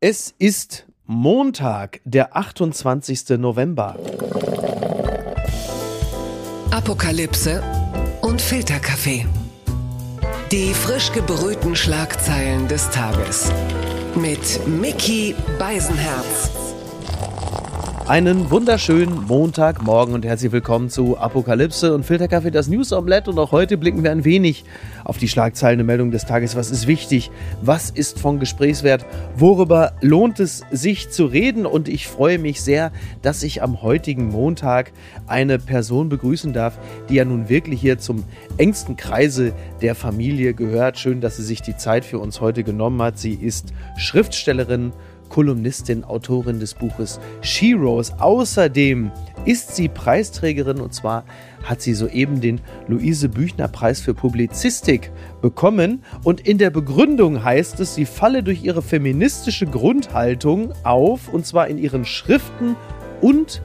Es 0.00 0.32
ist 0.38 0.86
Montag, 1.06 2.00
der 2.04 2.36
28. 2.36 3.30
November. 3.30 3.96
Apokalypse 6.70 7.60
und 8.22 8.40
Filterkaffee. 8.40 9.26
Die 10.52 10.72
frisch 10.72 11.10
gebrühten 11.10 11.74
Schlagzeilen 11.74 12.68
des 12.68 12.88
Tages. 12.90 13.50
Mit 14.14 14.68
Mickey 14.68 15.34
Beisenherz. 15.58 16.52
Einen 18.08 18.50
wunderschönen 18.50 19.26
Montagmorgen 19.26 20.14
und 20.14 20.24
herzlich 20.24 20.50
willkommen 20.50 20.88
zu 20.88 21.18
Apokalypse 21.18 21.94
und 21.94 22.06
Filterkaffee, 22.06 22.50
das 22.50 22.66
News 22.66 22.90
Omelette. 22.90 23.30
Und 23.30 23.38
auch 23.38 23.52
heute 23.52 23.76
blicken 23.76 24.02
wir 24.02 24.10
ein 24.10 24.24
wenig 24.24 24.64
auf 25.04 25.18
die 25.18 25.28
Schlagzeilen 25.28 25.84
Meldung 25.84 26.10
des 26.10 26.24
Tages. 26.24 26.56
Was 26.56 26.70
ist 26.70 26.86
wichtig? 26.86 27.30
Was 27.60 27.90
ist 27.90 28.18
von 28.18 28.38
Gesprächswert? 28.38 29.04
Worüber 29.36 29.92
lohnt 30.00 30.40
es 30.40 30.64
sich 30.70 31.10
zu 31.10 31.26
reden? 31.26 31.66
Und 31.66 31.86
ich 31.86 32.08
freue 32.08 32.38
mich 32.38 32.62
sehr, 32.62 32.92
dass 33.20 33.42
ich 33.42 33.62
am 33.62 33.82
heutigen 33.82 34.28
Montag 34.28 34.92
eine 35.26 35.58
Person 35.58 36.08
begrüßen 36.08 36.54
darf, 36.54 36.78
die 37.10 37.16
ja 37.16 37.26
nun 37.26 37.50
wirklich 37.50 37.78
hier 37.78 37.98
zum 37.98 38.24
engsten 38.56 38.96
Kreise 38.96 39.52
der 39.82 39.94
Familie 39.94 40.54
gehört. 40.54 40.98
Schön, 40.98 41.20
dass 41.20 41.36
sie 41.36 41.44
sich 41.44 41.60
die 41.60 41.76
Zeit 41.76 42.06
für 42.06 42.20
uns 42.20 42.40
heute 42.40 42.64
genommen 42.64 43.02
hat. 43.02 43.18
Sie 43.18 43.34
ist 43.34 43.74
Schriftstellerin 43.98 44.94
Kolumnistin, 45.28 46.04
Autorin 46.04 46.60
des 46.60 46.74
Buches 46.74 47.20
Sheroes. 47.40 48.12
Außerdem 48.18 49.10
ist 49.44 49.76
sie 49.76 49.88
Preisträgerin 49.88 50.80
und 50.80 50.92
zwar 50.92 51.24
hat 51.64 51.80
sie 51.80 51.94
soeben 51.94 52.40
den 52.40 52.60
Luise 52.86 53.28
Büchner 53.28 53.68
Preis 53.68 54.00
für 54.00 54.14
Publizistik 54.14 55.10
bekommen 55.40 56.02
und 56.24 56.40
in 56.40 56.58
der 56.58 56.70
Begründung 56.70 57.44
heißt 57.44 57.80
es, 57.80 57.94
sie 57.94 58.06
falle 58.06 58.42
durch 58.42 58.62
ihre 58.62 58.82
feministische 58.82 59.66
Grundhaltung 59.66 60.72
auf 60.84 61.32
und 61.32 61.46
zwar 61.46 61.68
in 61.68 61.78
ihren 61.78 62.04
Schriften 62.04 62.76
und 63.20 63.62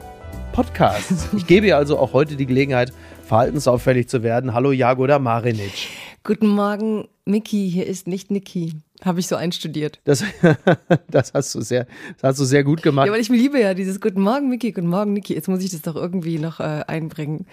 Podcasts. 0.52 1.28
Ich 1.36 1.46
gebe 1.46 1.66
ihr 1.66 1.76
also 1.76 1.98
auch 1.98 2.12
heute 2.12 2.36
die 2.36 2.46
Gelegenheit, 2.46 2.92
verhaltensauffällig 3.24 4.08
zu 4.08 4.22
werden. 4.22 4.54
Hallo 4.54 4.72
Jagoda 4.72 5.18
Marinic. 5.18 5.88
Guten 6.22 6.48
Morgen, 6.48 7.08
Miki. 7.24 7.70
Hier 7.70 7.86
ist 7.86 8.06
nicht 8.06 8.30
Niki. 8.30 8.72
Habe 9.04 9.20
ich 9.20 9.26
so 9.26 9.36
einstudiert. 9.36 10.00
Das, 10.04 10.24
das, 11.10 11.34
hast 11.34 11.54
du 11.54 11.60
sehr, 11.60 11.86
das 12.20 12.30
hast 12.30 12.40
du 12.40 12.44
sehr 12.44 12.64
gut 12.64 12.82
gemacht. 12.82 13.06
Ja, 13.06 13.12
weil 13.12 13.20
ich 13.20 13.28
liebe 13.28 13.60
ja 13.60 13.74
dieses 13.74 14.00
Guten 14.00 14.22
Morgen, 14.22 14.48
Miki, 14.48 14.72
Guten 14.72 14.88
Morgen, 14.88 15.12
Niki. 15.12 15.34
Jetzt 15.34 15.48
muss 15.48 15.62
ich 15.62 15.70
das 15.70 15.82
doch 15.82 15.96
irgendwie 15.96 16.38
noch 16.38 16.60
äh, 16.60 16.84
einbringen. 16.86 17.46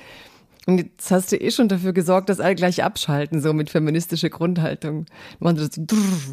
Und 0.68 0.78
jetzt 0.78 1.10
hast 1.10 1.32
du 1.32 1.38
eh 1.38 1.50
schon 1.50 1.70
dafür 1.70 1.92
gesorgt, 1.92 2.30
dass 2.30 2.40
alle 2.40 2.54
gleich 2.54 2.84
abschalten, 2.84 3.42
so 3.42 3.52
mit 3.52 3.72
feministischer 3.72 4.30
Grundhaltung. 4.30 5.08
So 5.40 5.68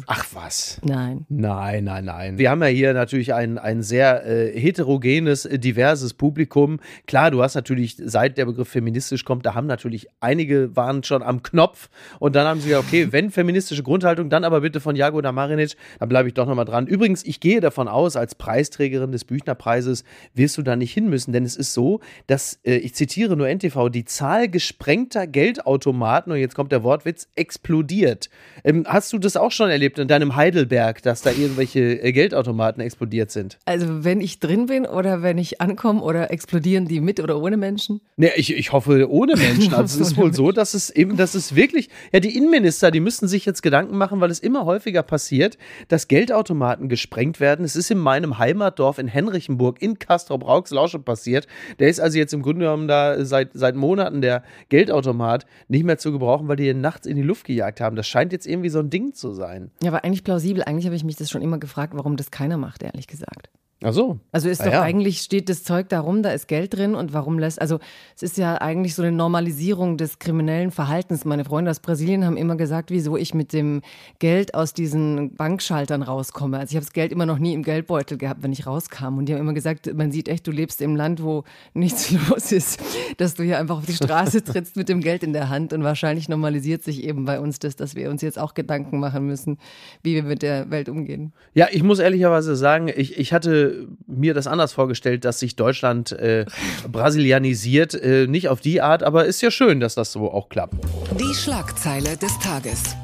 Ach 0.05 0.25
was? 0.33 0.79
Nein. 0.83 1.25
Nein, 1.29 1.85
nein, 1.85 2.05
nein. 2.05 2.37
Wir 2.37 2.51
haben 2.51 2.61
ja 2.61 2.67
hier 2.67 2.93
natürlich 2.93 3.33
ein, 3.33 3.57
ein 3.57 3.81
sehr 3.81 4.27
äh, 4.27 4.59
heterogenes, 4.59 5.45
äh, 5.45 5.57
diverses 5.57 6.13
Publikum. 6.13 6.79
Klar, 7.07 7.31
du 7.31 7.41
hast 7.41 7.55
natürlich, 7.55 7.97
seit 7.97 8.37
der 8.37 8.45
Begriff 8.45 8.69
feministisch 8.69 9.25
kommt, 9.25 9.47
da 9.47 9.55
haben 9.55 9.65
natürlich 9.65 10.07
einige 10.19 10.75
waren 10.75 11.03
schon 11.03 11.23
am 11.23 11.41
Knopf 11.41 11.89
und 12.19 12.35
dann 12.35 12.45
haben 12.45 12.61
sie 12.61 12.69
gesagt, 12.69 12.85
okay, 12.87 13.07
wenn 13.11 13.31
feministische 13.31 13.81
Grundhaltung, 13.81 14.29
dann 14.29 14.43
aber 14.43 14.61
bitte 14.61 14.79
von 14.79 14.95
Jagoda 14.95 15.31
Marinic, 15.31 15.75
dann 15.99 16.07
bleibe 16.07 16.27
ich 16.27 16.35
doch 16.35 16.45
nochmal 16.45 16.65
dran. 16.65 16.85
Übrigens, 16.85 17.25
ich 17.25 17.39
gehe 17.39 17.61
davon 17.61 17.87
aus, 17.87 18.15
als 18.15 18.35
Preisträgerin 18.35 19.11
des 19.11 19.25
Büchnerpreises 19.25 20.03
wirst 20.35 20.55
du 20.59 20.61
da 20.61 20.75
nicht 20.75 20.93
hin 20.93 21.09
müssen, 21.09 21.33
denn 21.33 21.45
es 21.45 21.55
ist 21.55 21.73
so, 21.73 21.99
dass, 22.27 22.59
äh, 22.63 22.75
ich 22.75 22.93
zitiere 22.93 23.35
nur 23.35 23.47
NTV, 23.47 23.89
die 23.89 24.05
Zahl 24.19 24.49
gesprengter 24.49 25.27
Geldautomaten, 25.27 26.33
und 26.33 26.39
jetzt 26.39 26.53
kommt 26.53 26.73
der 26.73 26.83
Wortwitz, 26.83 27.29
explodiert. 27.37 28.29
Ähm, 28.65 28.83
hast 28.85 29.13
du 29.13 29.17
das 29.17 29.37
auch 29.37 29.53
schon 29.53 29.69
erlebt 29.69 29.97
in 29.97 30.09
deinem 30.09 30.35
Heidelberg, 30.35 31.01
dass 31.03 31.21
da 31.21 31.31
irgendwelche 31.31 32.03
äh, 32.03 32.11
Geldautomaten 32.11 32.83
explodiert 32.83 33.31
sind? 33.31 33.57
Also 33.63 34.03
wenn 34.03 34.19
ich 34.19 34.41
drin 34.41 34.65
bin 34.65 34.85
oder 34.85 35.21
wenn 35.21 35.37
ich 35.37 35.61
ankomme 35.61 36.01
oder 36.01 36.31
explodieren 36.31 36.85
die 36.85 36.99
mit 36.99 37.21
oder 37.21 37.41
ohne 37.41 37.55
Menschen? 37.55 38.01
Nee, 38.17 38.31
ich, 38.35 38.53
ich 38.53 38.73
hoffe 38.73 39.09
ohne 39.09 39.37
Menschen. 39.37 39.73
Also 39.79 40.01
es 40.01 40.09
ist 40.09 40.17
wohl 40.17 40.33
so, 40.33 40.51
dass 40.51 40.73
es 40.73 40.89
eben, 40.89 41.15
dass 41.15 41.35
es 41.35 41.55
wirklich, 41.55 41.89
ja, 42.11 42.19
die 42.19 42.35
Innenminister, 42.35 42.91
die 42.91 42.99
müssen 42.99 43.29
sich 43.29 43.45
jetzt 43.45 43.61
Gedanken 43.61 43.97
machen, 43.97 44.19
weil 44.19 44.31
es 44.31 44.39
immer 44.39 44.65
häufiger 44.65 45.03
passiert, 45.03 45.57
dass 45.87 46.09
Geldautomaten 46.09 46.89
gesprengt 46.89 47.39
werden. 47.39 47.63
Es 47.63 47.77
ist 47.77 47.89
in 47.89 47.99
meinem 47.99 48.37
Heimatdorf 48.37 48.97
in 48.97 49.07
Henrichenburg 49.07 49.81
in 49.81 49.97
Castrop-Rauxel 49.97 50.99
passiert. 50.99 51.47
Der 51.77 51.87
ist 51.87 52.01
also 52.01 52.17
jetzt 52.17 52.33
im 52.33 52.41
Grunde 52.41 52.65
genommen 52.65 52.89
da 52.89 53.23
seit, 53.23 53.51
seit 53.53 53.75
Monaten 53.75 54.08
Monaten 54.09 54.21
der 54.21 54.43
Geldautomat 54.69 55.45
nicht 55.67 55.83
mehr 55.83 55.97
zu 55.97 56.11
gebrauchen, 56.11 56.47
weil 56.47 56.55
die 56.55 56.65
den 56.65 56.81
nachts 56.81 57.07
in 57.07 57.15
die 57.15 57.21
Luft 57.21 57.45
gejagt 57.45 57.79
haben. 57.81 57.95
Das 57.95 58.07
scheint 58.07 58.31
jetzt 58.31 58.47
irgendwie 58.47 58.69
so 58.69 58.79
ein 58.79 58.89
Ding 58.89 59.13
zu 59.13 59.33
sein. 59.33 59.71
Ja, 59.83 59.91
aber 59.91 60.03
eigentlich 60.03 60.23
plausibel. 60.23 60.63
Eigentlich 60.63 60.85
habe 60.85 60.95
ich 60.95 61.03
mich 61.03 61.15
das 61.15 61.29
schon 61.29 61.41
immer 61.41 61.59
gefragt, 61.59 61.93
warum 61.95 62.17
das 62.17 62.31
keiner 62.31 62.57
macht, 62.57 62.83
ehrlich 62.83 63.07
gesagt. 63.07 63.49
Ach 63.81 63.93
so. 63.93 64.19
Also 64.33 64.49
ist 64.49 64.59
ah, 64.59 64.65
doch 64.65 64.73
ja. 64.73 64.81
eigentlich, 64.81 65.21
steht 65.21 65.47
das 65.47 65.63
Zeug 65.63 65.87
darum, 65.87 66.21
da 66.21 66.31
ist 66.31 66.49
Geld 66.49 66.75
drin 66.75 66.95
und 66.95 67.13
warum 67.13 67.39
lässt, 67.39 67.61
also 67.61 67.79
es 68.13 68.23
ist 68.23 68.37
ja 68.37 68.55
eigentlich 68.55 68.93
so 68.93 69.03
eine 69.03 69.13
Normalisierung 69.13 69.95
des 69.95 70.19
kriminellen 70.19 70.71
Verhaltens. 70.71 71.23
Meine 71.23 71.45
Freunde 71.45 71.71
aus 71.71 71.79
Brasilien 71.79 72.25
haben 72.25 72.35
immer 72.35 72.57
gesagt, 72.57 72.91
wieso 72.91 73.15
ich 73.15 73.33
mit 73.33 73.53
dem 73.53 73.81
Geld 74.19 74.53
aus 74.53 74.73
diesen 74.73 75.33
Bankschaltern 75.35 76.01
rauskomme. 76.01 76.59
Also 76.59 76.71
ich 76.71 76.75
habe 76.75 76.85
das 76.85 76.91
Geld 76.91 77.13
immer 77.13 77.25
noch 77.25 77.39
nie 77.39 77.53
im 77.53 77.63
Geldbeutel 77.63 78.17
gehabt, 78.17 78.43
wenn 78.43 78.51
ich 78.51 78.67
rauskam. 78.67 79.17
Und 79.17 79.27
die 79.27 79.33
haben 79.33 79.39
immer 79.39 79.53
gesagt, 79.53 79.93
man 79.93 80.11
sieht 80.11 80.27
echt, 80.27 80.45
du 80.45 80.51
lebst 80.51 80.81
im 80.81 80.97
Land, 80.97 81.23
wo 81.23 81.45
nichts 81.73 82.11
los 82.29 82.51
ist, 82.51 82.81
dass 83.15 83.35
du 83.35 83.43
hier 83.43 83.59
einfach 83.59 83.77
auf 83.77 83.85
die 83.85 83.93
Straße 83.93 84.43
trittst 84.43 84.75
mit 84.75 84.89
dem 84.89 84.99
Geld 84.99 85.23
in 85.23 85.31
der 85.31 85.47
Hand. 85.47 85.71
Und 85.71 85.85
wahrscheinlich 85.85 86.27
normalisiert 86.27 86.83
sich 86.83 87.05
eben 87.05 87.23
bei 87.23 87.39
uns 87.39 87.59
das, 87.59 87.77
dass 87.77 87.95
wir 87.95 88.09
uns 88.09 88.21
jetzt 88.21 88.39
auch 88.39 88.55
Gedanken 88.55 88.99
machen 88.99 89.25
müssen, 89.25 89.57
wie 90.03 90.15
wir 90.15 90.23
mit 90.23 90.41
der 90.41 90.69
Welt 90.69 90.89
umgehen. 90.89 91.31
Ja, 91.53 91.67
ich 91.71 91.81
muss 91.81 91.99
ehrlicherweise 91.99 92.57
sagen, 92.57 92.91
ich, 92.93 93.17
ich 93.17 93.31
hatte 93.31 93.68
mir 94.07 94.33
das 94.33 94.47
anders 94.47 94.73
vorgestellt, 94.73 95.25
dass 95.25 95.39
sich 95.39 95.55
Deutschland 95.55 96.11
äh, 96.11 96.45
brasilianisiert. 96.91 97.93
Äh, 97.93 98.27
nicht 98.27 98.49
auf 98.49 98.61
die 98.61 98.81
Art, 98.81 99.03
aber 99.03 99.25
ist 99.25 99.41
ja 99.41 99.51
schön, 99.51 99.79
dass 99.79 99.95
das 99.95 100.11
so 100.11 100.31
auch 100.31 100.49
klappt. 100.49 100.75
Die 101.19 101.33
Schlagzeile 101.33 102.17
des 102.17 102.37
Tages. 102.39 102.95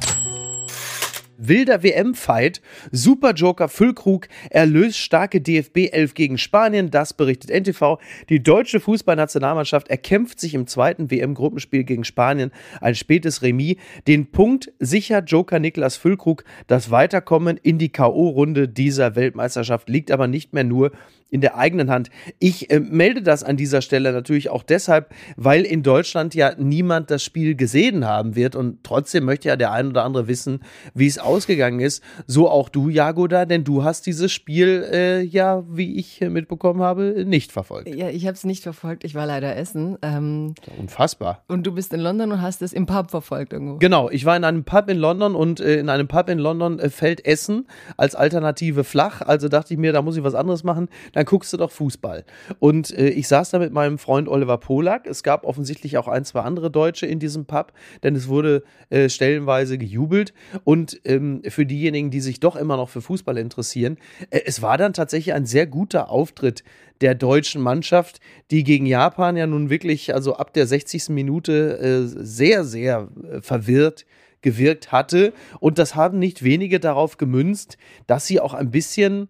Wilder 1.37 1.83
WM-Fight. 1.83 2.61
Super 2.91 3.33
Joker 3.33 3.67
Füllkrug 3.67 4.27
erlöst 4.49 4.97
starke 4.97 5.41
DFB 5.41 5.89
11 5.91 6.13
gegen 6.13 6.37
Spanien. 6.37 6.91
Das 6.91 7.13
berichtet 7.13 7.49
NTV. 7.51 7.99
Die 8.29 8.41
deutsche 8.41 8.79
Fußballnationalmannschaft 8.79 9.87
erkämpft 9.89 10.39
sich 10.39 10.53
im 10.53 10.67
zweiten 10.67 11.11
WM-Gruppenspiel 11.11 11.83
gegen 11.83 12.03
Spanien 12.03 12.51
ein 12.81 12.95
spätes 12.95 13.41
Remis. 13.41 13.75
Den 14.07 14.31
Punkt 14.31 14.71
sichert 14.79 15.29
Joker 15.29 15.59
Niklas 15.59 15.97
Füllkrug. 15.97 16.43
Das 16.67 16.91
Weiterkommen 16.91 17.57
in 17.57 17.77
die 17.77 17.89
K.O.-Runde 17.89 18.67
dieser 18.67 19.15
Weltmeisterschaft 19.15 19.89
liegt 19.89 20.11
aber 20.11 20.27
nicht 20.27 20.53
mehr 20.53 20.63
nur 20.63 20.91
in 21.29 21.41
der 21.41 21.57
eigenen 21.57 21.89
Hand. 21.89 22.11
Ich 22.39 22.69
äh, 22.69 22.79
melde 22.79 23.21
das 23.21 23.43
an 23.43 23.57
dieser 23.57 23.81
Stelle 23.81 24.11
natürlich 24.11 24.49
auch 24.49 24.63
deshalb, 24.63 25.13
weil 25.35 25.63
in 25.63 25.81
Deutschland 25.81 26.35
ja 26.35 26.53
niemand 26.57 27.09
das 27.09 27.23
Spiel 27.23 27.55
gesehen 27.55 28.05
haben 28.05 28.35
wird 28.35 28.55
und 28.55 28.83
trotzdem 28.83 29.25
möchte 29.25 29.47
ja 29.47 29.55
der 29.55 29.71
ein 29.71 29.87
oder 29.87 30.03
andere 30.03 30.27
wissen, 30.27 30.61
wie 30.93 31.07
es 31.07 31.17
ausgegangen 31.17 31.79
ist. 31.79 32.03
So 32.27 32.49
auch 32.49 32.69
du, 32.69 32.89
Jagoda, 32.89 33.45
denn 33.45 33.63
du 33.63 33.83
hast 33.83 34.05
dieses 34.05 34.31
Spiel 34.31 34.87
äh, 34.91 35.21
ja, 35.21 35.63
wie 35.67 35.97
ich 35.97 36.21
mitbekommen 36.21 36.81
habe, 36.81 37.25
nicht 37.25 37.51
verfolgt. 37.51 37.93
Ja, 37.93 38.09
ich 38.09 38.27
habe 38.27 38.35
es 38.35 38.43
nicht 38.43 38.61
verfolgt. 38.61 39.03
Ich 39.03 39.15
war 39.15 39.25
leider 39.25 39.55
essen. 39.55 39.97
Ähm, 40.03 40.53
unfassbar. 40.77 41.43
Und 41.47 41.65
du 41.65 41.73
bist 41.73 41.91
in 41.91 42.01
London 42.01 42.31
und 42.33 42.41
hast 42.41 42.61
es 42.61 42.71
im 42.71 42.85
Pub 42.85 43.09
verfolgt 43.09 43.51
irgendwo. 43.51 43.77
Genau, 43.77 44.09
ich 44.11 44.25
war 44.25 44.37
in 44.37 44.43
einem 44.43 44.63
Pub 44.63 44.89
in 44.89 44.97
London 44.97 45.33
und 45.33 45.59
äh, 45.59 45.79
in 45.79 45.89
einem 45.89 46.07
Pub 46.07 46.29
in 46.29 46.37
London 46.37 46.79
äh, 46.79 46.89
fällt 46.89 47.25
Essen 47.25 47.67
als 47.97 48.13
Alternative 48.13 48.83
flach. 48.83 49.21
Also 49.21 49.49
dachte 49.49 49.73
ich 49.73 49.79
mir, 49.79 49.91
da 49.91 50.03
muss 50.03 50.17
ich 50.17 50.23
was 50.23 50.35
anderes 50.35 50.63
machen 50.63 50.87
dann 51.15 51.25
guckst 51.25 51.51
du 51.53 51.57
doch 51.57 51.71
Fußball. 51.71 52.25
Und 52.59 52.95
äh, 52.95 53.09
ich 53.09 53.27
saß 53.27 53.49
da 53.49 53.59
mit 53.59 53.73
meinem 53.73 53.97
Freund 53.97 54.27
Oliver 54.27 54.57
Polak. 54.57 55.07
Es 55.07 55.23
gab 55.23 55.45
offensichtlich 55.45 55.97
auch 55.97 56.07
ein, 56.07 56.25
zwei 56.25 56.41
andere 56.41 56.69
Deutsche 56.69 57.05
in 57.07 57.19
diesem 57.19 57.45
Pub, 57.45 57.73
denn 58.03 58.15
es 58.15 58.27
wurde 58.27 58.63
äh, 58.89 59.09
stellenweise 59.09 59.77
gejubelt. 59.77 60.33
Und 60.65 60.99
ähm, 61.05 61.41
für 61.47 61.65
diejenigen, 61.65 62.11
die 62.11 62.21
sich 62.21 62.39
doch 62.39 62.55
immer 62.55 62.77
noch 62.77 62.89
für 62.89 63.01
Fußball 63.01 63.37
interessieren, 63.37 63.97
äh, 64.29 64.41
es 64.45 64.61
war 64.61 64.77
dann 64.77 64.93
tatsächlich 64.93 65.33
ein 65.33 65.45
sehr 65.45 65.65
guter 65.65 66.09
Auftritt 66.09 66.63
der 67.01 67.15
deutschen 67.15 67.61
Mannschaft, 67.61 68.19
die 68.51 68.63
gegen 68.63 68.85
Japan 68.85 69.37
ja 69.37 69.47
nun 69.47 69.69
wirklich, 69.69 70.13
also 70.13 70.35
ab 70.35 70.53
der 70.53 70.67
60. 70.67 71.09
Minute 71.09 71.79
äh, 71.79 72.07
sehr, 72.07 72.65
sehr 72.65 73.07
äh, 73.31 73.41
verwirrt 73.41 74.05
gewirkt 74.45 74.91
hatte. 74.91 75.33
Und 75.59 75.79
das 75.79 75.95
haben 75.95 76.19
nicht 76.19 76.43
wenige 76.43 76.79
darauf 76.79 77.17
gemünzt, 77.17 77.77
dass 78.05 78.27
sie 78.27 78.39
auch 78.39 78.53
ein 78.53 78.69
bisschen 78.69 79.27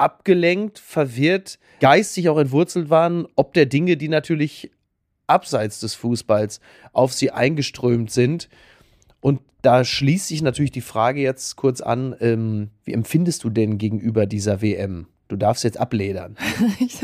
abgelenkt, 0.00 0.78
verwirrt, 0.78 1.58
geistig 1.80 2.28
auch 2.28 2.38
entwurzelt 2.38 2.90
waren, 2.90 3.26
ob 3.36 3.52
der 3.54 3.66
Dinge, 3.66 3.96
die 3.96 4.08
natürlich 4.08 4.70
abseits 5.26 5.80
des 5.80 5.94
Fußballs 5.94 6.60
auf 6.92 7.12
sie 7.12 7.30
eingeströmt 7.30 8.10
sind. 8.10 8.48
Und 9.20 9.40
da 9.62 9.84
schließt 9.84 10.28
sich 10.28 10.42
natürlich 10.42 10.72
die 10.72 10.80
Frage 10.80 11.20
jetzt 11.20 11.56
kurz 11.56 11.80
an, 11.80 12.16
ähm, 12.20 12.70
wie 12.84 12.94
empfindest 12.94 13.44
du 13.44 13.50
denn 13.50 13.78
gegenüber 13.78 14.26
dieser 14.26 14.62
WM? 14.62 15.06
Du 15.30 15.36
darfst 15.36 15.62
jetzt 15.62 15.78
abledern. 15.78 16.34
ich, 16.80 16.98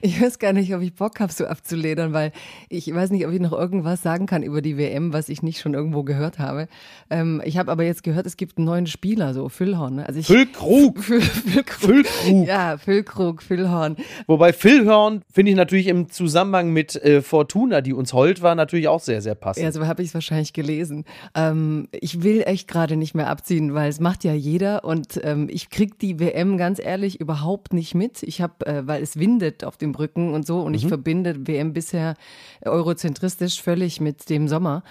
ich, 0.00 0.22
weiß 0.22 0.38
gar 0.38 0.54
nicht, 0.54 0.74
ob 0.74 0.80
ich 0.80 0.94
Bock 0.94 1.20
habe, 1.20 1.30
so 1.30 1.44
abzuledern, 1.46 2.14
weil 2.14 2.32
ich 2.70 2.92
weiß 2.92 3.10
nicht, 3.10 3.26
ob 3.26 3.34
ich 3.34 3.40
noch 3.40 3.52
irgendwas 3.52 4.00
sagen 4.00 4.24
kann 4.24 4.42
über 4.42 4.62
die 4.62 4.78
WM, 4.78 5.12
was 5.12 5.28
ich 5.28 5.42
nicht 5.42 5.60
schon 5.60 5.74
irgendwo 5.74 6.02
gehört 6.02 6.38
habe. 6.38 6.68
Ähm, 7.10 7.42
ich 7.44 7.58
habe 7.58 7.70
aber 7.70 7.84
jetzt 7.84 8.02
gehört, 8.02 8.24
es 8.24 8.38
gibt 8.38 8.56
einen 8.56 8.64
neuen 8.64 8.86
Spieler, 8.86 9.34
so 9.34 9.50
Füllhorn. 9.50 9.96
Ne? 9.96 10.06
Also 10.06 10.20
ich, 10.20 10.26
Füllkrug. 10.26 10.98
Füll, 11.04 11.20
Füllkrug. 11.20 12.06
Füllkrug. 12.06 12.48
Ja, 12.48 12.78
Füllkrug, 12.78 13.42
Füllhorn. 13.42 13.96
Wobei 14.26 14.54
Füllhorn 14.54 15.20
finde 15.30 15.50
ich 15.50 15.56
natürlich 15.58 15.88
im 15.88 16.08
Zusammenhang 16.08 16.72
mit 16.72 16.96
äh, 16.96 17.20
Fortuna, 17.20 17.82
die 17.82 17.92
uns 17.92 18.14
hold 18.14 18.40
war, 18.40 18.54
natürlich 18.54 18.88
auch 18.88 19.00
sehr, 19.00 19.20
sehr 19.20 19.34
passend. 19.34 19.64
Ja, 19.64 19.72
so 19.72 19.86
habe 19.86 20.00
ich 20.00 20.08
es 20.08 20.14
wahrscheinlich 20.14 20.54
gelesen. 20.54 21.04
Ähm, 21.34 21.88
ich 21.92 22.22
will 22.22 22.42
echt 22.46 22.68
gerade 22.68 22.96
nicht 22.96 23.14
mehr 23.14 23.28
abziehen, 23.28 23.74
weil 23.74 23.90
es 23.90 24.00
macht 24.00 24.24
ja 24.24 24.32
jeder 24.32 24.82
und 24.84 25.20
ähm, 25.22 25.48
ich 25.50 25.68
krieg 25.68 25.98
die 25.98 26.18
WM 26.18 26.56
ganz 26.56 26.80
ehrlich 26.82 27.20
überhaupt 27.20 27.65
überhaupt 27.66 27.72
nicht 27.72 27.94
mit. 27.94 28.22
Ich 28.22 28.40
habe, 28.40 28.66
äh, 28.66 28.86
weil 28.86 29.02
es 29.02 29.18
windet 29.18 29.64
auf 29.64 29.76
dem 29.76 29.92
Brücken 29.92 30.32
und 30.32 30.46
so 30.46 30.60
und 30.60 30.72
mhm. 30.72 30.76
ich 30.76 30.86
verbinde 30.86 31.46
WM 31.46 31.72
bisher 31.72 32.14
eurozentristisch 32.64 33.62
völlig 33.62 34.00
mit 34.00 34.28
dem 34.28 34.48
Sommer. 34.48 34.82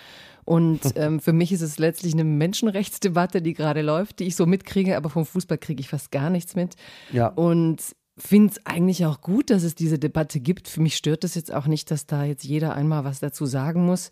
Und 0.43 0.81
ähm, 0.95 1.19
für 1.19 1.33
mich 1.33 1.51
ist 1.51 1.61
es 1.61 1.79
letztlich 1.79 2.13
eine 2.13 2.23
Menschenrechtsdebatte, 2.23 3.41
die 3.41 3.53
gerade 3.53 3.81
läuft, 3.81 4.19
die 4.19 4.25
ich 4.25 4.35
so 4.35 4.45
mitkriege, 4.45 4.97
aber 4.97 5.09
vom 5.09 5.25
Fußball 5.25 5.57
kriege 5.57 5.81
ich 5.81 5.89
fast 5.89 6.11
gar 6.11 6.29
nichts 6.29 6.55
mit. 6.55 6.75
Ja. 7.11 7.27
Und 7.27 7.81
finde 8.17 8.53
es 8.53 8.65
eigentlich 8.65 9.05
auch 9.05 9.21
gut, 9.21 9.49
dass 9.49 9.63
es 9.63 9.75
diese 9.75 9.99
Debatte 9.99 10.39
gibt. 10.39 10.67
Für 10.67 10.81
mich 10.81 10.95
stört 10.95 11.23
es 11.23 11.35
jetzt 11.35 11.53
auch 11.53 11.67
nicht, 11.67 11.91
dass 11.91 12.05
da 12.05 12.23
jetzt 12.23 12.45
jeder 12.45 12.73
einmal 12.73 13.03
was 13.03 13.19
dazu 13.19 13.45
sagen 13.45 13.85
muss. 13.85 14.09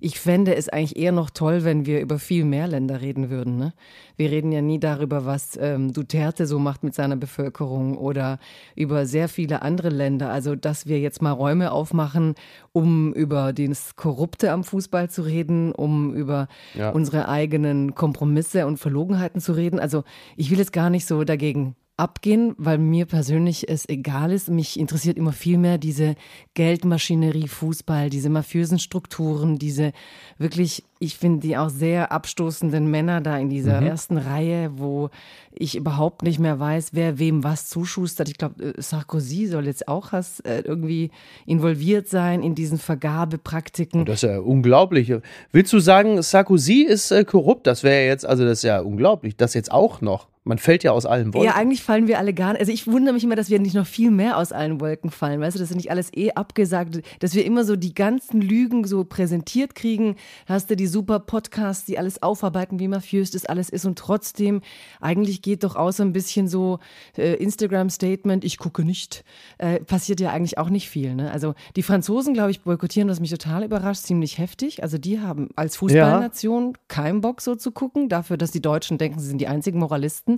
Ich 0.00 0.20
fände 0.20 0.54
es 0.54 0.68
eigentlich 0.68 0.96
eher 0.96 1.12
noch 1.12 1.30
toll, 1.30 1.64
wenn 1.64 1.86
wir 1.86 2.00
über 2.00 2.18
viel 2.18 2.44
mehr 2.44 2.68
Länder 2.68 3.00
reden 3.00 3.30
würden. 3.30 3.56
Ne? 3.56 3.72
Wir 4.16 4.30
reden 4.30 4.52
ja 4.52 4.60
nie 4.60 4.78
darüber, 4.78 5.26
was 5.26 5.58
ähm, 5.60 5.92
Duterte 5.92 6.46
so 6.46 6.58
macht 6.58 6.84
mit 6.84 6.94
seiner 6.94 7.16
Bevölkerung 7.16 7.96
oder 7.96 8.38
über 8.74 9.06
sehr 9.06 9.28
viele 9.28 9.62
andere 9.62 9.88
Länder. 9.88 10.30
Also, 10.30 10.54
dass 10.54 10.86
wir 10.86 11.00
jetzt 11.00 11.22
mal 11.22 11.32
Räume 11.32 11.72
aufmachen, 11.72 12.34
um 12.72 13.12
über 13.12 13.52
das 13.52 13.96
Korrupte 13.96 14.52
am 14.52 14.64
Fußball 14.64 15.10
zu 15.10 15.22
reden, 15.22 15.72
um 15.72 16.14
über 16.14 16.48
ja. 16.74 16.90
unsere 16.90 17.28
eigenen 17.28 17.94
Kompromisse 17.94 18.66
und 18.66 18.78
Verlogenheiten 18.78 19.40
zu 19.40 19.52
reden. 19.52 19.80
Also, 19.80 20.04
ich 20.36 20.50
will 20.50 20.58
jetzt 20.58 20.72
gar 20.72 20.90
nicht 20.90 21.06
so 21.06 21.24
dagegen 21.24 21.74
abgehen, 21.98 22.54
weil 22.58 22.78
mir 22.78 23.06
persönlich 23.06 23.68
es 23.68 23.88
egal 23.88 24.32
ist. 24.32 24.48
Mich 24.48 24.78
interessiert 24.78 25.16
immer 25.16 25.32
viel 25.32 25.58
mehr 25.58 25.78
diese 25.78 26.14
Geldmaschinerie 26.54 27.48
Fußball, 27.48 28.08
diese 28.08 28.30
mafiösen 28.30 28.78
Strukturen, 28.78 29.58
diese 29.58 29.92
wirklich, 30.38 30.84
ich 31.00 31.16
finde 31.16 31.40
die 31.40 31.56
auch 31.56 31.70
sehr 31.70 32.12
abstoßenden 32.12 32.88
Männer 32.88 33.20
da 33.20 33.36
in 33.36 33.50
dieser 33.50 33.80
mhm. 33.80 33.88
ersten 33.88 34.16
Reihe, 34.16 34.70
wo 34.78 35.10
ich 35.52 35.76
überhaupt 35.76 36.22
nicht 36.22 36.38
mehr 36.38 36.60
weiß, 36.60 36.90
wer 36.92 37.18
wem 37.18 37.42
was 37.42 37.68
zuschustert. 37.68 38.28
Ich 38.28 38.38
glaube, 38.38 38.62
äh, 38.62 38.80
Sarkozy 38.80 39.46
soll 39.46 39.66
jetzt 39.66 39.88
auch 39.88 40.12
was, 40.12 40.38
äh, 40.40 40.62
irgendwie 40.64 41.10
involviert 41.46 42.08
sein 42.08 42.42
in 42.42 42.54
diesen 42.54 42.78
Vergabepraktiken. 42.78 44.04
Das 44.04 44.22
ist 44.22 44.28
ja 44.28 44.38
unglaublich. 44.38 45.12
Willst 45.50 45.72
du 45.72 45.80
sagen, 45.80 46.22
Sarkozy 46.22 46.82
ist 46.82 47.10
äh, 47.10 47.24
korrupt? 47.24 47.66
Das 47.66 47.82
wäre 47.82 48.06
jetzt, 48.06 48.24
also 48.24 48.44
das 48.44 48.58
ist 48.58 48.64
ja 48.64 48.80
unglaublich. 48.80 49.36
Das 49.36 49.54
jetzt 49.54 49.72
auch 49.72 50.00
noch. 50.00 50.28
Man 50.48 50.56
fällt 50.56 50.82
ja 50.82 50.92
aus 50.92 51.04
allen 51.04 51.34
Wolken. 51.34 51.46
Ja, 51.46 51.56
eigentlich 51.56 51.82
fallen 51.82 52.06
wir 52.06 52.18
alle 52.18 52.32
gar 52.32 52.52
nicht. 52.52 52.60
Also 52.60 52.72
ich 52.72 52.86
wundere 52.86 53.12
mich 53.12 53.22
immer, 53.22 53.36
dass 53.36 53.50
wir 53.50 53.58
nicht 53.58 53.74
noch 53.74 53.86
viel 53.86 54.10
mehr 54.10 54.38
aus 54.38 54.50
allen 54.50 54.80
Wolken 54.80 55.10
fallen. 55.10 55.42
Weißt 55.42 55.54
du, 55.54 55.60
das 55.60 55.68
ist 55.68 55.76
nicht 55.76 55.90
alles 55.90 56.10
eh 56.16 56.30
abgesagt, 56.32 57.02
dass 57.18 57.34
wir 57.34 57.44
immer 57.44 57.64
so 57.64 57.76
die 57.76 57.92
ganzen 57.92 58.40
Lügen 58.40 58.84
so 58.84 59.04
präsentiert 59.04 59.74
kriegen. 59.74 60.16
Hast 60.46 60.70
du 60.70 60.76
die 60.76 60.86
super 60.86 61.18
Podcasts, 61.18 61.84
die 61.84 61.98
alles 61.98 62.22
aufarbeiten, 62.22 62.78
wie 62.78 62.88
mafiös 62.88 63.30
das 63.30 63.44
alles 63.44 63.68
ist 63.68 63.84
und 63.84 63.98
trotzdem 63.98 64.62
eigentlich 65.02 65.42
geht 65.42 65.64
doch 65.64 65.76
außer 65.76 66.02
ein 66.02 66.14
bisschen 66.14 66.48
so 66.48 66.78
äh, 67.18 67.34
Instagram-Statement, 67.34 68.42
ich 68.42 68.56
gucke 68.56 68.84
nicht, 68.84 69.24
äh, 69.58 69.80
passiert 69.80 70.18
ja 70.18 70.30
eigentlich 70.30 70.56
auch 70.56 70.70
nicht 70.70 70.88
viel. 70.88 71.14
Ne? 71.14 71.30
Also 71.30 71.54
die 71.76 71.82
Franzosen, 71.82 72.32
glaube 72.32 72.52
ich, 72.52 72.62
boykottieren, 72.62 73.10
was 73.10 73.20
mich 73.20 73.30
total 73.30 73.64
überrascht, 73.64 74.04
ziemlich 74.04 74.38
heftig. 74.38 74.82
Also 74.82 74.96
die 74.96 75.20
haben 75.20 75.50
als 75.56 75.76
Fußballnation 75.76 76.68
ja. 76.68 76.80
keinen 76.88 77.20
Bock 77.20 77.42
so 77.42 77.54
zu 77.54 77.70
gucken, 77.70 78.08
dafür, 78.08 78.38
dass 78.38 78.50
die 78.50 78.62
Deutschen 78.62 78.96
denken, 78.96 79.20
sie 79.20 79.26
sind 79.26 79.42
die 79.42 79.46
einzigen 79.46 79.78
Moralisten 79.78 80.37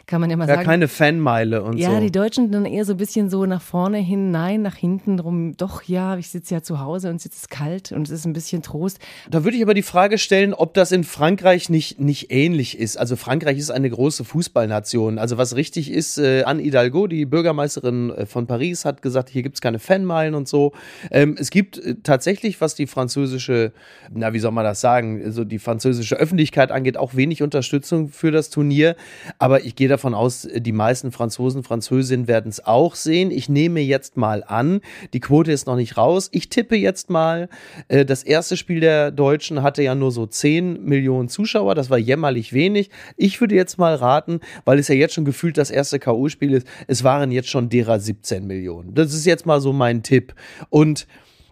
kann 0.05 0.21
man 0.21 0.29
ja 0.29 0.37
mal 0.37 0.47
ja, 0.47 0.55
sagen. 0.55 0.65
keine 0.65 0.87
Fanmeile 0.87 1.63
und 1.63 1.77
ja, 1.77 1.89
so. 1.89 1.93
Ja, 1.93 1.99
die 1.99 2.11
Deutschen 2.11 2.51
dann 2.51 2.65
eher 2.65 2.85
so 2.85 2.93
ein 2.93 2.97
bisschen 2.97 3.29
so 3.29 3.45
nach 3.45 3.61
vorne 3.61 3.97
hin, 3.97 4.31
nein, 4.31 4.61
nach 4.61 4.75
hinten 4.75 5.19
rum, 5.19 5.55
doch, 5.57 5.83
ja, 5.83 6.17
ich 6.17 6.29
sitze 6.29 6.55
ja 6.55 6.61
zu 6.61 6.79
Hause 6.79 7.09
und 7.09 7.17
es 7.17 7.25
ist 7.25 7.49
kalt 7.49 7.91
und 7.91 8.07
es 8.07 8.11
ist 8.11 8.25
ein 8.25 8.33
bisschen 8.33 8.61
Trost. 8.61 8.99
Da 9.29 9.43
würde 9.43 9.57
ich 9.57 9.63
aber 9.63 9.73
die 9.73 9.81
Frage 9.81 10.17
stellen, 10.17 10.53
ob 10.53 10.73
das 10.73 10.91
in 10.91 11.03
Frankreich 11.03 11.69
nicht, 11.69 11.99
nicht 11.99 12.31
ähnlich 12.31 12.77
ist. 12.77 12.97
Also 12.97 13.15
Frankreich 13.15 13.57
ist 13.57 13.71
eine 13.71 13.89
große 13.89 14.23
Fußballnation. 14.23 15.17
Also 15.17 15.37
was 15.37 15.55
richtig 15.55 15.91
ist, 15.91 16.17
äh, 16.17 16.43
Anne 16.43 16.61
Hidalgo, 16.61 17.07
die 17.07 17.25
Bürgermeisterin 17.25 18.11
äh, 18.11 18.25
von 18.25 18.47
Paris, 18.47 18.85
hat 18.85 19.01
gesagt, 19.01 19.29
hier 19.29 19.43
gibt 19.43 19.55
es 19.55 19.61
keine 19.61 19.79
Fanmeilen 19.79 20.35
und 20.35 20.47
so. 20.47 20.73
Ähm, 21.11 21.35
es 21.37 21.49
gibt 21.49 21.77
äh, 21.77 21.95
tatsächlich, 22.01 22.61
was 22.61 22.75
die 22.75 22.87
französische, 22.87 23.71
na, 24.13 24.33
wie 24.33 24.39
soll 24.39 24.51
man 24.51 24.63
das 24.63 24.81
sagen, 24.81 25.21
also 25.23 25.43
die 25.43 25.59
französische 25.59 26.15
Öffentlichkeit 26.15 26.71
angeht, 26.71 26.97
auch 26.97 27.15
wenig 27.15 27.43
Unterstützung 27.43 28.09
für 28.09 28.31
das 28.31 28.49
Turnier. 28.49 28.95
Aber 29.37 29.65
ich 29.65 29.75
gehe 29.75 29.87
davon 29.91 30.13
aus, 30.13 30.47
die 30.51 30.71
meisten 30.71 31.11
Franzosen, 31.11 31.63
Französinnen 31.63 32.27
werden 32.27 32.49
es 32.49 32.65
auch 32.65 32.95
sehen. 32.95 33.29
Ich 33.29 33.49
nehme 33.49 33.81
jetzt 33.81 34.17
mal 34.17 34.43
an, 34.43 34.81
die 35.13 35.19
Quote 35.19 35.51
ist 35.51 35.67
noch 35.67 35.75
nicht 35.75 35.97
raus. 35.97 36.29
Ich 36.31 36.49
tippe 36.49 36.75
jetzt 36.75 37.09
mal, 37.09 37.49
äh, 37.87 38.05
das 38.05 38.23
erste 38.23 38.57
Spiel 38.57 38.79
der 38.79 39.11
Deutschen 39.11 39.61
hatte 39.61 39.83
ja 39.83 39.93
nur 39.93 40.11
so 40.11 40.25
10 40.25 40.83
Millionen 40.83 41.29
Zuschauer. 41.29 41.75
Das 41.75 41.89
war 41.89 41.97
jämmerlich 41.97 42.53
wenig. 42.53 42.89
Ich 43.17 43.39
würde 43.39 43.55
jetzt 43.55 43.77
mal 43.77 43.95
raten, 43.95 44.39
weil 44.65 44.79
es 44.79 44.87
ja 44.87 44.95
jetzt 44.95 45.13
schon 45.13 45.25
gefühlt 45.25 45.57
das 45.57 45.69
erste 45.69 45.99
K.O.-Spiel 45.99 46.51
ist, 46.51 46.67
es 46.87 47.03
waren 47.03 47.31
jetzt 47.31 47.49
schon 47.49 47.69
derer 47.69 47.99
17 47.99 48.47
Millionen. 48.47 48.95
Das 48.95 49.13
ist 49.13 49.25
jetzt 49.25 49.45
mal 49.45 49.61
so 49.61 49.73
mein 49.73 50.01
Tipp. 50.01 50.33
Und 50.69 51.07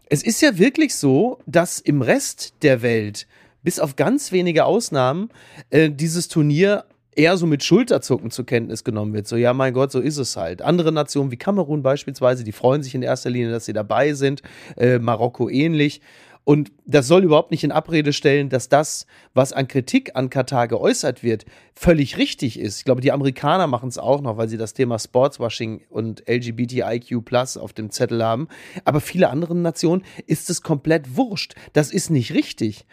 es 0.09 0.24
ist 0.24 0.41
ja 0.41 0.57
wirklich 0.57 0.95
so, 0.95 1.39
dass 1.45 1.80
im 1.80 2.01
Rest 2.01 2.53
der 2.63 2.81
Welt 2.81 3.27
bis 3.63 3.80
auf 3.80 3.95
ganz 3.95 4.31
wenige 4.31 4.65
Ausnahmen 4.65 5.30
äh, 5.69 5.89
dieses 5.91 6.27
Turnier 6.27 6.86
eher 7.19 7.36
so 7.36 7.45
mit 7.45 7.63
Schulterzucken 7.63 8.31
zur 8.31 8.45
Kenntnis 8.45 8.86
genommen 8.86 9.13
wird. 9.13 9.27
So, 9.27 9.36
ja, 9.36 9.54
mein 9.54 9.74
Gott, 9.74 9.92
so 9.92 10.00
ist 10.00 10.18
es 10.18 10.38
halt. 10.38 10.62
Andere 10.62 10.94
Nationen 10.94 11.31
wie 11.31 11.38
Kamerun 11.38 11.83
beispielsweise, 11.83 12.45
die 12.45 12.54
freuen 12.54 12.81
sich 12.81 12.95
in 12.95 13.01
erster 13.01 13.30
Linie, 13.30 13.51
dass 13.51 13.66
sie 13.66 13.74
dabei 13.74 14.13
sind. 14.13 14.42
Äh, 14.77 15.00
Marokko 15.00 15.50
ähnlich. 15.50 16.01
Und 16.45 16.71
das 16.86 17.07
soll 17.07 17.25
überhaupt 17.25 17.51
nicht 17.51 17.66
in 17.66 17.74
Abrede 17.74 18.13
stellen, 18.13 18.48
dass 18.48 18.69
das, 18.69 19.06
was 19.33 19.51
an 19.51 19.68
Kritik 19.68 20.16
an 20.16 20.30
Katar 20.30 20.69
geäußert 20.69 21.21
wird, 21.21 21.45
völlig 21.75 22.18
richtig 22.18 22.57
ist. 22.57 22.80
Ich 22.80 22.86
glaube, 22.86 23.01
die 23.01 23.12
Amerikaner 23.12 23.68
machen 23.68 23.89
es 23.89 23.98
auch 23.98 24.22
noch, 24.22 24.38
weil 24.38 24.48
sie 24.48 24.57
das 24.57 24.74
Thema 24.74 24.98
Sportswashing 24.98 25.81
und 25.89 26.24
LGBTIQ 26.27 27.24
Plus 27.25 27.57
auf 27.57 27.74
dem 27.74 27.92
Zettel 27.92 28.24
haben. 28.24 28.48
Aber 28.86 29.01
viele 29.01 29.30
andere 29.30 29.56
Nationen 29.56 30.04
ist 30.25 30.50
es 30.50 30.62
komplett 30.62 31.18
wurscht. 31.18 31.54
Das 31.74 31.92
ist 31.92 32.10
nicht 32.10 32.33
richtig. 32.33 32.86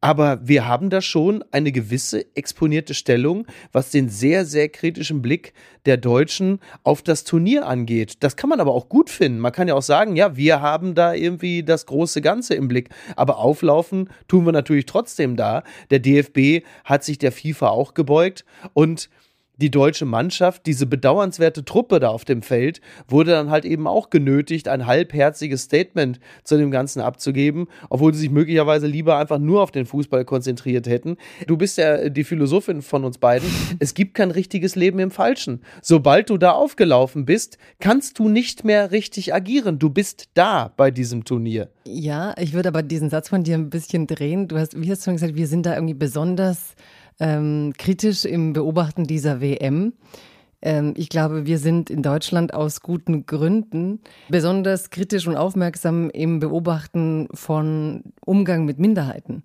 Aber 0.00 0.46
wir 0.46 0.66
haben 0.66 0.90
da 0.90 1.00
schon 1.00 1.44
eine 1.50 1.72
gewisse 1.72 2.24
exponierte 2.36 2.94
Stellung, 2.94 3.46
was 3.72 3.90
den 3.90 4.08
sehr, 4.08 4.44
sehr 4.44 4.68
kritischen 4.68 5.22
Blick 5.22 5.54
der 5.86 5.96
Deutschen 5.96 6.60
auf 6.84 7.02
das 7.02 7.24
Turnier 7.24 7.66
angeht. 7.66 8.18
Das 8.20 8.36
kann 8.36 8.48
man 8.48 8.60
aber 8.60 8.72
auch 8.74 8.88
gut 8.88 9.10
finden. 9.10 9.40
Man 9.40 9.50
kann 9.50 9.66
ja 9.66 9.74
auch 9.74 9.82
sagen, 9.82 10.14
ja, 10.14 10.36
wir 10.36 10.60
haben 10.60 10.94
da 10.94 11.14
irgendwie 11.14 11.64
das 11.64 11.86
große 11.86 12.20
Ganze 12.20 12.54
im 12.54 12.68
Blick. 12.68 12.90
Aber 13.16 13.38
auflaufen 13.38 14.08
tun 14.28 14.46
wir 14.46 14.52
natürlich 14.52 14.86
trotzdem 14.86 15.36
da. 15.36 15.64
Der 15.90 15.98
DFB 15.98 16.64
hat 16.84 17.02
sich 17.02 17.18
der 17.18 17.32
FIFA 17.32 17.70
auch 17.70 17.94
gebeugt 17.94 18.44
und 18.74 19.10
die 19.58 19.70
deutsche 19.70 20.04
Mannschaft, 20.04 20.66
diese 20.66 20.86
bedauernswerte 20.86 21.64
Truppe 21.64 22.00
da 22.00 22.08
auf 22.08 22.24
dem 22.24 22.42
Feld, 22.42 22.80
wurde 23.08 23.32
dann 23.32 23.50
halt 23.50 23.64
eben 23.64 23.86
auch 23.86 24.10
genötigt, 24.10 24.68
ein 24.68 24.86
halbherziges 24.86 25.62
Statement 25.62 26.20
zu 26.44 26.56
dem 26.56 26.70
Ganzen 26.70 27.00
abzugeben, 27.00 27.66
obwohl 27.90 28.14
sie 28.14 28.20
sich 28.20 28.30
möglicherweise 28.30 28.86
lieber 28.86 29.18
einfach 29.18 29.38
nur 29.38 29.62
auf 29.62 29.70
den 29.70 29.86
Fußball 29.86 30.24
konzentriert 30.24 30.86
hätten. 30.86 31.16
Du 31.46 31.56
bist 31.56 31.78
ja 31.78 32.08
die 32.08 32.24
Philosophin 32.24 32.82
von 32.82 33.04
uns 33.04 33.18
beiden. 33.18 33.48
Es 33.80 33.94
gibt 33.94 34.14
kein 34.14 34.30
richtiges 34.30 34.76
Leben 34.76 34.98
im 34.98 35.10
Falschen. 35.10 35.62
Sobald 35.82 36.30
du 36.30 36.38
da 36.38 36.52
aufgelaufen 36.52 37.24
bist, 37.24 37.58
kannst 37.80 38.18
du 38.18 38.28
nicht 38.28 38.64
mehr 38.64 38.90
richtig 38.92 39.34
agieren. 39.34 39.78
Du 39.78 39.90
bist 39.90 40.28
da 40.34 40.72
bei 40.76 40.90
diesem 40.90 41.24
Turnier. 41.24 41.68
Ja, 41.84 42.34
ich 42.38 42.52
würde 42.52 42.68
aber 42.68 42.82
diesen 42.82 43.10
Satz 43.10 43.28
von 43.28 43.44
dir 43.44 43.54
ein 43.54 43.70
bisschen 43.70 44.06
drehen. 44.06 44.48
Du 44.48 44.58
hast, 44.58 44.80
wie 44.80 44.90
hast 44.90 45.06
du 45.06 45.12
gesagt, 45.12 45.36
wir 45.36 45.46
sind 45.46 45.66
da 45.66 45.74
irgendwie 45.74 45.94
besonders 45.94 46.74
ähm, 47.20 47.72
kritisch 47.76 48.24
im 48.24 48.52
Beobachten 48.52 49.04
dieser 49.04 49.40
WM. 49.40 49.92
Ähm, 50.60 50.94
ich 50.96 51.08
glaube, 51.08 51.46
wir 51.46 51.58
sind 51.58 51.90
in 51.90 52.02
Deutschland 52.02 52.54
aus 52.54 52.80
guten 52.80 53.26
Gründen 53.26 54.00
besonders 54.28 54.90
kritisch 54.90 55.26
und 55.26 55.36
aufmerksam 55.36 56.10
im 56.10 56.40
Beobachten 56.40 57.28
von 57.32 58.02
Umgang 58.24 58.64
mit 58.64 58.78
Minderheiten. 58.78 59.44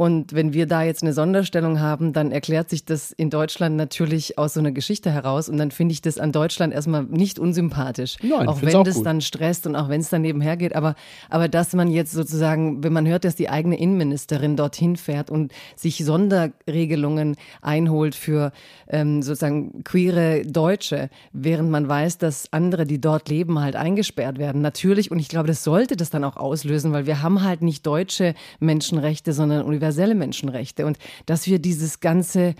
Und 0.00 0.32
wenn 0.32 0.54
wir 0.54 0.64
da 0.64 0.82
jetzt 0.82 1.02
eine 1.02 1.12
Sonderstellung 1.12 1.78
haben, 1.78 2.14
dann 2.14 2.32
erklärt 2.32 2.70
sich 2.70 2.86
das 2.86 3.12
in 3.12 3.28
Deutschland 3.28 3.76
natürlich 3.76 4.38
aus 4.38 4.54
so 4.54 4.60
einer 4.60 4.72
Geschichte 4.72 5.10
heraus. 5.10 5.50
Und 5.50 5.58
dann 5.58 5.70
finde 5.70 5.92
ich 5.92 6.00
das 6.00 6.16
an 6.16 6.32
Deutschland 6.32 6.72
erstmal 6.72 7.02
nicht 7.02 7.38
unsympathisch. 7.38 8.16
Nein, 8.22 8.48
auch 8.48 8.62
wenn 8.62 8.76
auch 8.76 8.82
das 8.82 8.94
gut. 8.94 9.04
dann 9.04 9.20
stresst 9.20 9.66
und 9.66 9.76
auch 9.76 9.90
wenn 9.90 10.00
es 10.00 10.08
dann 10.08 10.22
nebenher 10.22 10.56
geht. 10.56 10.74
Aber, 10.74 10.94
aber 11.28 11.48
dass 11.48 11.74
man 11.74 11.90
jetzt 11.90 12.12
sozusagen, 12.12 12.82
wenn 12.82 12.94
man 12.94 13.06
hört, 13.06 13.26
dass 13.26 13.36
die 13.36 13.50
eigene 13.50 13.78
Innenministerin 13.78 14.56
dorthin 14.56 14.96
fährt 14.96 15.28
und 15.28 15.52
sich 15.76 16.02
Sonderregelungen 16.02 17.36
einholt 17.60 18.14
für 18.14 18.52
ähm, 18.88 19.20
sozusagen 19.20 19.84
queere 19.84 20.46
Deutsche, 20.46 21.10
während 21.34 21.68
man 21.68 21.90
weiß, 21.90 22.16
dass 22.16 22.50
andere, 22.54 22.86
die 22.86 23.02
dort 23.02 23.28
leben, 23.28 23.60
halt 23.60 23.76
eingesperrt 23.76 24.38
werden. 24.38 24.62
Natürlich, 24.62 25.10
und 25.10 25.18
ich 25.18 25.28
glaube, 25.28 25.48
das 25.48 25.62
sollte 25.62 25.94
das 25.94 26.08
dann 26.08 26.24
auch 26.24 26.38
auslösen, 26.38 26.90
weil 26.94 27.04
wir 27.04 27.20
haben 27.20 27.42
halt 27.42 27.60
nicht 27.60 27.86
deutsche 27.86 28.32
Menschenrechte, 28.60 29.34
sondern 29.34 29.62
universelle 29.62 29.89
universelle 29.90 30.14
Menschenrechte 30.14 30.86
und 30.86 30.98
dass 31.26 31.46
wir 31.46 31.58
dieses 31.58 32.00
ganze 32.00 32.54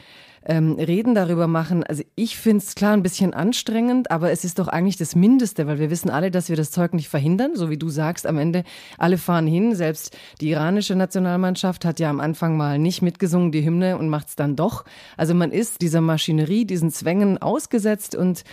ähm, 0.46 0.72
Reden 0.72 1.14
darüber 1.14 1.46
machen. 1.46 1.84
Also 1.84 2.02
ich 2.16 2.38
finde 2.38 2.64
es 2.64 2.75
klar 2.75 2.94
ein 2.94 3.02
bisschen 3.02 3.34
anstrengend, 3.34 4.10
aber 4.10 4.32
es 4.32 4.42
ist 4.44 4.58
doch 4.58 4.68
eigentlich 4.68 4.96
das 4.96 5.14
Mindeste, 5.14 5.66
weil 5.66 5.78
wir 5.78 5.90
wissen 5.90 6.08
alle, 6.08 6.30
dass 6.30 6.49
wir 6.49 6.56
das 6.56 6.70
Zeug 6.70 6.94
nicht 6.94 7.08
verhindern. 7.08 7.52
So 7.54 7.68
wie 7.68 7.76
du 7.76 7.90
sagst, 7.90 8.26
am 8.26 8.38
Ende 8.38 8.64
alle 8.96 9.18
fahren 9.18 9.46
hin. 9.46 9.75
Selbst 9.75 10.16
die 10.40 10.50
iranische 10.50 10.94
Nationalmannschaft 10.94 11.84
hat 11.84 12.00
ja 12.00 12.08
am 12.08 12.20
Anfang 12.20 12.56
mal 12.56 12.78
nicht 12.78 13.02
mitgesungen, 13.02 13.52
die 13.52 13.64
Hymne, 13.64 13.99
und 13.99 14.08
macht 14.08 14.28
es 14.28 14.37
dann 14.37 14.56
doch. 14.56 14.84
Also 15.16 15.34
man 15.34 15.52
ist 15.52 15.82
dieser 15.82 16.00
Maschinerie, 16.00 16.64
diesen 16.64 16.90
Zwängen 16.90 17.37
ausgesetzt 17.37 18.14
und 18.14 18.44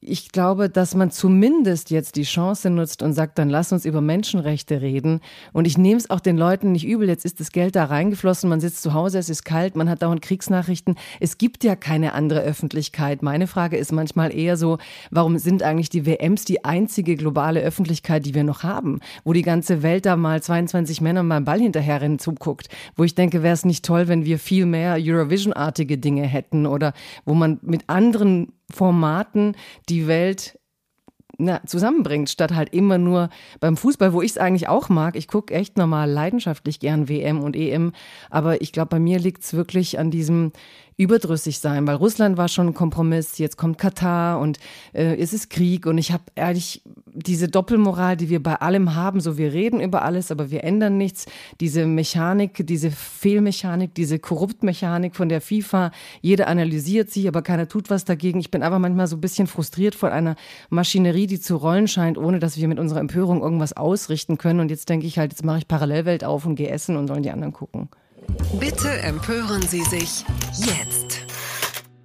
ich 0.00 0.30
glaube, 0.30 0.70
dass 0.70 0.94
man 0.94 1.10
zumindest 1.10 1.90
jetzt 1.90 2.14
die 2.14 2.22
Chance 2.22 2.70
nutzt 2.70 3.02
und 3.02 3.14
sagt, 3.14 3.36
dann 3.36 3.50
lass 3.50 3.72
uns 3.72 3.84
über 3.84 4.00
Menschenrechte 4.00 4.80
reden. 4.80 5.20
Und 5.52 5.66
ich 5.66 5.76
nehme 5.76 5.96
es 5.96 6.08
auch 6.08 6.20
den 6.20 6.36
Leuten 6.36 6.70
nicht 6.70 6.86
übel. 6.86 7.08
Jetzt 7.08 7.24
ist 7.24 7.40
das 7.40 7.50
Geld 7.50 7.74
da 7.74 7.84
reingeflossen, 7.84 8.48
man 8.48 8.60
sitzt 8.60 8.82
zu 8.82 8.94
Hause, 8.94 9.18
es 9.18 9.28
ist 9.28 9.44
kalt, 9.44 9.74
man 9.74 9.90
hat 9.90 10.02
dauernd 10.02 10.22
Kriegsnachrichten. 10.22 10.94
Es 11.18 11.36
gibt 11.36 11.64
ja 11.64 11.74
keine 11.74 12.12
andere 12.12 12.42
Öffentlichkeit. 12.42 13.22
Meine 13.22 13.48
Frage 13.48 13.76
ist 13.76 13.90
manchmal 13.90 14.32
eher 14.32 14.56
so, 14.56 14.78
warum 15.10 15.36
sind 15.38 15.64
eigentlich 15.64 15.90
die 15.90 16.06
WMs 16.06 16.44
die 16.44 16.64
einzige 16.64 17.16
globale 17.16 17.60
Öffentlichkeit, 17.60 18.24
die 18.24 18.34
wir 18.34 18.44
noch 18.44 18.62
haben? 18.62 19.00
Wo 19.24 19.32
die 19.32 19.42
ganze 19.42 19.82
Welt 19.82 20.06
da 20.06 20.14
mal 20.14 20.40
22 20.40 21.00
Männer 21.00 21.24
mal 21.24 21.40
Ball 21.40 21.58
hinterherrennen 21.58 22.20
zuguckt. 22.20 22.68
Wo 22.94 23.02
ich 23.02 23.16
denke, 23.16 23.42
wäre 23.42 23.54
es 23.54 23.64
nicht 23.64 23.84
toll, 23.84 24.06
wenn 24.06 24.24
wir 24.24 24.38
viel 24.38 24.64
mehr 24.64 24.96
Eurovision-artige 25.00 25.98
Dinge 25.98 26.22
hätten 26.22 26.66
oder 26.66 26.92
wo 27.24 27.34
man 27.34 27.58
mit 27.62 27.82
anderen 27.88 28.52
Formaten 28.72 29.56
die 29.88 30.06
Welt 30.06 30.58
na, 31.40 31.64
zusammenbringt, 31.64 32.28
statt 32.28 32.52
halt 32.52 32.74
immer 32.74 32.98
nur 32.98 33.30
beim 33.60 33.76
Fußball, 33.76 34.12
wo 34.12 34.22
ich 34.22 34.32
es 34.32 34.38
eigentlich 34.38 34.68
auch 34.68 34.88
mag. 34.88 35.14
Ich 35.14 35.28
gucke 35.28 35.54
echt 35.54 35.76
normal 35.76 36.10
leidenschaftlich 36.10 36.80
gern 36.80 37.08
WM 37.08 37.40
und 37.40 37.54
EM, 37.54 37.92
aber 38.28 38.60
ich 38.60 38.72
glaube, 38.72 38.88
bei 38.88 38.98
mir 38.98 39.20
liegt 39.20 39.44
es 39.44 39.54
wirklich 39.54 40.00
an 40.00 40.10
diesem 40.10 40.52
überdrüssig 40.98 41.60
sein, 41.60 41.86
weil 41.86 41.94
Russland 41.94 42.36
war 42.36 42.48
schon 42.48 42.66
ein 42.66 42.74
Kompromiss, 42.74 43.38
jetzt 43.38 43.56
kommt 43.56 43.78
Katar 43.78 44.40
und 44.40 44.58
äh, 44.92 45.16
es 45.16 45.32
ist 45.32 45.48
Krieg 45.48 45.86
und 45.86 45.96
ich 45.96 46.10
habe 46.10 46.24
ehrlich 46.34 46.82
diese 47.06 47.46
Doppelmoral, 47.46 48.16
die 48.16 48.28
wir 48.28 48.42
bei 48.42 48.56
allem 48.56 48.96
haben, 48.96 49.20
so 49.20 49.38
wir 49.38 49.52
reden 49.52 49.80
über 49.80 50.02
alles, 50.02 50.32
aber 50.32 50.50
wir 50.50 50.64
ändern 50.64 50.98
nichts, 50.98 51.26
diese 51.60 51.86
Mechanik, 51.86 52.66
diese 52.66 52.90
Fehlmechanik, 52.90 53.94
diese 53.94 54.18
Korruptmechanik 54.18 55.14
von 55.14 55.28
der 55.28 55.40
FIFA, 55.40 55.92
jeder 56.20 56.48
analysiert 56.48 57.10
sie, 57.10 57.28
aber 57.28 57.42
keiner 57.42 57.68
tut 57.68 57.90
was 57.90 58.04
dagegen. 58.04 58.40
Ich 58.40 58.50
bin 58.50 58.64
aber 58.64 58.80
manchmal 58.80 59.06
so 59.06 59.16
ein 59.16 59.20
bisschen 59.20 59.46
frustriert 59.46 59.94
von 59.94 60.10
einer 60.10 60.34
Maschinerie, 60.68 61.28
die 61.28 61.40
zu 61.40 61.56
rollen 61.56 61.86
scheint, 61.86 62.18
ohne 62.18 62.40
dass 62.40 62.56
wir 62.56 62.66
mit 62.66 62.80
unserer 62.80 63.00
Empörung 63.00 63.40
irgendwas 63.40 63.72
ausrichten 63.72 64.36
können 64.36 64.58
und 64.58 64.68
jetzt 64.68 64.88
denke 64.88 65.06
ich 65.06 65.16
halt, 65.16 65.32
jetzt 65.32 65.44
mache 65.44 65.58
ich 65.58 65.68
Parallelwelt 65.68 66.24
auf 66.24 66.44
und 66.44 66.56
gehe 66.56 66.70
essen 66.70 66.96
und 66.96 67.06
sollen 67.06 67.22
die 67.22 67.30
anderen 67.30 67.52
gucken. 67.52 67.88
Bitte 68.58 68.90
empören 69.02 69.62
Sie 69.62 69.82
sich 69.82 70.24
jetzt. 70.56 71.26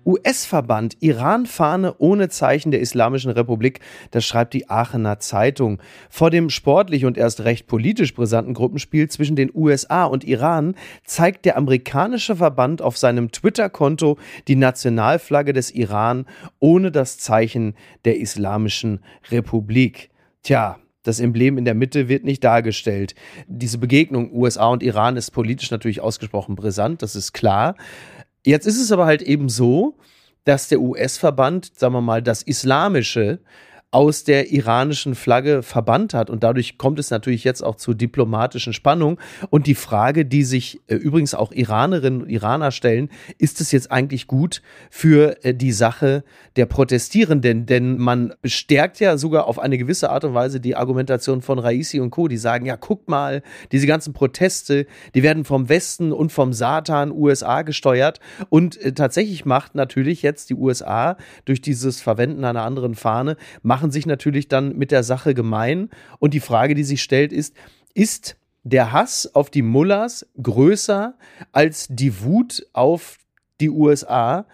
US-Verband 0.06 0.98
Iran-Fahne 1.00 1.96
ohne 1.98 2.30
Zeichen 2.30 2.72
der 2.72 2.82
Islamischen 2.82 3.32
Republik, 3.32 3.80
das 4.12 4.26
schreibt 4.26 4.54
die 4.54 4.70
Aachener 4.70 5.20
Zeitung. 5.20 5.82
Vor 6.10 6.30
dem 6.30 6.50
sportlich 6.50 7.06
und 7.06 7.18
erst 7.18 7.42
recht 7.42 7.68
politisch 7.68 8.14
brisanten 8.14 8.54
Gruppenspiel 8.54 9.10
zwischen 9.10 9.36
den 9.36 9.52
USA 9.54 10.04
und 10.06 10.26
Iran 10.26 10.76
zeigt 11.06 11.46
der 11.46 11.58
amerikanische 11.58 12.36
Verband 12.36 12.82
auf 12.82 12.98
seinem 12.98 13.32
Twitter-Konto 13.32 14.18
die 14.48 14.56
Nationalflagge 14.58 15.54
des 15.54 15.72
Iran 15.72 16.26
ohne 16.60 16.92
das 16.92 17.18
Zeichen 17.18 17.76
der 18.04 18.18
Islamischen 18.18 19.00
Republik. 19.32 20.10
Tja, 20.44 20.78
das 21.04 21.20
Emblem 21.20 21.58
in 21.58 21.66
der 21.66 21.76
Mitte 21.76 22.08
wird 22.10 22.24
nicht 22.24 22.44
dargestellt. 22.44 23.14
Diese 23.48 23.78
Begegnung 23.78 24.34
USA 24.34 24.68
und 24.68 24.82
Iran 24.82 25.18
ist 25.18 25.32
politisch 25.32 25.70
natürlich 25.70 26.02
ausgesprochen 26.02 26.56
brisant, 26.56 27.02
das 27.02 27.16
ist 27.16 27.34
klar. 27.34 27.76
Jetzt 28.46 28.66
ist 28.66 28.82
es 28.82 28.92
aber 28.92 29.06
halt 29.06 29.22
eben 29.22 29.50
so, 29.50 29.98
dass 30.44 30.68
der 30.68 30.82
US-Verband, 30.82 31.72
sagen 31.78 31.94
wir 31.94 32.02
mal, 32.02 32.22
das 32.22 32.42
Islamische 32.42 33.40
aus 33.94 34.24
der 34.24 34.52
iranischen 34.52 35.14
Flagge 35.14 35.62
verbannt 35.62 36.16
hat. 36.16 36.32
Und 36.32 36.44
dadurch 36.44 36.80
kommt 36.80 36.98
es 36.98 37.12
natürlich 37.12 37.44
jetzt 37.44 37.62
auch 37.62 37.76
zu 37.76 37.94
diplomatischen 37.94 38.74
Spannungen. 38.74 39.20
Und 39.52 39.68
die 39.68 39.76
Frage, 39.76 40.26
die 40.26 40.44
sich 40.44 40.82
äh, 40.88 40.96
übrigens 40.96 41.36
auch 41.36 41.52
Iranerinnen 41.52 42.24
und 42.24 42.30
Iraner 42.30 42.72
stellen, 42.72 43.10
ist 43.38 43.62
es 43.62 43.72
jetzt 43.72 43.92
eigentlich 43.92 44.26
gut 44.26 44.64
für 44.90 45.46
äh, 45.46 45.54
die 45.54 45.72
Sache 45.72 46.24
der 46.56 46.66
Protestierenden? 46.66 47.68
Denn 47.68 48.00
man 48.00 48.34
stärkt 48.44 49.00
ja 49.00 49.16
sogar 49.18 49.46
auf 49.48 49.60
eine 49.60 49.78
gewisse 49.78 50.10
Art 50.10 50.24
und 50.24 50.34
Weise 50.34 50.60
die 50.60 50.76
Argumentation 50.76 51.44
von 51.44 51.60
Raisi 51.60 52.00
und 52.00 52.10
Co., 52.10 52.28
die 52.28 52.38
sagen, 52.38 52.66
ja, 52.66 52.76
guckt 52.76 53.08
mal, 53.08 53.44
diese 53.72 53.86
ganzen 53.86 54.14
Proteste, 54.14 54.88
die 55.14 55.22
werden 55.22 55.46
vom 55.46 55.70
Westen 55.70 56.12
und 56.12 56.32
vom 56.32 56.52
Satan 56.52 57.12
USA 57.12 57.62
gesteuert. 57.62 58.20
Und 58.50 58.82
äh, 58.82 58.94
tatsächlich 58.94 59.46
macht 59.46 59.76
natürlich 59.76 60.24
jetzt 60.24 60.50
die 60.50 60.56
USA 60.56 61.16
durch 61.46 61.62
dieses 61.62 62.02
Verwenden 62.02 62.44
einer 62.44 62.64
anderen 62.64 62.96
Fahne, 62.96 63.38
machen 63.62 63.83
machen 63.84 63.92
sich 63.92 64.06
natürlich 64.06 64.48
dann 64.48 64.78
mit 64.78 64.92
der 64.92 65.04
Sache 65.04 65.34
gemein. 65.34 65.90
Und 66.20 66.34
die 66.34 66.40
Frage, 66.40 66.74
die 66.74 66.86
sich 66.86 67.04
stellt, 67.04 67.34
ist, 67.34 67.54
ist 67.94 68.38
der 68.64 68.94
Hass 68.94 69.36
auf 69.36 69.50
die 69.50 69.62
Mullahs 69.62 70.26
größer 70.42 71.16
als 71.52 71.88
die 71.90 72.22
Wut 72.22 72.66
auf 72.72 73.18
die 73.60 73.70
USA, 73.70 74.46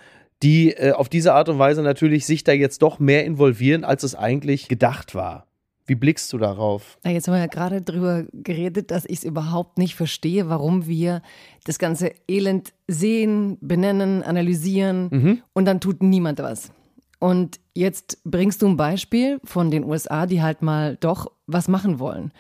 die 0.41 0.71
äh, 0.71 0.93
auf 0.93 1.09
diese 1.09 1.36
Art 1.36 1.48
und 1.48 1.59
Weise 1.59 1.83
natürlich 1.83 2.25
sich 2.25 2.43
da 2.43 2.53
jetzt 2.53 2.81
doch 2.81 2.98
mehr 2.98 3.24
involvieren, 3.24 3.83
als 3.83 4.01
es 4.01 4.15
eigentlich 4.15 4.67
gedacht 4.67 5.13
war. 5.13 5.45
Wie 5.86 5.93
blickst 5.93 6.33
du 6.33 6.39
darauf? 6.39 6.98
Na, 7.03 7.12
jetzt 7.12 7.27
haben 7.27 7.36
wir 7.36 7.39
ja 7.39 7.45
gerade 7.45 7.83
darüber 7.83 8.25
geredet, 8.33 8.89
dass 8.89 9.05
ich 9.05 9.19
es 9.19 9.24
überhaupt 9.24 9.77
nicht 9.77 9.93
verstehe, 9.93 10.50
warum 10.50 10.88
wir 10.88 11.21
das 11.65 11.77
ganze 11.77 12.13
Elend 12.27 12.74
sehen, 12.88 13.59
benennen, 13.62 14.24
analysieren 14.24 15.09
mhm. 15.12 15.41
und 15.53 15.65
dann 15.65 15.79
tut 15.79 16.01
niemand 16.01 16.39
was. 16.39 16.71
Und 17.19 17.59
jetzt 17.73 18.23
bringst 18.23 18.61
du 18.61 18.67
ein 18.67 18.77
Beispiel 18.77 19.39
von 19.43 19.71
den 19.71 19.83
USA, 19.83 20.25
die 20.25 20.41
halt 20.41 20.61
mal 20.61 20.97
doch 20.99 21.31
was 21.47 21.67
machen 21.67 21.99
wollen. 21.99 22.31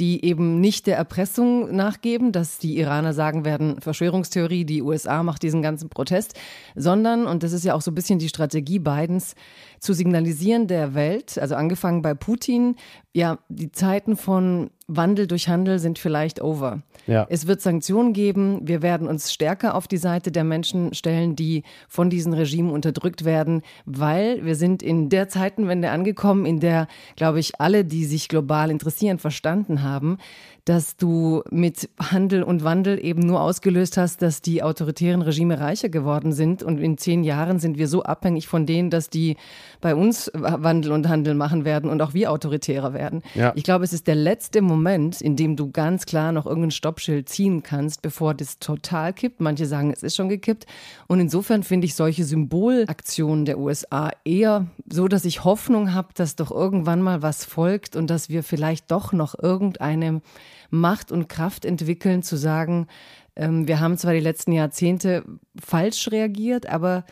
Die 0.00 0.24
eben 0.24 0.58
nicht 0.58 0.86
der 0.86 0.96
Erpressung 0.96 1.76
nachgeben, 1.76 2.32
dass 2.32 2.58
die 2.58 2.78
Iraner 2.78 3.12
sagen 3.12 3.44
werden, 3.44 3.80
Verschwörungstheorie, 3.80 4.64
die 4.64 4.80
USA 4.80 5.22
macht 5.22 5.42
diesen 5.42 5.60
ganzen 5.60 5.90
Protest, 5.90 6.34
sondern, 6.74 7.26
und 7.26 7.42
das 7.42 7.52
ist 7.52 7.64
ja 7.64 7.74
auch 7.74 7.82
so 7.82 7.90
ein 7.90 7.94
bisschen 7.94 8.18
die 8.18 8.30
Strategie 8.30 8.78
Bidens, 8.78 9.34
zu 9.82 9.94
signalisieren 9.94 10.68
der 10.68 10.94
Welt, 10.94 11.38
also 11.38 11.56
angefangen 11.56 12.02
bei 12.02 12.14
Putin, 12.14 12.76
ja, 13.12 13.38
die 13.48 13.72
Zeiten 13.72 14.16
von 14.16 14.70
Wandel 14.86 15.26
durch 15.26 15.48
Handel 15.48 15.78
sind 15.78 15.98
vielleicht 15.98 16.40
over. 16.40 16.82
Ja. 17.06 17.26
Es 17.28 17.46
wird 17.46 17.60
Sanktionen 17.60 18.12
geben. 18.12 18.60
Wir 18.62 18.80
werden 18.80 19.08
uns 19.08 19.32
stärker 19.32 19.74
auf 19.74 19.88
die 19.88 19.96
Seite 19.96 20.30
der 20.30 20.44
Menschen 20.44 20.94
stellen, 20.94 21.34
die 21.34 21.64
von 21.88 22.10
diesen 22.10 22.32
Regimen 22.32 22.70
unterdrückt 22.70 23.24
werden, 23.24 23.62
weil 23.84 24.44
wir 24.44 24.54
sind 24.54 24.82
in 24.82 25.08
der 25.08 25.28
Zeitenwende 25.28 25.90
angekommen, 25.90 26.46
in 26.46 26.60
der, 26.60 26.86
glaube 27.16 27.40
ich, 27.40 27.60
alle, 27.60 27.84
die 27.84 28.04
sich 28.04 28.28
global 28.28 28.70
interessieren, 28.70 29.18
verstanden 29.18 29.82
haben, 29.82 30.18
dass 30.64 30.96
du 30.96 31.42
mit 31.50 31.90
Handel 31.98 32.42
und 32.44 32.62
Wandel 32.62 33.04
eben 33.04 33.20
nur 33.20 33.40
ausgelöst 33.40 33.96
hast, 33.96 34.22
dass 34.22 34.42
die 34.42 34.62
autoritären 34.62 35.22
Regime 35.22 35.58
reicher 35.58 35.88
geworden 35.88 36.32
sind. 36.32 36.62
Und 36.62 36.78
in 36.78 36.98
zehn 36.98 37.24
Jahren 37.24 37.58
sind 37.58 37.78
wir 37.78 37.88
so 37.88 38.04
abhängig 38.04 38.46
von 38.46 38.64
denen, 38.64 38.88
dass 38.88 39.10
die 39.10 39.36
bei 39.82 39.94
uns 39.94 40.30
Wandel 40.32 40.92
und 40.92 41.08
Handel 41.08 41.34
machen 41.34 41.66
werden 41.66 41.90
und 41.90 42.00
auch 42.00 42.14
wir 42.14 42.32
autoritärer 42.32 42.94
werden. 42.94 43.22
Ja. 43.34 43.52
Ich 43.54 43.64
glaube, 43.64 43.84
es 43.84 43.92
ist 43.92 44.06
der 44.06 44.14
letzte 44.14 44.62
Moment, 44.62 45.20
in 45.20 45.36
dem 45.36 45.56
du 45.56 45.70
ganz 45.70 46.06
klar 46.06 46.32
noch 46.32 46.46
irgendein 46.46 46.70
Stoppschild 46.70 47.28
ziehen 47.28 47.62
kannst, 47.62 48.00
bevor 48.00 48.32
das 48.32 48.58
total 48.58 49.12
kippt. 49.12 49.40
Manche 49.40 49.66
sagen, 49.66 49.92
es 49.92 50.02
ist 50.02 50.16
schon 50.16 50.30
gekippt. 50.30 50.66
Und 51.08 51.20
insofern 51.20 51.64
finde 51.64 51.86
ich 51.86 51.94
solche 51.94 52.24
Symbolaktionen 52.24 53.44
der 53.44 53.58
USA 53.58 54.10
eher 54.24 54.68
so, 54.88 55.08
dass 55.08 55.24
ich 55.24 55.44
Hoffnung 55.44 55.92
habe, 55.92 56.08
dass 56.14 56.36
doch 56.36 56.52
irgendwann 56.52 57.02
mal 57.02 57.20
was 57.20 57.44
folgt 57.44 57.96
und 57.96 58.08
dass 58.08 58.28
wir 58.28 58.42
vielleicht 58.42 58.90
doch 58.90 59.12
noch 59.12 59.36
irgendeine 59.38 60.22
Macht 60.70 61.12
und 61.12 61.28
Kraft 61.28 61.64
entwickeln, 61.64 62.22
zu 62.22 62.36
sagen, 62.36 62.86
ähm, 63.34 63.66
wir 63.66 63.80
haben 63.80 63.96
zwar 63.96 64.12
die 64.12 64.20
letzten 64.20 64.52
Jahrzehnte 64.52 65.24
falsch 65.60 66.10
reagiert, 66.12 66.68
aber 66.68 67.04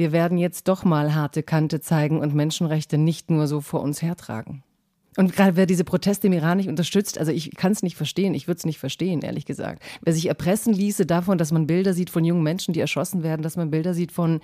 wir 0.00 0.12
werden 0.12 0.38
jetzt 0.38 0.66
doch 0.66 0.82
mal 0.82 1.14
harte 1.14 1.42
Kante 1.42 1.82
zeigen 1.82 2.20
und 2.20 2.34
Menschenrechte 2.34 2.96
nicht 2.96 3.30
nur 3.30 3.46
so 3.46 3.60
vor 3.60 3.82
uns 3.82 4.00
hertragen. 4.00 4.62
Und 5.18 5.36
gerade 5.36 5.56
wer 5.56 5.66
diese 5.66 5.84
Proteste 5.84 6.28
im 6.28 6.32
Iran 6.32 6.56
nicht 6.56 6.70
unterstützt, 6.70 7.18
also 7.18 7.32
ich 7.32 7.54
kann 7.54 7.72
es 7.72 7.82
nicht 7.82 7.96
verstehen, 7.96 8.32
ich 8.32 8.48
würde 8.48 8.56
es 8.56 8.64
nicht 8.64 8.78
verstehen, 8.78 9.20
ehrlich 9.20 9.44
gesagt. 9.44 9.82
Wer 10.00 10.14
sich 10.14 10.26
erpressen 10.26 10.72
ließe 10.72 11.04
davon, 11.04 11.36
dass 11.36 11.52
man 11.52 11.66
Bilder 11.66 11.92
sieht 11.92 12.08
von 12.08 12.24
jungen 12.24 12.42
Menschen, 12.42 12.72
die 12.72 12.80
erschossen 12.80 13.22
werden, 13.22 13.42
dass 13.42 13.58
man 13.58 13.70
Bilder 13.70 13.92
sieht 13.92 14.10
von 14.10 14.40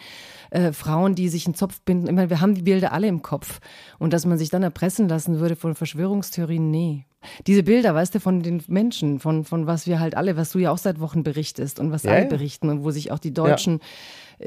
äh, 0.51 0.73
Frauen, 0.73 1.15
die 1.15 1.31
sich 1.31 1.47
einen 1.47 1.55
Zopf 1.55 1.81
binden. 1.87 2.09
Ich 2.09 2.13
meine, 2.13 2.29
wir 2.29 2.43
haben 2.43 2.55
die 2.55 2.63
Bilder 2.63 2.93
alle 2.93 3.07
im 3.07 3.23
Kopf. 3.23 3.61
Und 3.99 4.13
dass 4.13 4.27
man 4.27 4.37
sich 4.37 4.51
dann 4.51 4.63
erpressen 4.63 5.09
lassen 5.09 5.41
würde 5.41 5.57
von 5.57 5.75
Verschwörungstheorien, 5.75 6.71
nee. 6.71 7.07
Diese 7.47 7.63
Bilder, 7.63 7.95
weißt 7.95 8.15
du, 8.15 8.21
von 8.21 8.43
den 8.43 8.63
Menschen, 8.69 9.21
von, 9.21 9.45
von 9.45 9.67
was 9.67 9.87
wir 9.87 10.01
halt 10.01 10.17
alle, 10.19 10.37
was 10.37 10.53
du 10.53 10.59
ja 10.59 10.71
auch 10.71 10.79
seit 10.79 11.01
Wochen 11.01 11.23
berichtest 11.23 11.81
und 11.81 11.91
was 11.93 12.03
ja, 12.03 12.11
alle 12.11 12.25
ja. 12.25 12.29
berichten 12.29 12.69
und 12.69 12.85
wo 12.85 12.91
sich 12.91 13.11
auch 13.11 13.19
die 13.19 13.33
Deutschen 13.33 13.79
ja 13.79 13.87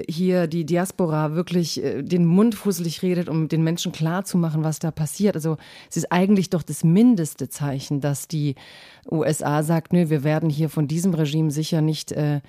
hier 0.07 0.47
die 0.47 0.65
Diaspora 0.65 1.33
wirklich 1.33 1.83
äh, 1.83 2.03
den 2.03 2.25
Mund 2.25 2.55
fusselig 2.55 3.01
redet, 3.01 3.29
um 3.29 3.47
den 3.47 3.63
Menschen 3.63 3.91
klarzumachen, 3.91 4.63
was 4.63 4.79
da 4.79 4.91
passiert. 4.91 5.35
Also 5.35 5.57
es 5.89 5.97
ist 5.97 6.11
eigentlich 6.11 6.49
doch 6.49 6.63
das 6.63 6.83
mindeste 6.83 7.49
Zeichen, 7.49 8.01
dass 8.01 8.27
die 8.27 8.55
USA 9.09 9.63
sagt, 9.63 9.93
nö, 9.93 10.09
wir 10.09 10.23
werden 10.23 10.49
hier 10.49 10.69
von 10.69 10.87
diesem 10.87 11.13
Regime 11.13 11.51
sicher 11.51 11.81
nicht 11.81 12.11
äh, 12.11 12.41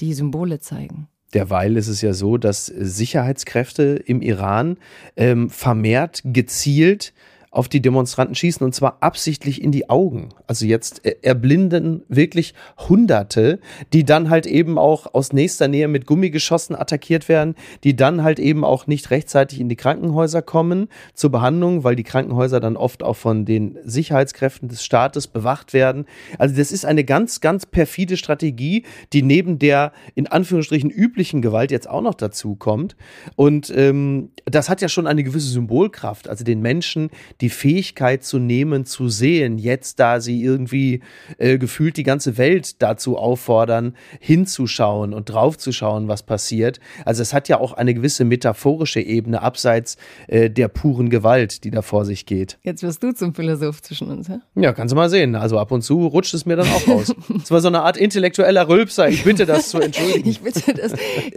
die 0.00 0.14
Symbole 0.14 0.60
zeigen. 0.60 1.08
Derweil 1.34 1.76
ist 1.76 1.88
es 1.88 2.00
ja 2.00 2.14
so, 2.14 2.38
dass 2.38 2.66
Sicherheitskräfte 2.66 4.02
im 4.06 4.22
Iran 4.22 4.78
ähm, 5.16 5.50
vermehrt 5.50 6.22
gezielt 6.24 7.12
auf 7.50 7.68
die 7.68 7.80
Demonstranten 7.80 8.34
schießen 8.34 8.64
und 8.64 8.74
zwar 8.74 8.98
absichtlich 9.00 9.62
in 9.62 9.72
die 9.72 9.88
Augen. 9.88 10.30
Also 10.46 10.66
jetzt 10.66 11.04
erblinden 11.04 12.02
wirklich 12.08 12.54
Hunderte, 12.88 13.58
die 13.92 14.04
dann 14.04 14.30
halt 14.30 14.46
eben 14.46 14.78
auch 14.78 15.14
aus 15.14 15.32
nächster 15.32 15.68
Nähe 15.68 15.88
mit 15.88 16.06
Gummigeschossen 16.06 16.76
attackiert 16.76 17.28
werden, 17.28 17.54
die 17.84 17.96
dann 17.96 18.22
halt 18.22 18.38
eben 18.38 18.64
auch 18.64 18.86
nicht 18.86 19.10
rechtzeitig 19.10 19.60
in 19.60 19.68
die 19.68 19.76
Krankenhäuser 19.76 20.42
kommen 20.42 20.88
zur 21.14 21.30
Behandlung, 21.30 21.84
weil 21.84 21.96
die 21.96 22.04
Krankenhäuser 22.04 22.60
dann 22.60 22.76
oft 22.76 23.02
auch 23.02 23.16
von 23.16 23.44
den 23.44 23.78
Sicherheitskräften 23.84 24.68
des 24.68 24.84
Staates 24.84 25.26
bewacht 25.26 25.72
werden. 25.72 26.06
Also 26.38 26.56
das 26.56 26.72
ist 26.72 26.84
eine 26.84 27.04
ganz, 27.04 27.40
ganz 27.40 27.66
perfide 27.66 28.16
Strategie, 28.16 28.84
die 29.12 29.22
neben 29.22 29.58
der 29.58 29.92
in 30.14 30.26
Anführungsstrichen 30.26 30.90
üblichen 30.90 31.42
Gewalt 31.42 31.70
jetzt 31.70 31.88
auch 31.88 32.02
noch 32.02 32.14
dazu 32.14 32.56
kommt. 32.56 32.96
Und 33.36 33.72
ähm, 33.74 34.30
das 34.44 34.68
hat 34.68 34.80
ja 34.80 34.88
schon 34.88 35.06
eine 35.06 35.24
gewisse 35.24 35.48
Symbolkraft. 35.48 36.28
Also 36.28 36.44
den 36.44 36.60
Menschen, 36.60 37.10
die 37.40 37.50
Fähigkeit 37.50 38.24
zu 38.24 38.38
nehmen, 38.38 38.84
zu 38.84 39.08
sehen, 39.08 39.58
jetzt 39.58 40.00
da 40.00 40.20
sie 40.20 40.42
irgendwie 40.42 41.00
äh, 41.38 41.58
gefühlt 41.58 41.96
die 41.96 42.02
ganze 42.02 42.36
Welt 42.36 42.82
dazu 42.82 43.16
auffordern, 43.16 43.94
hinzuschauen 44.20 45.14
und 45.14 45.26
draufzuschauen, 45.26 46.08
was 46.08 46.24
passiert. 46.24 46.80
Also 47.04 47.22
es 47.22 47.32
hat 47.32 47.48
ja 47.48 47.60
auch 47.60 47.72
eine 47.72 47.94
gewisse 47.94 48.24
metaphorische 48.24 49.00
Ebene 49.00 49.40
abseits 49.42 49.96
äh, 50.26 50.50
der 50.50 50.68
puren 50.68 51.10
Gewalt, 51.10 51.62
die 51.64 51.70
da 51.70 51.82
vor 51.82 52.04
sich 52.04 52.26
geht. 52.26 52.58
Jetzt 52.62 52.82
wirst 52.82 53.02
du 53.02 53.12
zum 53.12 53.34
Philosoph 53.34 53.82
zwischen 53.82 54.10
uns, 54.10 54.28
ja? 54.28 54.40
Ja, 54.56 54.72
kannst 54.72 54.92
du 54.92 54.96
mal 54.96 55.08
sehen. 55.08 55.36
Also 55.36 55.58
ab 55.58 55.70
und 55.70 55.82
zu 55.82 56.06
rutscht 56.06 56.34
es 56.34 56.44
mir 56.44 56.56
dann 56.56 56.68
auch 56.68 56.88
raus. 56.88 57.14
Es 57.42 57.50
war 57.50 57.60
so 57.60 57.68
eine 57.68 57.82
Art 57.82 57.96
intellektueller 57.96 58.68
Rülpser. 58.68 59.08
Ich 59.08 59.24
bitte 59.24 59.46
das 59.46 59.68
zu 59.70 59.78
entschuldigen. 59.78 60.28
ich 60.28 60.40
bitte 60.40 60.74
das. 60.74 60.92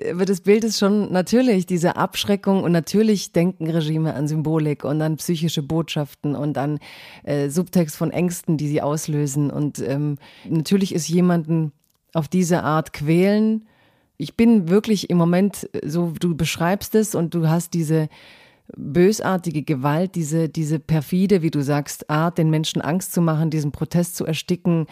Aber 0.09 0.25
das 0.25 0.41
Bild 0.41 0.63
ist 0.63 0.79
schon 0.79 1.11
natürlich 1.11 1.65
diese 1.65 1.95
Abschreckung 1.95 2.63
und 2.63 2.71
natürlich 2.71 3.31
denken 3.31 3.69
Regime 3.69 4.13
an 4.13 4.27
Symbolik 4.27 4.83
und 4.83 5.01
an 5.01 5.17
psychische 5.17 5.61
Botschaften 5.61 5.90
Botschaften 5.91 6.35
und 6.35 6.57
an 6.57 6.79
äh, 7.23 7.49
Subtext 7.49 7.95
von 7.95 8.11
Ängsten, 8.11 8.57
die 8.57 8.67
sie 8.67 8.81
auslösen. 8.81 9.51
Und 9.51 9.79
ähm, 9.79 10.17
natürlich 10.47 10.93
ist 10.95 11.07
jemanden 11.07 11.71
auf 12.13 12.27
diese 12.27 12.63
Art 12.63 12.93
quälen. 12.93 13.67
Ich 14.17 14.35
bin 14.35 14.69
wirklich 14.69 15.09
im 15.09 15.17
Moment, 15.17 15.69
so 15.83 16.13
du 16.19 16.35
beschreibst 16.35 16.95
es 16.95 17.15
und 17.15 17.33
du 17.33 17.49
hast 17.49 17.73
diese 17.73 18.07
bösartige 18.77 19.63
Gewalt, 19.63 20.15
diese, 20.15 20.47
diese 20.47 20.79
perfide, 20.79 21.41
wie 21.41 21.51
du 21.51 21.61
sagst, 21.61 22.09
Art, 22.09 22.37
den 22.37 22.49
Menschen 22.49 22.81
Angst 22.81 23.11
zu 23.11 23.21
machen, 23.21 23.49
diesen 23.49 23.71
Protest 23.71 24.15
zu 24.15 24.25
ersticken. 24.25 24.87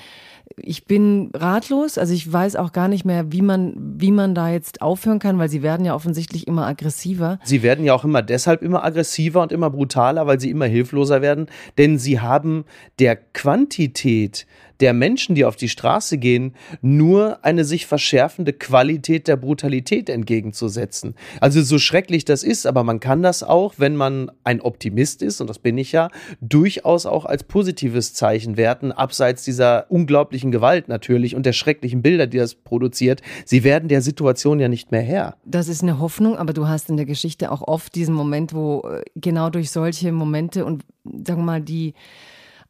Ich 0.57 0.85
bin 0.85 1.29
ratlos, 1.33 1.97
also 1.97 2.13
ich 2.13 2.31
weiß 2.31 2.55
auch 2.55 2.71
gar 2.71 2.87
nicht 2.87 3.05
mehr, 3.05 3.31
wie 3.31 3.41
man, 3.41 3.73
wie 3.77 4.11
man 4.11 4.35
da 4.35 4.49
jetzt 4.49 4.81
aufhören 4.81 5.19
kann, 5.19 5.37
weil 5.37 5.49
sie 5.49 5.61
werden 5.61 5.85
ja 5.85 5.93
offensichtlich 5.93 6.47
immer 6.47 6.65
aggressiver. 6.65 7.39
Sie 7.43 7.63
werden 7.63 7.85
ja 7.85 7.93
auch 7.93 8.03
immer 8.03 8.21
deshalb 8.21 8.61
immer 8.61 8.83
aggressiver 8.83 9.41
und 9.41 9.51
immer 9.51 9.69
brutaler, 9.69 10.27
weil 10.27 10.39
sie 10.39 10.49
immer 10.49 10.65
hilfloser 10.65 11.21
werden, 11.21 11.47
denn 11.77 11.97
sie 11.97 12.19
haben 12.19 12.65
der 12.99 13.15
Quantität 13.15 14.47
der 14.79 14.93
Menschen, 14.93 15.35
die 15.35 15.45
auf 15.45 15.55
die 15.55 15.69
Straße 15.69 16.17
gehen, 16.17 16.55
nur 16.81 17.43
eine 17.43 17.65
sich 17.65 17.85
verschärfende 17.85 18.53
Qualität 18.53 19.27
der 19.27 19.35
Brutalität 19.35 20.09
entgegenzusetzen. 20.09 21.15
Also 21.41 21.61
so 21.61 21.79
schrecklich 21.79 22.25
das 22.25 22.43
ist, 22.43 22.65
aber 22.65 22.83
man 22.83 22.99
kann 22.99 23.21
das 23.21 23.43
auch, 23.43 23.73
wenn 23.77 23.95
man 23.95 24.31
ein 24.43 24.61
Optimist 24.61 25.21
ist, 25.21 25.41
und 25.41 25.49
das 25.49 25.59
bin 25.59 25.77
ich 25.77 25.91
ja, 25.91 26.09
durchaus 26.41 27.05
auch 27.05 27.25
als 27.25 27.43
positives 27.43 28.13
Zeichen 28.13 28.57
werten, 28.57 28.91
abseits 28.91 29.43
dieser 29.43 29.85
unglaublichen 30.43 30.51
Gewalt 30.51 30.87
natürlich 30.87 31.35
und 31.35 31.45
der 31.45 31.53
schrecklichen 31.53 32.01
Bilder, 32.01 32.27
die 32.27 32.37
das 32.37 32.55
produziert. 32.55 33.21
Sie 33.45 33.63
werden 33.63 33.89
der 33.89 34.01
Situation 34.01 34.59
ja 34.59 34.67
nicht 34.67 34.91
mehr 34.91 35.01
Herr. 35.01 35.35
Das 35.45 35.67
ist 35.67 35.83
eine 35.83 35.99
Hoffnung, 35.99 36.37
aber 36.37 36.53
du 36.53 36.67
hast 36.67 36.89
in 36.89 36.97
der 36.97 37.05
Geschichte 37.05 37.51
auch 37.51 37.61
oft 37.67 37.95
diesen 37.95 38.15
Moment, 38.15 38.53
wo 38.53 38.81
äh, 38.81 39.03
genau 39.15 39.49
durch 39.49 39.71
solche 39.71 40.11
Momente 40.11 40.65
und 40.65 40.83
sagen 41.03 41.41
wir 41.41 41.45
mal 41.45 41.61
die 41.61 41.93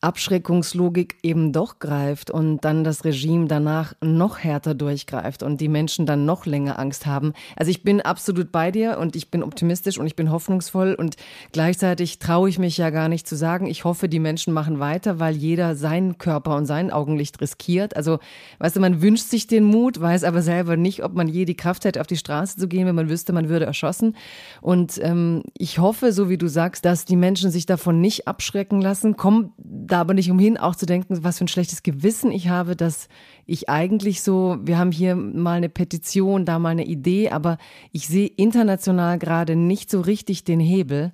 Abschreckungslogik 0.01 1.17
eben 1.23 1.51
doch 1.51 1.79
greift 1.79 2.31
und 2.31 2.61
dann 2.61 2.85
das 2.85 3.03
Regime 3.03 3.47
danach 3.47 3.93
noch 4.01 4.37
härter 4.39 4.73
durchgreift 4.73 5.43
und 5.43 5.59
die 5.59 5.67
Menschen 5.67 6.05
dann 6.05 6.23
noch 6.23 6.45
länger 6.45 6.79
Angst 6.79 7.05
haben. 7.05 7.33
Also 7.57 7.69
ich 7.69 7.83
bin 7.83 7.99
absolut 7.99 8.49
bei 8.51 8.71
dir 8.71 8.97
und 8.97 9.17
ich 9.17 9.29
bin 9.29 9.43
optimistisch 9.43 9.97
und 9.97 10.07
ich 10.07 10.15
bin 10.15 10.31
hoffnungsvoll 10.31 10.93
und 10.93 11.17
gleichzeitig 11.51 12.19
traue 12.19 12.47
ich 12.47 12.59
mich 12.59 12.77
ja 12.77 12.91
gar 12.91 13.09
nicht 13.09 13.27
zu 13.27 13.35
sagen, 13.35 13.67
ich 13.67 13.83
hoffe, 13.83 14.07
die 14.07 14.19
Menschen 14.19 14.53
machen 14.53 14.79
weiter, 14.79 15.19
weil 15.19 15.35
jeder 15.35 15.75
seinen 15.75 16.17
Körper 16.17 16.55
und 16.55 16.65
sein 16.65 16.91
Augenlicht 16.91 17.41
riskiert. 17.41 17.97
Also, 17.97 18.19
weißt 18.59 18.77
du, 18.77 18.79
man 18.79 19.01
wünscht 19.01 19.27
sich 19.27 19.47
den 19.47 19.65
Mut, 19.65 19.99
weiß 19.99 20.23
aber 20.23 20.41
selber 20.41 20.77
nicht, 20.77 21.03
ob 21.03 21.13
man 21.13 21.27
je 21.27 21.43
die 21.43 21.55
Kraft 21.55 21.83
hätte, 21.83 21.99
auf 21.99 22.07
die 22.07 22.15
Straße 22.15 22.57
zu 22.57 22.69
gehen, 22.69 22.87
wenn 22.87 22.95
man 22.95 23.09
wüsste, 23.09 23.33
man 23.33 23.49
würde 23.49 23.65
erschossen. 23.65 24.15
Und 24.61 24.97
ähm, 25.03 25.43
ich 25.57 25.79
hoffe, 25.79 26.13
so 26.13 26.29
wie 26.29 26.37
du 26.37 26.47
sagst, 26.47 26.85
dass 26.85 27.03
die 27.03 27.17
Menschen 27.17 27.51
sich 27.51 27.65
davon 27.65 27.99
nicht 27.99 28.29
abschrecken 28.29 28.79
lassen. 28.79 29.17
Komm 29.17 29.51
da 29.91 29.99
aber 29.99 30.13
nicht 30.13 30.31
umhin, 30.31 30.57
auch 30.57 30.75
zu 30.75 30.85
denken, 30.85 31.23
was 31.23 31.37
für 31.37 31.45
ein 31.45 31.49
schlechtes 31.49 31.83
Gewissen 31.83 32.31
ich 32.31 32.49
habe, 32.49 32.75
dass 32.75 33.07
ich 33.45 33.69
eigentlich 33.69 34.21
so, 34.21 34.57
wir 34.61 34.77
haben 34.77 34.91
hier 34.91 35.15
mal 35.15 35.57
eine 35.57 35.69
Petition, 35.69 36.45
da 36.45 36.59
mal 36.59 36.69
eine 36.69 36.85
Idee, 36.85 37.29
aber 37.29 37.57
ich 37.91 38.07
sehe 38.07 38.27
international 38.27 39.19
gerade 39.19 39.55
nicht 39.55 39.89
so 39.89 40.01
richtig 40.01 40.43
den 40.43 40.59
Hebel 40.59 41.11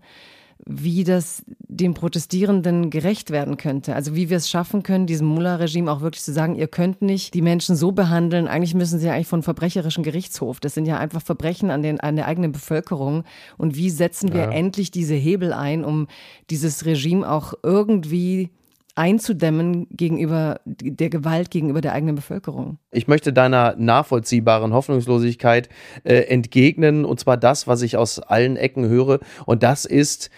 wie 0.68 1.04
das 1.04 1.44
den 1.48 1.94
Protestierenden 1.94 2.90
gerecht 2.90 3.30
werden 3.30 3.58
könnte. 3.58 3.94
Also 3.94 4.16
wie 4.16 4.30
wir 4.30 4.38
es 4.38 4.50
schaffen 4.50 4.84
können, 4.84 5.06
diesem 5.06 5.28
Mullah-Regime 5.28 5.92
auch 5.92 6.02
wirklich 6.02 6.24
zu 6.24 6.34
sagen, 6.34 6.56
ihr 6.56 6.68
könnt 6.68 7.02
nicht 7.02 7.34
die 7.34 7.42
Menschen 7.42 7.76
so 7.76 7.92
behandeln, 7.92 8.48
eigentlich 8.48 8.74
müssen 8.74 9.00
sie 9.00 9.10
eigentlich 9.10 9.28
von 9.28 9.44
verbrecherischen 9.44 10.04
Gerichtshof. 10.04 10.60
Das 10.60 10.74
sind 10.74 10.86
ja 10.86 10.98
einfach 10.98 11.22
Verbrechen 11.22 11.70
an, 11.70 11.84
den, 11.84 12.00
an 12.00 12.16
der 12.16 12.28
eigenen 12.28 12.52
Bevölkerung. 12.52 13.26
Und 13.58 13.76
wie 13.76 13.90
setzen 13.90 14.34
wir 14.34 14.42
ja. 14.42 14.52
endlich 14.52 14.92
diese 14.92 15.14
Hebel 15.14 15.54
ein, 15.54 15.84
um 15.84 16.08
dieses 16.50 16.86
Regime 16.86 17.30
auch 17.30 17.54
irgendwie 17.62 18.50
einzudämmen 18.96 19.88
gegenüber 19.92 20.62
der 20.66 21.10
Gewalt 21.10 21.52
gegenüber 21.52 21.82
der 21.82 21.94
eigenen 21.94 22.16
Bevölkerung. 22.16 22.80
Ich 22.92 23.08
möchte 23.08 23.34
deiner 23.34 23.76
nachvollziehbaren 23.78 24.74
Hoffnungslosigkeit 24.74 25.70
äh, 26.04 26.16
entgegnen, 26.22 27.06
und 27.06 27.20
zwar 27.20 27.38
das, 27.38 27.68
was 27.68 27.82
ich 27.82 27.98
aus 27.98 28.20
allen 28.20 28.56
Ecken 28.56 28.88
höre, 28.88 29.20
und 29.46 29.64
das 29.64 29.86
ist 29.86 30.30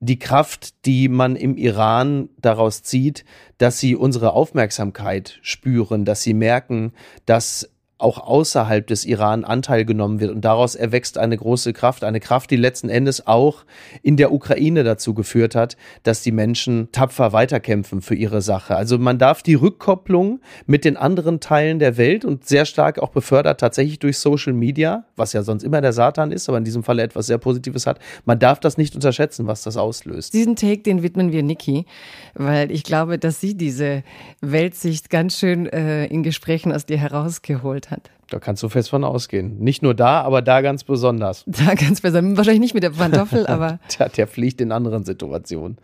die 0.00 0.18
Kraft, 0.18 0.84
die 0.84 1.08
man 1.08 1.36
im 1.36 1.56
Iran 1.56 2.28
daraus 2.38 2.82
zieht, 2.82 3.24
dass 3.58 3.80
sie 3.80 3.96
unsere 3.96 4.34
Aufmerksamkeit 4.34 5.38
spüren, 5.40 6.04
dass 6.04 6.22
sie 6.22 6.34
merken, 6.34 6.92
dass 7.24 7.70
auch 7.98 8.18
außerhalb 8.18 8.86
des 8.86 9.06
Iran 9.06 9.44
Anteil 9.44 9.86
genommen 9.86 10.20
wird. 10.20 10.30
Und 10.30 10.44
daraus 10.44 10.74
erwächst 10.74 11.16
eine 11.16 11.36
große 11.36 11.72
Kraft, 11.72 12.04
eine 12.04 12.20
Kraft, 12.20 12.50
die 12.50 12.56
letzten 12.56 12.90
Endes 12.90 13.26
auch 13.26 13.64
in 14.02 14.18
der 14.18 14.32
Ukraine 14.32 14.84
dazu 14.84 15.14
geführt 15.14 15.54
hat, 15.54 15.78
dass 16.02 16.20
die 16.20 16.32
Menschen 16.32 16.88
tapfer 16.92 17.32
weiterkämpfen 17.32 18.02
für 18.02 18.14
ihre 18.14 18.42
Sache. 18.42 18.76
Also 18.76 18.98
man 18.98 19.18
darf 19.18 19.42
die 19.42 19.54
Rückkopplung 19.54 20.40
mit 20.66 20.84
den 20.84 20.98
anderen 20.98 21.40
Teilen 21.40 21.78
der 21.78 21.96
Welt 21.96 22.26
und 22.26 22.46
sehr 22.46 22.66
stark 22.66 22.98
auch 22.98 23.08
befördert 23.08 23.60
tatsächlich 23.60 23.98
durch 23.98 24.18
Social 24.18 24.52
Media, 24.52 25.06
was 25.16 25.32
ja 25.32 25.42
sonst 25.42 25.62
immer 25.62 25.80
der 25.80 25.94
Satan 25.94 26.32
ist, 26.32 26.50
aber 26.50 26.58
in 26.58 26.64
diesem 26.64 26.82
Falle 26.82 27.02
etwas 27.02 27.26
sehr 27.26 27.38
Positives 27.38 27.86
hat. 27.86 27.98
Man 28.26 28.38
darf 28.38 28.60
das 28.60 28.76
nicht 28.76 28.94
unterschätzen, 28.94 29.46
was 29.46 29.62
das 29.62 29.78
auslöst. 29.78 30.34
Diesen 30.34 30.56
Take, 30.56 30.82
den 30.82 31.02
widmen 31.02 31.32
wir 31.32 31.42
Niki, 31.42 31.86
weil 32.34 32.70
ich 32.70 32.82
glaube, 32.82 33.18
dass 33.18 33.40
sie 33.40 33.56
diese 33.56 34.02
Weltsicht 34.42 35.08
ganz 35.08 35.38
schön 35.38 35.66
äh, 35.66 36.04
in 36.06 36.22
Gesprächen 36.22 36.72
aus 36.72 36.84
dir 36.84 36.98
herausgeholt 36.98 37.85
hat. 37.90 38.10
Da 38.28 38.40
kannst 38.40 38.62
du 38.62 38.68
fest 38.68 38.90
von 38.90 39.04
ausgehen. 39.04 39.58
Nicht 39.60 39.82
nur 39.82 39.94
da, 39.94 40.22
aber 40.22 40.42
da 40.42 40.60
ganz 40.60 40.82
besonders. 40.84 41.44
Da 41.46 41.74
ganz 41.74 42.00
besonders. 42.00 42.36
Wahrscheinlich 42.36 42.60
nicht 42.60 42.74
mit 42.74 42.82
der 42.82 42.90
Pantoffel, 42.90 43.46
aber. 43.48 43.78
Tja, 43.88 44.08
der 44.08 44.26
fliegt 44.26 44.60
in 44.60 44.72
anderen 44.72 45.04
Situationen. 45.04 45.78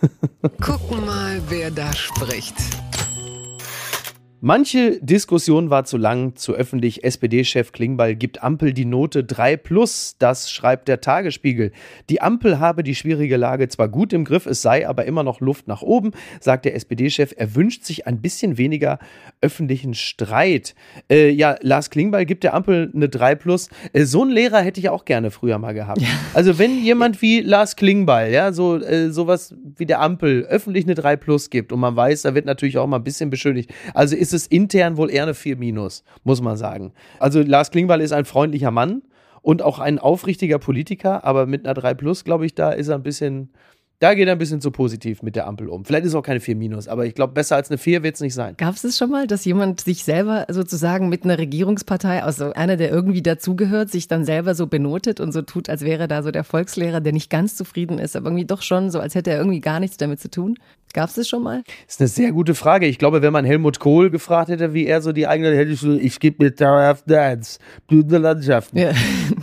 Gucken 0.60 1.06
mal, 1.06 1.40
wer 1.48 1.70
da 1.70 1.92
spricht. 1.94 2.54
Manche 4.48 5.00
Diskussion 5.02 5.70
war 5.70 5.86
zu 5.86 5.96
lang, 5.96 6.36
zu 6.36 6.54
öffentlich. 6.54 7.02
SPD-Chef 7.02 7.72
Klingbeil 7.72 8.14
gibt 8.14 8.44
Ampel 8.44 8.72
die 8.72 8.84
Note 8.84 9.24
3 9.24 9.56
plus. 9.56 10.14
Das 10.20 10.52
schreibt 10.52 10.86
der 10.86 11.00
Tagesspiegel. 11.00 11.72
Die 12.10 12.22
Ampel 12.22 12.60
habe 12.60 12.84
die 12.84 12.94
schwierige 12.94 13.38
Lage 13.38 13.66
zwar 13.66 13.88
gut 13.88 14.12
im 14.12 14.24
Griff, 14.24 14.46
es 14.46 14.62
sei 14.62 14.88
aber 14.88 15.04
immer 15.04 15.24
noch 15.24 15.40
Luft 15.40 15.66
nach 15.66 15.82
oben, 15.82 16.12
sagt 16.38 16.64
der 16.64 16.76
SPD-Chef. 16.76 17.34
Er 17.36 17.56
wünscht 17.56 17.82
sich 17.82 18.06
ein 18.06 18.22
bisschen 18.22 18.56
weniger 18.56 19.00
öffentlichen 19.40 19.94
Streit. 19.94 20.76
Äh, 21.10 21.30
ja, 21.30 21.56
Lars 21.62 21.90
Klingbeil 21.90 22.24
gibt 22.24 22.44
der 22.44 22.54
Ampel 22.54 22.92
eine 22.94 23.08
3 23.08 23.34
plus. 23.34 23.68
Äh, 23.94 24.04
so 24.04 24.22
einen 24.22 24.30
Lehrer 24.30 24.60
hätte 24.60 24.78
ich 24.78 24.90
auch 24.90 25.04
gerne 25.04 25.32
früher 25.32 25.58
mal 25.58 25.74
gehabt. 25.74 26.00
Ja. 26.00 26.06
Also 26.34 26.56
wenn 26.56 26.84
jemand 26.84 27.20
wie 27.20 27.40
Lars 27.40 27.74
Klingbeil, 27.74 28.32
ja, 28.32 28.52
so 28.52 28.76
äh, 28.76 29.10
sowas 29.10 29.56
wie 29.76 29.86
der 29.86 30.00
Ampel 30.00 30.44
öffentlich 30.44 30.84
eine 30.84 30.94
3 30.94 31.16
plus 31.16 31.50
gibt 31.50 31.72
und 31.72 31.80
man 31.80 31.96
weiß, 31.96 32.22
da 32.22 32.36
wird 32.36 32.46
natürlich 32.46 32.78
auch 32.78 32.86
mal 32.86 32.98
ein 32.98 33.04
bisschen 33.04 33.28
beschuldigt. 33.28 33.74
Also 33.92 34.14
ist 34.14 34.35
es 34.36 34.46
intern 34.46 34.96
wohl 34.96 35.10
eher 35.10 35.24
eine 35.24 35.34
4 35.34 35.56
minus, 35.56 36.04
muss 36.24 36.40
man 36.40 36.56
sagen. 36.56 36.92
Also 37.18 37.42
Lars 37.42 37.70
Klingbeil 37.70 38.00
ist 38.00 38.12
ein 38.12 38.24
freundlicher 38.24 38.70
Mann 38.70 39.02
und 39.42 39.62
auch 39.62 39.78
ein 39.78 39.98
aufrichtiger 39.98 40.58
Politiker, 40.58 41.24
aber 41.24 41.46
mit 41.46 41.64
einer 41.64 41.74
3 41.74 41.94
plus, 41.94 42.24
glaube 42.24 42.46
ich, 42.46 42.54
da 42.54 42.70
ist 42.70 42.88
er 42.88 42.96
ein 42.96 43.02
bisschen, 43.02 43.50
da 43.98 44.14
geht 44.14 44.28
er 44.28 44.32
ein 44.32 44.38
bisschen 44.38 44.60
zu 44.60 44.70
positiv 44.70 45.22
mit 45.22 45.36
der 45.36 45.46
Ampel 45.46 45.68
um. 45.68 45.84
Vielleicht 45.84 46.04
ist 46.04 46.10
es 46.10 46.14
auch 46.14 46.22
keine 46.22 46.40
4 46.40 46.56
minus, 46.56 46.88
aber 46.88 47.06
ich 47.06 47.14
glaube, 47.14 47.32
besser 47.32 47.56
als 47.56 47.70
eine 47.70 47.78
4 47.78 48.02
wird 48.02 48.16
es 48.16 48.20
nicht 48.20 48.34
sein. 48.34 48.54
Gab 48.56 48.74
es 48.74 48.84
es 48.84 48.98
schon 48.98 49.10
mal, 49.10 49.26
dass 49.26 49.44
jemand 49.44 49.80
sich 49.80 50.04
selber 50.04 50.46
sozusagen 50.48 51.08
mit 51.08 51.24
einer 51.24 51.38
Regierungspartei, 51.38 52.22
also 52.22 52.52
einer, 52.52 52.76
der 52.76 52.90
irgendwie 52.90 53.22
dazugehört, 53.22 53.90
sich 53.90 54.08
dann 54.08 54.24
selber 54.24 54.54
so 54.54 54.66
benotet 54.66 55.20
und 55.20 55.32
so 55.32 55.42
tut, 55.42 55.68
als 55.68 55.82
wäre 55.82 56.08
da 56.08 56.22
so 56.22 56.30
der 56.30 56.44
Volkslehrer, 56.44 57.00
der 57.00 57.12
nicht 57.12 57.30
ganz 57.30 57.56
zufrieden 57.56 57.98
ist, 57.98 58.16
aber 58.16 58.26
irgendwie 58.26 58.46
doch 58.46 58.62
schon 58.62 58.90
so, 58.90 59.00
als 59.00 59.14
hätte 59.14 59.30
er 59.30 59.38
irgendwie 59.38 59.60
gar 59.60 59.80
nichts 59.80 59.96
damit 59.96 60.20
zu 60.20 60.30
tun? 60.30 60.56
Gab 60.92 61.10
es 61.10 61.16
das 61.16 61.28
schon 61.28 61.42
mal? 61.42 61.62
Das 61.86 61.96
ist 61.96 62.00
eine 62.00 62.08
sehr 62.08 62.32
gute 62.32 62.54
Frage. 62.54 62.86
Ich 62.86 62.98
glaube, 62.98 63.20
wenn 63.20 63.32
man 63.32 63.44
Helmut 63.44 63.80
Kohl 63.80 64.08
gefragt 64.08 64.48
hätte, 64.48 64.72
wie 64.72 64.86
er 64.86 65.02
so 65.02 65.12
die 65.12 65.26
eigene, 65.26 65.54
hätte 65.54 65.72
ich 65.72 65.80
so, 65.80 65.92
ich 65.92 66.20
gebe 66.20 66.42
mir 66.42 66.52
dauerhaft 66.52 67.10
Dance, 67.10 67.58
blühende 67.86 68.16
Landschaften. 68.16 68.78
Ja. 68.78 68.92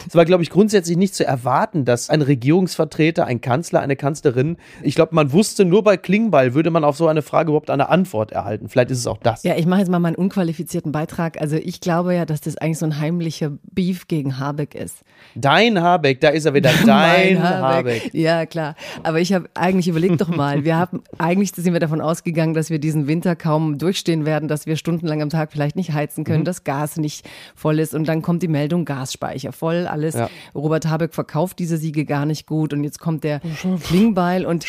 Es 0.08 0.16
war, 0.16 0.26
glaube 0.26 0.42
ich, 0.42 0.50
grundsätzlich 0.50 0.98
nicht 0.98 1.13
zu 1.13 1.26
erwarten, 1.26 1.86
dass 1.86 2.10
ein 2.10 2.24
Regierungsvertreter, 2.24 3.26
ein 3.28 3.39
Kanzler, 3.42 3.82
eine 3.82 3.96
Kanzlerin, 3.96 4.43
ich 4.82 4.96
glaube, 4.96 5.14
man 5.14 5.32
wusste, 5.32 5.66
nur 5.66 5.84
bei 5.84 5.98
Klingbeil 5.98 6.54
würde 6.54 6.72
man 6.72 6.84
auf 6.84 6.98
so 6.98 7.08
eine 7.08 7.22
Frage 7.22 7.50
überhaupt 7.50 7.70
eine 7.70 7.90
Antwort 7.90 8.32
erhalten. 8.32 8.70
Vielleicht 8.70 8.92
ist 8.92 9.00
es 9.00 9.08
auch 9.08 9.20
das. 9.20 9.44
Ja, 9.44 9.56
ich 9.56 9.66
mache 9.66 9.82
jetzt 9.82 9.90
mal 9.90 10.00
meinen 10.00 10.16
unqualifizierten 10.16 10.92
Beitrag. 10.92 11.40
Also 11.40 11.58
ich 11.58 11.82
glaube 11.82 12.16
ja, 12.16 12.26
dass 12.26 12.42
das 12.42 12.58
eigentlich 12.58 12.80
so 12.80 12.86
ein 12.86 13.00
heimlicher 13.00 13.52
Beef 13.72 14.08
gegen 14.08 14.40
Habeck 14.40 14.76
ist. 14.76 15.04
Dein 15.36 15.82
Habeck, 15.82 16.22
da 16.22 16.30
ist 16.30 16.46
er 16.46 16.54
wieder, 16.54 16.72
dein 16.86 17.42
Habeck. 17.42 18.02
Habeck. 18.04 18.14
Ja, 18.14 18.46
klar. 18.46 18.76
Aber 19.04 19.20
ich 19.20 19.34
habe 19.34 19.50
eigentlich 19.54 19.88
überlegt 19.88 20.20
doch 20.20 20.30
mal, 20.30 20.64
wir 20.64 20.78
haben 20.78 21.04
eigentlich 21.18 21.44
eigentlich 21.44 21.52
sind 21.66 21.74
wir 21.74 21.80
davon 21.82 22.00
ausgegangen, 22.00 22.54
dass 22.54 22.70
wir 22.70 22.80
diesen 22.80 23.08
Winter 23.08 23.36
kaum 23.36 23.78
durchstehen 23.78 24.26
werden, 24.26 24.48
dass 24.48 24.66
wir 24.66 24.78
stundenlang 24.78 25.22
am 25.22 25.30
Tag 25.30 25.52
vielleicht 25.52 25.76
nicht 25.76 25.92
heizen 25.92 26.24
können, 26.24 26.42
mhm. 26.42 26.46
dass 26.46 26.64
Gas 26.64 26.98
nicht 26.98 27.28
voll 27.54 27.80
ist 27.80 27.94
und 27.94 28.08
dann 28.08 28.22
kommt 28.22 28.44
die 28.44 28.48
Meldung 28.48 28.86
Gasspeicher 28.86 29.52
voll, 29.52 29.88
alles. 29.88 30.16
Ja. 30.16 30.30
Robert 30.56 30.88
Habeck 30.88 31.14
verkauft 31.14 31.60
diese 31.60 31.78
Siege 31.78 32.06
gar 32.06 32.26
nicht 32.26 32.48
gut 32.48 32.72
und 32.72 32.84
jetzt 32.84 33.00
kommt 33.00 33.24
der 33.24 33.42
Klingbeil 33.84 34.33
und, 34.46 34.65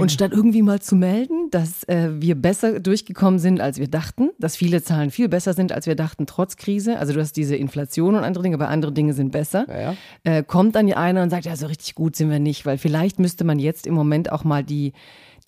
und 0.00 0.12
statt 0.12 0.32
irgendwie 0.32 0.62
mal 0.62 0.80
zu 0.80 0.96
melden, 0.96 1.50
dass 1.50 1.84
äh, 1.84 2.10
wir 2.14 2.34
besser 2.34 2.80
durchgekommen 2.80 3.38
sind, 3.38 3.60
als 3.60 3.78
wir 3.78 3.88
dachten, 3.88 4.30
dass 4.38 4.56
viele 4.56 4.82
Zahlen 4.82 5.10
viel 5.10 5.28
besser 5.28 5.52
sind, 5.52 5.72
als 5.72 5.86
wir 5.86 5.94
dachten, 5.94 6.26
trotz 6.26 6.56
Krise. 6.56 6.98
Also 6.98 7.12
du 7.12 7.20
hast 7.20 7.36
diese 7.36 7.56
Inflation 7.56 8.14
und 8.14 8.24
andere 8.24 8.42
Dinge, 8.42 8.56
aber 8.56 8.68
andere 8.68 8.92
Dinge 8.92 9.12
sind 9.12 9.30
besser. 9.30 9.66
Ja, 9.68 9.80
ja. 9.80 9.94
Äh, 10.24 10.42
kommt 10.42 10.74
dann 10.74 10.92
einer 10.92 11.22
und 11.22 11.30
sagt, 11.30 11.44
ja, 11.44 11.56
so 11.56 11.66
richtig 11.66 11.94
gut 11.94 12.16
sind 12.16 12.30
wir 12.30 12.38
nicht, 12.38 12.66
weil 12.66 12.78
vielleicht 12.78 13.18
müsste 13.18 13.44
man 13.44 13.58
jetzt 13.58 13.86
im 13.86 13.94
Moment 13.94 14.32
auch 14.32 14.44
mal 14.44 14.62
die 14.64 14.92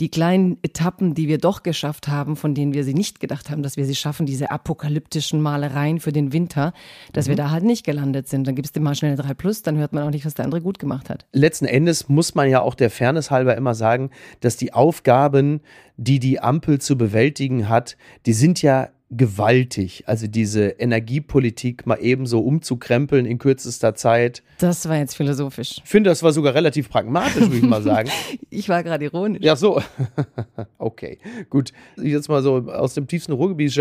die 0.00 0.10
kleinen 0.10 0.58
Etappen, 0.62 1.14
die 1.14 1.26
wir 1.26 1.38
doch 1.38 1.62
geschafft 1.62 2.08
haben, 2.08 2.36
von 2.36 2.54
denen 2.54 2.74
wir 2.74 2.84
sie 2.84 2.92
nicht 2.92 3.18
gedacht 3.18 3.48
haben, 3.48 3.62
dass 3.62 3.76
wir 3.76 3.86
sie 3.86 3.94
schaffen, 3.94 4.26
diese 4.26 4.50
apokalyptischen 4.50 5.40
Malereien 5.40 6.00
für 6.00 6.12
den 6.12 6.32
Winter, 6.32 6.74
dass 7.12 7.26
mhm. 7.26 7.30
wir 7.30 7.36
da 7.36 7.50
halt 7.50 7.64
nicht 7.64 7.84
gelandet 7.84 8.28
sind. 8.28 8.46
Dann 8.46 8.54
gibt 8.54 8.66
es 8.66 8.72
dir 8.72 8.80
mal 8.80 8.94
schnell 8.94 9.12
eine 9.12 9.22
3 9.22 9.34
Plus, 9.34 9.62
dann 9.62 9.78
hört 9.78 9.92
man 9.92 10.02
auch 10.02 10.10
nicht, 10.10 10.26
was 10.26 10.34
der 10.34 10.44
andere 10.44 10.60
gut 10.60 10.78
gemacht 10.78 11.08
hat. 11.08 11.26
Letzten 11.32 11.64
Endes 11.64 12.08
muss 12.08 12.34
man 12.34 12.50
ja 12.50 12.60
auch 12.60 12.74
der 12.74 12.90
Fairness 12.90 13.30
halber 13.30 13.56
immer 13.56 13.74
sagen, 13.74 14.10
dass 14.40 14.56
die 14.56 14.74
Aufgaben, 14.74 15.60
die 15.96 16.18
die 16.18 16.40
Ampel 16.40 16.78
zu 16.80 16.98
bewältigen 16.98 17.68
hat, 17.68 17.96
die 18.26 18.34
sind 18.34 18.60
ja 18.60 18.90
gewaltig. 19.10 20.02
Also 20.06 20.26
diese 20.26 20.66
Energiepolitik 20.66 21.86
mal 21.86 21.98
ebenso 22.00 22.40
umzukrempeln 22.40 23.24
in 23.24 23.38
kürzester 23.38 23.94
Zeit. 23.94 24.42
Das 24.58 24.88
war 24.88 24.96
jetzt 24.96 25.14
philosophisch. 25.14 25.80
Ich 25.84 25.88
finde, 25.88 26.10
das 26.10 26.24
war 26.24 26.32
sogar 26.32 26.54
relativ 26.54 26.88
pragmatisch, 26.88 27.42
würde 27.42 27.56
ich 27.56 27.62
mal 27.62 27.82
sagen. 27.82 28.10
ich 28.50 28.68
war 28.68 28.82
gerade 28.82 29.04
ironisch. 29.04 29.42
Ja, 29.44 29.54
so. 29.54 29.80
okay, 30.78 31.18
gut. 31.50 31.72
Jetzt 31.96 32.28
mal 32.28 32.42
so 32.42 32.68
aus 32.68 32.94
dem 32.94 33.06
tiefsten 33.06 33.32
Ruhrgebiet, 33.32 33.76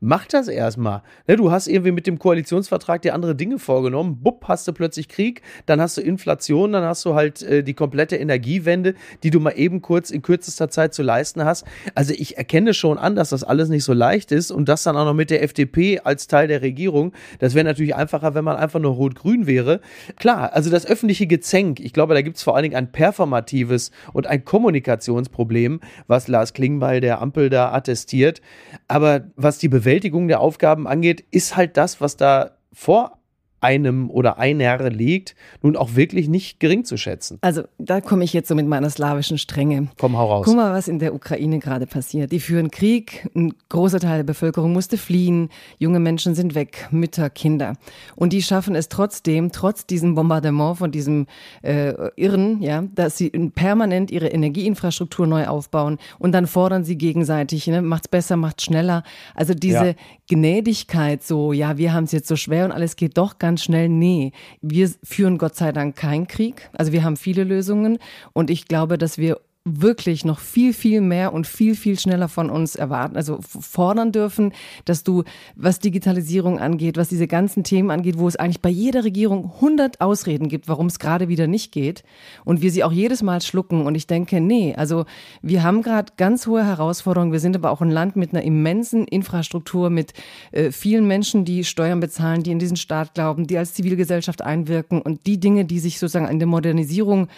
mach 0.00 0.26
das 0.26 0.46
erstmal. 0.46 1.02
Ne, 1.26 1.36
du 1.36 1.50
hast 1.50 1.66
irgendwie 1.66 1.92
mit 1.92 2.06
dem 2.06 2.20
Koalitionsvertrag 2.20 3.02
dir 3.02 3.14
andere 3.14 3.34
Dinge 3.34 3.58
vorgenommen. 3.58 4.18
Bupp, 4.22 4.44
hast 4.46 4.68
du 4.68 4.72
plötzlich 4.72 5.08
Krieg, 5.08 5.42
dann 5.66 5.80
hast 5.80 5.96
du 5.96 6.02
Inflation, 6.02 6.72
dann 6.72 6.84
hast 6.84 7.04
du 7.04 7.14
halt 7.14 7.42
äh, 7.42 7.64
die 7.64 7.74
komplette 7.74 8.16
Energiewende, 8.16 8.94
die 9.24 9.30
du 9.30 9.40
mal 9.40 9.52
eben 9.52 9.82
kurz 9.82 10.10
in 10.10 10.22
kürzester 10.22 10.68
Zeit 10.68 10.94
zu 10.94 11.02
leisten 11.02 11.44
hast. 11.44 11.64
Also 11.96 12.14
ich 12.16 12.38
erkenne 12.38 12.74
schon 12.74 12.96
an, 12.96 13.16
dass 13.16 13.30
das 13.30 13.42
alles 13.42 13.68
nicht 13.70 13.82
so 13.82 13.92
leicht 13.92 14.30
ist 14.30 14.52
und 14.52 14.67
das 14.68 14.82
dann 14.82 14.96
auch 14.96 15.04
noch 15.04 15.14
mit 15.14 15.30
der 15.30 15.42
FDP 15.42 16.00
als 16.00 16.26
Teil 16.26 16.48
der 16.48 16.62
Regierung. 16.62 17.12
Das 17.38 17.54
wäre 17.54 17.64
natürlich 17.64 17.94
einfacher, 17.94 18.34
wenn 18.34 18.44
man 18.44 18.56
einfach 18.56 18.80
nur 18.80 18.92
rot-grün 18.92 19.46
wäre. 19.46 19.80
Klar, 20.16 20.52
also 20.52 20.70
das 20.70 20.86
öffentliche 20.86 21.26
Gezänk, 21.26 21.80
ich 21.80 21.92
glaube, 21.92 22.14
da 22.14 22.22
gibt 22.22 22.36
es 22.36 22.42
vor 22.42 22.54
allen 22.54 22.64
Dingen 22.64 22.76
ein 22.76 22.92
performatives 22.92 23.90
und 24.12 24.26
ein 24.26 24.44
Kommunikationsproblem, 24.44 25.80
was 26.06 26.28
Lars 26.28 26.52
Klingbeil 26.52 27.00
der 27.00 27.20
Ampel 27.20 27.50
da 27.50 27.72
attestiert. 27.72 28.40
Aber 28.86 29.22
was 29.36 29.58
die 29.58 29.68
Bewältigung 29.68 30.28
der 30.28 30.40
Aufgaben 30.40 30.86
angeht, 30.86 31.24
ist 31.30 31.56
halt 31.56 31.76
das, 31.76 32.00
was 32.00 32.16
da 32.16 32.52
vor 32.72 33.17
einem 33.60 34.10
oder 34.10 34.38
einer 34.38 34.90
liegt, 34.90 35.34
nun 35.62 35.76
auch 35.76 35.96
wirklich 35.96 36.28
nicht 36.28 36.60
gering 36.60 36.84
zu 36.84 36.96
schätzen. 36.96 37.38
Also 37.40 37.62
da 37.78 38.00
komme 38.00 38.24
ich 38.24 38.32
jetzt 38.32 38.48
so 38.48 38.54
mit 38.54 38.66
meiner 38.66 38.90
slawischen 38.90 39.38
Strenge. 39.38 39.88
Komm, 39.98 40.16
hau 40.16 40.26
raus. 40.26 40.44
Guck 40.46 40.56
mal, 40.56 40.72
was 40.72 40.88
in 40.88 40.98
der 40.98 41.14
Ukraine 41.14 41.58
gerade 41.58 41.86
passiert. 41.86 42.32
Die 42.32 42.40
führen 42.40 42.70
Krieg, 42.70 43.28
ein 43.34 43.54
großer 43.68 44.00
Teil 44.00 44.18
der 44.18 44.24
Bevölkerung 44.24 44.72
musste 44.72 44.96
fliehen, 44.96 45.48
junge 45.78 46.00
Menschen 46.00 46.34
sind 46.34 46.54
weg, 46.54 46.88
Mütter, 46.90 47.30
Kinder. 47.30 47.74
Und 48.14 48.32
die 48.32 48.42
schaffen 48.42 48.74
es 48.74 48.88
trotzdem, 48.88 49.50
trotz 49.50 49.86
diesem 49.86 50.14
Bombardement 50.14 50.78
von 50.78 50.90
diesem 50.90 51.26
äh, 51.62 51.94
Irren, 52.16 52.62
ja, 52.62 52.84
dass 52.94 53.16
sie 53.16 53.30
permanent 53.30 54.10
ihre 54.10 54.28
Energieinfrastruktur 54.28 55.26
neu 55.26 55.46
aufbauen 55.46 55.98
und 56.18 56.32
dann 56.32 56.46
fordern 56.46 56.84
sie 56.84 56.96
gegenseitig, 56.96 57.66
ne, 57.66 57.82
macht's 57.82 58.08
besser, 58.08 58.36
macht's 58.36 58.64
schneller. 58.64 59.02
Also 59.34 59.54
diese 59.54 59.86
ja. 59.88 59.94
Gnädigkeit, 60.28 61.22
so, 61.22 61.52
ja, 61.52 61.78
wir 61.78 61.92
haben 61.92 62.04
es 62.04 62.12
jetzt 62.12 62.28
so 62.28 62.36
schwer 62.36 62.64
und 62.64 62.72
alles 62.72 62.96
geht 62.96 63.16
doch 63.16 63.38
ganz 63.38 63.47
ganz 63.48 63.62
schnell, 63.62 63.88
nee, 63.88 64.32
wir 64.60 64.90
führen 65.02 65.38
Gott 65.38 65.56
sei 65.56 65.72
Dank 65.72 65.96
keinen 65.96 66.26
Krieg. 66.26 66.68
Also 66.76 66.92
wir 66.92 67.02
haben 67.02 67.16
viele 67.16 67.44
Lösungen 67.44 67.98
und 68.34 68.50
ich 68.50 68.66
glaube, 68.66 68.98
dass 68.98 69.16
wir 69.16 69.40
wirklich 69.80 70.24
noch 70.24 70.38
viel, 70.38 70.72
viel 70.72 71.00
mehr 71.00 71.32
und 71.32 71.46
viel, 71.46 71.74
viel 71.74 71.98
schneller 71.98 72.28
von 72.28 72.50
uns 72.50 72.76
erwarten, 72.76 73.16
also 73.16 73.38
fordern 73.42 74.12
dürfen, 74.12 74.52
dass 74.84 75.04
du, 75.04 75.24
was 75.56 75.78
Digitalisierung 75.78 76.58
angeht, 76.58 76.96
was 76.96 77.08
diese 77.08 77.26
ganzen 77.26 77.64
Themen 77.64 77.90
angeht, 77.90 78.18
wo 78.18 78.28
es 78.28 78.36
eigentlich 78.36 78.60
bei 78.60 78.70
jeder 78.70 79.04
Regierung 79.04 79.52
100 79.56 80.00
Ausreden 80.00 80.48
gibt, 80.48 80.68
warum 80.68 80.86
es 80.86 80.98
gerade 80.98 81.28
wieder 81.28 81.46
nicht 81.46 81.72
geht 81.72 82.02
und 82.44 82.62
wir 82.62 82.70
sie 82.70 82.84
auch 82.84 82.92
jedes 82.92 83.22
Mal 83.22 83.40
schlucken. 83.40 83.86
Und 83.86 83.94
ich 83.94 84.06
denke, 84.06 84.40
nee, 84.40 84.74
also 84.76 85.04
wir 85.42 85.62
haben 85.62 85.82
gerade 85.82 86.12
ganz 86.16 86.46
hohe 86.46 86.64
Herausforderungen, 86.64 87.32
wir 87.32 87.40
sind 87.40 87.56
aber 87.56 87.70
auch 87.70 87.80
ein 87.80 87.90
Land 87.90 88.16
mit 88.16 88.32
einer 88.32 88.42
immensen 88.42 89.06
Infrastruktur, 89.06 89.90
mit 89.90 90.12
äh, 90.52 90.70
vielen 90.70 91.06
Menschen, 91.06 91.44
die 91.44 91.64
Steuern 91.64 92.00
bezahlen, 92.00 92.42
die 92.42 92.50
in 92.50 92.58
diesen 92.58 92.76
Staat 92.76 93.14
glauben, 93.14 93.46
die 93.46 93.58
als 93.58 93.74
Zivilgesellschaft 93.74 94.42
einwirken 94.42 95.02
und 95.02 95.26
die 95.26 95.40
Dinge, 95.40 95.64
die 95.64 95.78
sich 95.78 95.98
sozusagen 95.98 96.26
an 96.26 96.38
der 96.38 96.48
Modernisierung 96.48 97.28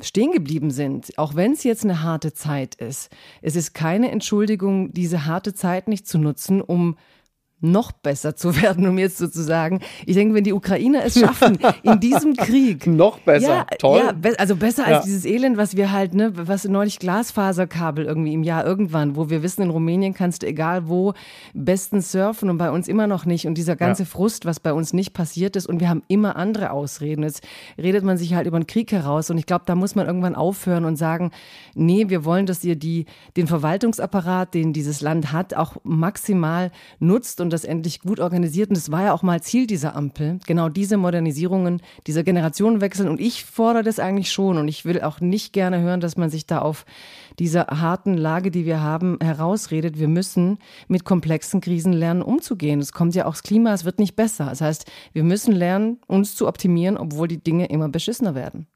stehen 0.00 0.30
geblieben 0.30 0.70
sind, 0.70 1.16
auch 1.18 1.34
wenn 1.34 1.52
es 1.52 1.64
jetzt 1.64 1.84
eine 1.84 2.02
harte 2.02 2.32
Zeit 2.32 2.76
ist. 2.76 3.10
Es 3.42 3.56
ist 3.56 3.74
keine 3.74 4.10
Entschuldigung, 4.10 4.92
diese 4.92 5.26
harte 5.26 5.54
Zeit 5.54 5.88
nicht 5.88 6.06
zu 6.06 6.18
nutzen, 6.18 6.60
um 6.60 6.96
noch 7.60 7.92
besser 7.92 8.36
zu 8.36 8.54
werden, 8.62 8.86
um 8.86 8.98
jetzt 8.98 9.18
sozusagen. 9.18 9.80
Ich 10.06 10.14
denke, 10.14 10.34
wenn 10.34 10.44
die 10.44 10.52
Ukrainer 10.52 11.04
es 11.04 11.18
schaffen, 11.18 11.58
in 11.82 12.00
diesem 12.00 12.36
Krieg. 12.36 12.86
noch 12.86 13.18
besser, 13.20 13.48
ja, 13.48 13.66
toll. 13.78 14.00
Ja, 14.04 14.12
be 14.12 14.38
also 14.38 14.56
besser 14.56 14.86
als 14.86 14.98
ja. 14.98 15.02
dieses 15.02 15.24
Elend, 15.24 15.56
was 15.56 15.76
wir 15.76 15.92
halt, 15.92 16.14
ne, 16.14 16.32
was 16.34 16.64
neulich 16.64 16.98
Glasfaserkabel 16.98 18.04
irgendwie 18.04 18.34
im 18.34 18.42
Jahr 18.42 18.64
irgendwann, 18.64 19.16
wo 19.16 19.30
wir 19.30 19.42
wissen, 19.42 19.62
in 19.62 19.70
Rumänien 19.70 20.14
kannst 20.14 20.42
du 20.42 20.46
egal 20.46 20.88
wo 20.88 21.14
bestens 21.54 22.12
surfen 22.12 22.50
und 22.50 22.58
bei 22.58 22.70
uns 22.70 22.88
immer 22.88 23.06
noch 23.06 23.24
nicht. 23.24 23.46
Und 23.46 23.54
dieser 23.54 23.76
ganze 23.76 24.02
ja. 24.02 24.08
Frust, 24.08 24.44
was 24.44 24.60
bei 24.60 24.72
uns 24.72 24.92
nicht 24.92 25.12
passiert 25.12 25.56
ist 25.56 25.66
und 25.66 25.80
wir 25.80 25.88
haben 25.88 26.02
immer 26.08 26.36
andere 26.36 26.70
Ausreden. 26.70 27.22
Jetzt 27.22 27.46
redet 27.76 28.04
man 28.04 28.16
sich 28.16 28.34
halt 28.34 28.46
über 28.46 28.58
den 28.58 28.66
Krieg 28.66 28.92
heraus 28.92 29.30
und 29.30 29.38
ich 29.38 29.46
glaube, 29.46 29.64
da 29.66 29.74
muss 29.74 29.94
man 29.94 30.06
irgendwann 30.06 30.34
aufhören 30.34 30.84
und 30.84 30.96
sagen, 30.96 31.30
nee, 31.74 32.08
wir 32.08 32.24
wollen, 32.24 32.46
dass 32.46 32.64
ihr 32.64 32.76
die, 32.76 33.06
den 33.36 33.46
Verwaltungsapparat, 33.46 34.54
den 34.54 34.72
dieses 34.72 35.00
Land 35.00 35.32
hat, 35.32 35.54
auch 35.54 35.76
maximal 35.84 36.70
nutzt 36.98 37.40
und 37.40 37.47
und 37.48 37.52
das 37.54 37.64
endlich 37.64 38.00
gut 38.00 38.20
organisiert. 38.20 38.68
Und 38.68 38.76
das 38.76 38.90
war 38.90 39.04
ja 39.04 39.14
auch 39.14 39.22
mal 39.22 39.40
Ziel 39.40 39.66
dieser 39.66 39.96
Ampel. 39.96 40.38
Genau 40.46 40.68
diese 40.68 40.98
Modernisierungen, 40.98 41.80
dieser 42.06 42.22
Generationenwechsel. 42.22 43.08
Und 43.08 43.20
ich 43.20 43.46
fordere 43.46 43.82
das 43.82 43.98
eigentlich 43.98 44.30
schon. 44.30 44.58
Und 44.58 44.68
ich 44.68 44.84
will 44.84 45.00
auch 45.00 45.22
nicht 45.22 45.54
gerne 45.54 45.80
hören, 45.80 46.00
dass 46.00 46.18
man 46.18 46.28
sich 46.28 46.44
da 46.44 46.58
auf 46.58 46.84
dieser 47.38 47.68
harten 47.68 48.18
Lage, 48.18 48.50
die 48.50 48.66
wir 48.66 48.82
haben, 48.82 49.16
herausredet. 49.22 49.98
Wir 49.98 50.08
müssen 50.08 50.58
mit 50.88 51.06
komplexen 51.06 51.62
Krisen 51.62 51.94
lernen, 51.94 52.20
umzugehen. 52.20 52.80
Es 52.80 52.92
kommt 52.92 53.14
ja 53.14 53.24
auch 53.24 53.32
das 53.32 53.42
Klima, 53.42 53.72
es 53.72 53.86
wird 53.86 53.98
nicht 53.98 54.14
besser. 54.14 54.46
Das 54.50 54.60
heißt, 54.60 54.84
wir 55.14 55.24
müssen 55.24 55.54
lernen, 55.54 56.00
uns 56.06 56.34
zu 56.34 56.46
optimieren, 56.46 56.98
obwohl 56.98 57.28
die 57.28 57.42
Dinge 57.42 57.64
immer 57.70 57.88
beschissener 57.88 58.34
werden. 58.34 58.66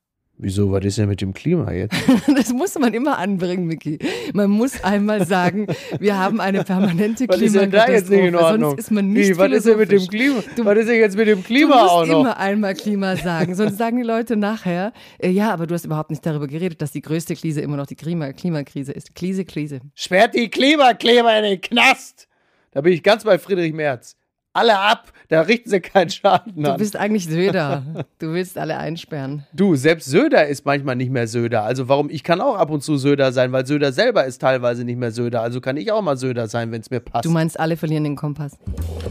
Wieso, 0.44 0.72
was 0.72 0.84
ist 0.84 0.98
denn 0.98 1.08
mit 1.08 1.20
dem 1.20 1.32
Klima 1.32 1.70
jetzt? 1.70 1.94
das 2.36 2.52
muss 2.52 2.76
man 2.76 2.92
immer 2.94 3.16
anbringen, 3.16 3.64
Miki. 3.64 4.00
Man 4.34 4.50
muss 4.50 4.82
einmal 4.82 5.24
sagen, 5.24 5.68
wir 6.00 6.18
haben 6.18 6.40
eine 6.40 6.64
permanente 6.64 7.28
was 7.28 7.40
ist 7.40 7.54
denn 7.54 7.70
da 7.70 7.88
jetzt 7.88 8.10
nicht 8.10 8.24
in 8.24 8.34
Ordnung? 8.34 8.70
Sonst 8.70 8.80
ist 8.80 8.90
man 8.90 9.12
nicht 9.12 9.28
Wie, 9.28 9.38
was 9.38 9.52
ist 9.52 9.66
denn 9.68 9.78
mit 9.78 9.92
dem 9.92 10.04
Klima? 10.08 10.42
Du, 10.56 10.64
was 10.64 10.78
ist 10.78 10.88
denn 10.88 10.98
jetzt 10.98 11.16
mit 11.16 11.28
dem 11.28 11.44
Klima 11.44 11.86
auch 11.86 12.00
noch? 12.00 12.06
Du 12.06 12.12
musst 12.14 12.20
immer 12.22 12.36
einmal 12.38 12.74
Klima 12.74 13.14
sagen, 13.14 13.54
sonst 13.54 13.78
sagen 13.78 13.98
die 13.98 14.02
Leute 14.02 14.34
nachher, 14.34 14.92
äh, 15.18 15.30
ja, 15.30 15.52
aber 15.52 15.68
du 15.68 15.74
hast 15.74 15.84
überhaupt 15.84 16.10
nicht 16.10 16.26
darüber 16.26 16.48
geredet, 16.48 16.82
dass 16.82 16.90
die 16.90 17.02
größte 17.02 17.36
Krise 17.36 17.60
immer 17.60 17.76
noch 17.76 17.86
die 17.86 17.94
Klima 17.94 18.32
Klimakrise 18.32 18.90
ist. 18.90 19.14
Krise, 19.14 19.44
Krise. 19.44 19.78
Sperrt 19.94 20.34
die 20.34 20.48
Klimakleber 20.48 21.36
in 21.36 21.44
den 21.44 21.60
Knast! 21.60 22.26
Da 22.72 22.80
bin 22.80 22.92
ich 22.94 23.04
ganz 23.04 23.22
bei 23.22 23.38
Friedrich 23.38 23.74
Merz 23.74 24.16
alle 24.52 24.78
ab, 24.78 25.12
da 25.28 25.40
richten 25.42 25.70
sie 25.70 25.80
keinen 25.80 26.10
Schaden 26.10 26.64
an. 26.64 26.72
Du 26.72 26.78
bist 26.78 26.96
eigentlich 26.96 27.26
Söder. 27.26 27.82
Du 28.18 28.32
willst 28.34 28.56
alle 28.56 28.76
einsperren. 28.76 29.46
Du, 29.52 29.74
selbst 29.74 30.04
Söder 30.08 30.46
ist 30.46 30.64
manchmal 30.64 30.94
nicht 30.94 31.10
mehr 31.10 31.26
Söder. 31.26 31.64
Also 31.64 31.88
warum, 31.88 32.08
ich 32.08 32.22
kann 32.22 32.40
auch 32.40 32.56
ab 32.56 32.70
und 32.70 32.82
zu 32.82 32.96
Söder 32.96 33.32
sein, 33.32 33.50
weil 33.50 33.66
Söder 33.66 33.90
selber 33.92 34.24
ist 34.24 34.40
teilweise 34.40 34.84
nicht 34.84 34.98
mehr 34.98 35.10
Söder. 35.10 35.42
Also 35.42 35.60
kann 35.60 35.76
ich 35.76 35.90
auch 35.90 36.02
mal 36.02 36.16
Söder 36.16 36.46
sein, 36.46 36.70
wenn 36.70 36.82
es 36.82 36.90
mir 36.90 37.00
passt. 37.00 37.24
Du 37.24 37.30
meinst, 37.30 37.58
alle 37.58 37.76
verlieren 37.76 38.04
den 38.04 38.16
Kompass. 38.16 38.58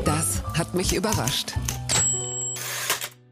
Das 0.05 0.43
hat 0.57 0.73
mich 0.75 0.95
überrascht. 0.95 1.53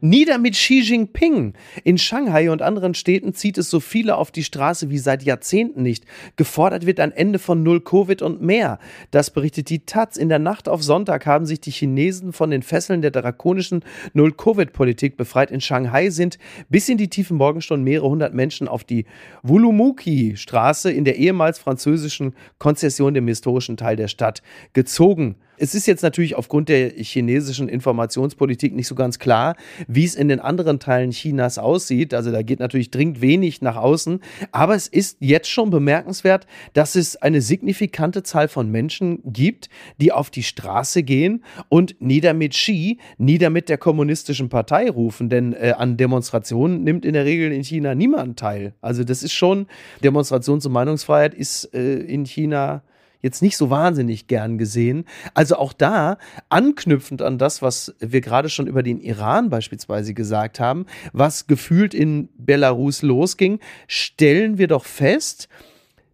Nieder 0.02 0.38
mit 0.38 0.54
Xi 0.54 0.80
Jinping. 0.80 1.52
In 1.84 1.98
Shanghai 1.98 2.50
und 2.50 2.62
anderen 2.62 2.94
Städten 2.94 3.34
zieht 3.34 3.58
es 3.58 3.68
so 3.68 3.80
viele 3.80 4.16
auf 4.16 4.30
die 4.30 4.44
Straße 4.44 4.88
wie 4.88 4.98
seit 4.98 5.22
Jahrzehnten 5.22 5.82
nicht. 5.82 6.06
Gefordert 6.36 6.86
wird 6.86 7.00
ein 7.00 7.12
Ende 7.12 7.38
von 7.38 7.62
Null 7.62 7.82
Covid 7.82 8.22
und 8.22 8.40
mehr. 8.40 8.78
Das 9.10 9.30
berichtet 9.30 9.68
die 9.68 9.84
Taz. 9.84 10.16
In 10.16 10.30
der 10.30 10.38
Nacht 10.38 10.70
auf 10.70 10.82
Sonntag 10.82 11.26
haben 11.26 11.44
sich 11.44 11.60
die 11.60 11.70
Chinesen 11.70 12.32
von 12.32 12.50
den 12.50 12.62
Fesseln 12.62 13.02
der 13.02 13.10
drakonischen 13.10 13.84
Null 14.14 14.32
Covid 14.32 14.72
Politik 14.72 15.18
befreit. 15.18 15.50
In 15.50 15.60
Shanghai 15.60 16.08
sind 16.08 16.38
bis 16.70 16.88
in 16.88 16.96
die 16.96 17.10
tiefen 17.10 17.36
Morgenstunden 17.36 17.84
mehrere 17.84 18.08
hundert 18.08 18.32
Menschen 18.32 18.68
auf 18.68 18.84
die 18.84 19.04
Wulumuki 19.42 20.34
Straße 20.36 20.90
in 20.90 21.04
der 21.04 21.16
ehemals 21.16 21.58
französischen 21.58 22.34
Konzession 22.58 23.12
dem 23.12 23.28
historischen 23.28 23.76
Teil 23.76 23.96
der 23.96 24.08
Stadt 24.08 24.42
gezogen. 24.72 25.36
Es 25.60 25.74
ist 25.74 25.86
jetzt 25.86 26.02
natürlich 26.02 26.36
aufgrund 26.36 26.70
der 26.70 26.88
chinesischen 26.92 27.68
Informationspolitik 27.68 28.74
nicht 28.74 28.86
so 28.86 28.94
ganz 28.94 29.18
klar, 29.18 29.56
wie 29.86 30.06
es 30.06 30.14
in 30.14 30.28
den 30.28 30.40
anderen 30.40 30.80
Teilen 30.80 31.10
Chinas 31.10 31.58
aussieht. 31.58 32.14
Also 32.14 32.32
da 32.32 32.40
geht 32.40 32.60
natürlich 32.60 32.90
dringend 32.90 33.20
wenig 33.20 33.60
nach 33.60 33.76
außen. 33.76 34.20
Aber 34.52 34.74
es 34.74 34.86
ist 34.86 35.18
jetzt 35.20 35.50
schon 35.50 35.68
bemerkenswert, 35.68 36.46
dass 36.72 36.94
es 36.94 37.16
eine 37.16 37.42
signifikante 37.42 38.22
Zahl 38.22 38.48
von 38.48 38.70
Menschen 38.70 39.20
gibt, 39.22 39.68
die 39.98 40.12
auf 40.12 40.30
die 40.30 40.44
Straße 40.44 41.02
gehen 41.02 41.44
und 41.68 41.94
nieder 42.00 42.32
mit 42.32 42.52
Xi, 42.52 42.96
nieder 43.18 43.50
mit 43.50 43.68
der 43.68 43.76
kommunistischen 43.76 44.48
Partei 44.48 44.88
rufen. 44.88 45.28
Denn 45.28 45.52
äh, 45.52 45.74
an 45.76 45.98
Demonstrationen 45.98 46.84
nimmt 46.84 47.04
in 47.04 47.12
der 47.12 47.26
Regel 47.26 47.52
in 47.52 47.64
China 47.64 47.94
niemand 47.94 48.38
teil. 48.38 48.72
Also 48.80 49.04
das 49.04 49.22
ist 49.22 49.34
schon, 49.34 49.66
Demonstrations- 50.02 50.64
und 50.64 50.72
Meinungsfreiheit 50.72 51.34
ist 51.34 51.74
äh, 51.74 51.96
in 51.96 52.24
China 52.24 52.82
jetzt 53.22 53.42
nicht 53.42 53.56
so 53.56 53.70
wahnsinnig 53.70 54.26
gern 54.26 54.58
gesehen. 54.58 55.04
Also 55.34 55.56
auch 55.56 55.72
da, 55.72 56.18
anknüpfend 56.48 57.22
an 57.22 57.38
das, 57.38 57.62
was 57.62 57.94
wir 57.98 58.20
gerade 58.20 58.48
schon 58.48 58.66
über 58.66 58.82
den 58.82 59.00
Iran 59.00 59.50
beispielsweise 59.50 60.14
gesagt 60.14 60.60
haben, 60.60 60.86
was 61.12 61.46
gefühlt 61.46 61.94
in 61.94 62.28
Belarus 62.36 63.02
losging, 63.02 63.60
stellen 63.86 64.58
wir 64.58 64.68
doch 64.68 64.84
fest, 64.84 65.48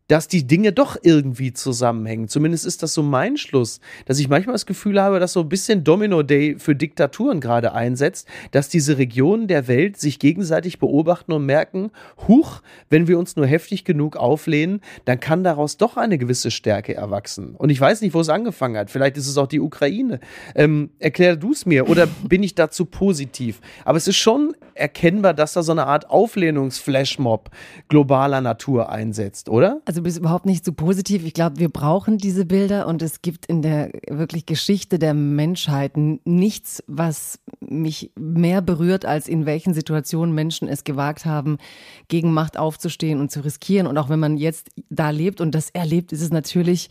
dass 0.09 0.29
die 0.29 0.47
Dinge 0.47 0.73
doch 0.73 0.97
irgendwie 1.03 1.53
zusammenhängen. 1.53 2.29
Zumindest 2.29 2.66
ist 2.66 2.83
das 2.83 2.95
so 2.95 3.03
mein 3.03 3.37
Schluss, 3.37 3.81
dass 4.05 4.19
ich 4.19 4.29
manchmal 4.29 4.55
das 4.55 4.66
Gefühl 4.66 5.01
habe, 5.01 5.19
dass 5.19 5.33
so 5.33 5.40
ein 5.40 5.49
bisschen 5.49 5.85
Domino 5.85 6.23
Day 6.23 6.57
für 6.59 6.77
Diktaturen 6.77 7.40
gerade 7.40 7.73
einsetzt, 7.73 8.29
dass 8.53 8.69
diese 8.69 8.99
Regionen 8.99 9.49
der 9.49 9.69
Welt 9.69 9.97
sich 9.97 10.19
gegenseitig 10.19 10.79
beobachten 10.79 11.33
und 11.33 11.45
merken, 11.45 11.90
huch, 12.29 12.61
wenn 12.88 13.09
wir 13.09 13.19
uns 13.19 13.37
nur 13.37 13.47
heftig 13.47 13.85
genug 13.85 14.16
auflehnen, 14.16 14.81
dann 15.05 15.19
kann 15.19 15.42
daraus 15.42 15.77
doch 15.77 15.97
eine 15.97 16.19
gewisse 16.19 16.51
Stärke 16.51 16.95
erwachsen. 16.95 17.55
Und 17.57 17.71
ich 17.71 17.81
weiß 17.81 18.01
nicht, 18.01 18.14
wo 18.14 18.21
es 18.21 18.29
angefangen 18.29 18.77
hat. 18.77 18.90
Vielleicht 18.90 19.16
ist 19.16 19.27
es 19.27 19.37
auch 19.38 19.49
die 19.49 19.61
Ukraine. 19.61 20.21
Ähm, 20.55 20.90
erklär 20.99 21.37
du 21.37 21.53
es 21.53 21.66
mir 21.66 21.88
oder 21.88 22.07
bin 22.29 22.42
ich 22.42 22.55
dazu 22.55 22.85
positiv? 22.85 23.61
Aber 23.85 23.99
es 23.99 24.07
ist 24.07 24.16
schon 24.16 24.55
erkennbar, 24.75 25.35
dass 25.35 25.55
da 25.55 25.62
so 25.62 25.73
eine 25.73 25.87
Art 25.87 26.11
Auflehnungsflashmob 26.11 27.51
globaler 27.88 28.40
Natur 28.40 28.90
einsetzt, 28.90 29.49
oder? 29.49 29.81
Also 29.85 29.95
du 29.96 30.02
bist 30.02 30.18
überhaupt 30.18 30.46
nicht 30.46 30.64
so 30.64 30.72
positiv. 30.72 31.24
Ich 31.24 31.35
glaube, 31.35 31.59
wir 31.59 31.68
brauchen 31.68 32.18
diese 32.18 32.44
Bilder 32.44 32.87
und 32.87 33.02
es 33.02 33.22
gibt 33.22 33.46
in 33.46 33.62
der 33.62 33.90
wirklich 34.09 34.46
Geschichte 34.46 34.98
der 34.98 35.14
Menschheit 35.14 35.96
nichts, 35.96 36.82
was 36.87 37.38
mich 37.61 38.12
mehr 38.18 38.62
berührt, 38.62 39.04
als 39.04 39.28
in 39.28 39.46
welchen 39.46 39.74
Situationen 39.74 40.35
Menschen 40.35 40.68
es 40.68 40.85
gewagt 40.85 41.24
haben, 41.24 41.59
gegen 42.09 42.32
Macht 42.32 42.59
aufzustehen 42.59 43.20
und 43.20 43.30
zu 43.30 43.40
riskieren. 43.40 43.87
Und 43.87 43.98
auch 43.98 44.09
wenn 44.09 44.20
man 44.20 44.37
jetzt 44.37 44.70
da 44.90 45.11
lebt 45.11 45.40
und 45.40 45.54
das 45.54 45.70
erlebt, 45.70 46.12
ist 46.12 46.22
es 46.22 46.30
natürlich 46.30 46.88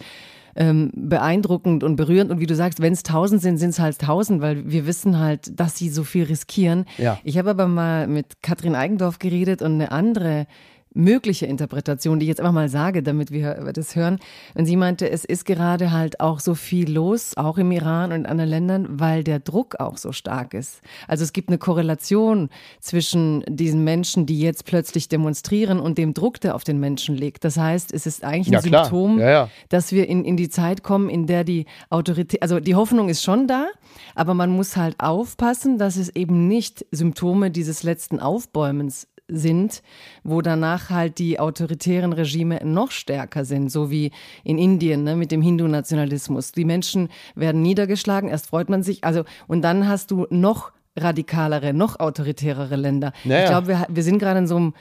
ähm, 0.55 0.91
beeindruckend 0.95 1.83
und 1.83 1.95
berührend. 1.95 2.31
Und 2.31 2.39
wie 2.39 2.47
du 2.47 2.55
sagst, 2.55 2.81
wenn 2.81 2.93
es 2.93 3.03
tausend 3.03 3.41
sind, 3.41 3.57
sind 3.57 3.71
es 3.71 3.79
halt 3.79 3.99
tausend, 3.99 4.41
weil 4.41 4.69
wir 4.69 4.87
wissen 4.87 5.19
halt, 5.19 5.59
dass 5.59 5.77
sie 5.77 5.89
so 5.89 6.03
viel 6.03 6.23
riskieren. 6.23 6.85
Ja. 6.97 7.19
Ich 7.23 7.37
habe 7.37 7.49
aber 7.49 7.67
mal 7.67 8.07
mit 8.07 8.41
Katrin 8.41 8.75
Eigendorf 8.75 9.19
geredet 9.19 9.61
und 9.61 9.73
eine 9.73 9.91
andere 9.91 10.47
mögliche 10.95 11.45
Interpretation, 11.45 12.19
die 12.19 12.25
ich 12.25 12.29
jetzt 12.29 12.39
einfach 12.39 12.53
mal 12.53 12.69
sage, 12.69 13.03
damit 13.03 13.31
wir 13.31 13.71
das 13.73 13.95
hören. 13.95 14.19
Und 14.55 14.65
sie 14.65 14.77
meinte, 14.77 15.09
es 15.09 15.25
ist 15.25 15.45
gerade 15.45 15.91
halt 15.91 16.19
auch 16.19 16.39
so 16.39 16.55
viel 16.55 16.91
los, 16.91 17.37
auch 17.37 17.57
im 17.57 17.71
Iran 17.71 18.11
und 18.11 18.19
in 18.19 18.25
anderen 18.25 18.49
Ländern, 18.49 18.87
weil 18.89 19.23
der 19.23 19.39
Druck 19.39 19.79
auch 19.79 19.97
so 19.97 20.11
stark 20.11 20.53
ist. 20.53 20.81
Also 21.07 21.23
es 21.23 21.33
gibt 21.33 21.49
eine 21.49 21.57
Korrelation 21.57 22.49
zwischen 22.79 23.43
diesen 23.47 23.83
Menschen, 23.83 24.25
die 24.25 24.39
jetzt 24.39 24.65
plötzlich 24.65 25.09
demonstrieren 25.09 25.79
und 25.79 25.97
dem 25.97 26.13
Druck, 26.13 26.39
der 26.39 26.55
auf 26.55 26.63
den 26.63 26.79
Menschen 26.79 27.15
liegt. 27.15 27.43
Das 27.43 27.57
heißt, 27.57 27.93
es 27.93 28.05
ist 28.05 28.23
eigentlich 28.23 28.47
ein 28.47 28.71
ja, 28.71 28.83
Symptom, 28.83 29.19
ja, 29.19 29.29
ja. 29.29 29.49
dass 29.69 29.91
wir 29.91 30.07
in, 30.07 30.23
in 30.23 30.37
die 30.37 30.49
Zeit 30.49 30.81
kommen, 30.81 31.09
in 31.09 31.27
der 31.27 31.43
die 31.43 31.65
Autorität, 31.89 32.41
also 32.41 32.59
die 32.59 32.75
Hoffnung 32.75 33.09
ist 33.09 33.21
schon 33.21 33.47
da, 33.47 33.67
aber 34.15 34.33
man 34.33 34.49
muss 34.49 34.77
halt 34.77 34.95
aufpassen, 34.99 35.77
dass 35.77 35.97
es 35.97 36.15
eben 36.15 36.47
nicht 36.47 36.85
Symptome 36.91 37.51
dieses 37.51 37.83
letzten 37.83 38.19
Aufbäumens 38.19 39.07
sind, 39.27 39.81
wo 40.23 40.41
danach 40.41 40.89
halt 40.89 41.17
die 41.17 41.39
autoritären 41.39 42.13
Regime 42.13 42.59
noch 42.63 42.91
stärker 42.91 43.45
sind, 43.45 43.71
so 43.71 43.89
wie 43.89 44.11
in 44.43 44.57
Indien 44.57 45.03
ne, 45.03 45.15
mit 45.15 45.31
dem 45.31 45.41
Hindu-Nationalismus. 45.41 46.51
Die 46.51 46.65
Menschen 46.65 47.09
werden 47.35 47.61
niedergeschlagen, 47.61 48.29
erst 48.29 48.47
freut 48.47 48.69
man 48.69 48.83
sich, 48.83 49.03
also 49.03 49.23
und 49.47 49.61
dann 49.61 49.87
hast 49.87 50.11
du 50.11 50.27
noch 50.29 50.71
radikalere, 50.97 51.73
noch 51.73 51.99
autoritärere 51.99 52.75
Länder. 52.75 53.11
Naja. 53.23 53.43
Ich 53.43 53.49
glaube, 53.49 53.67
wir, 53.67 53.85
wir 53.89 54.03
sind 54.03 54.19
gerade 54.19 54.39
in 54.39 54.47
so 54.47 54.55
einem 54.55 54.73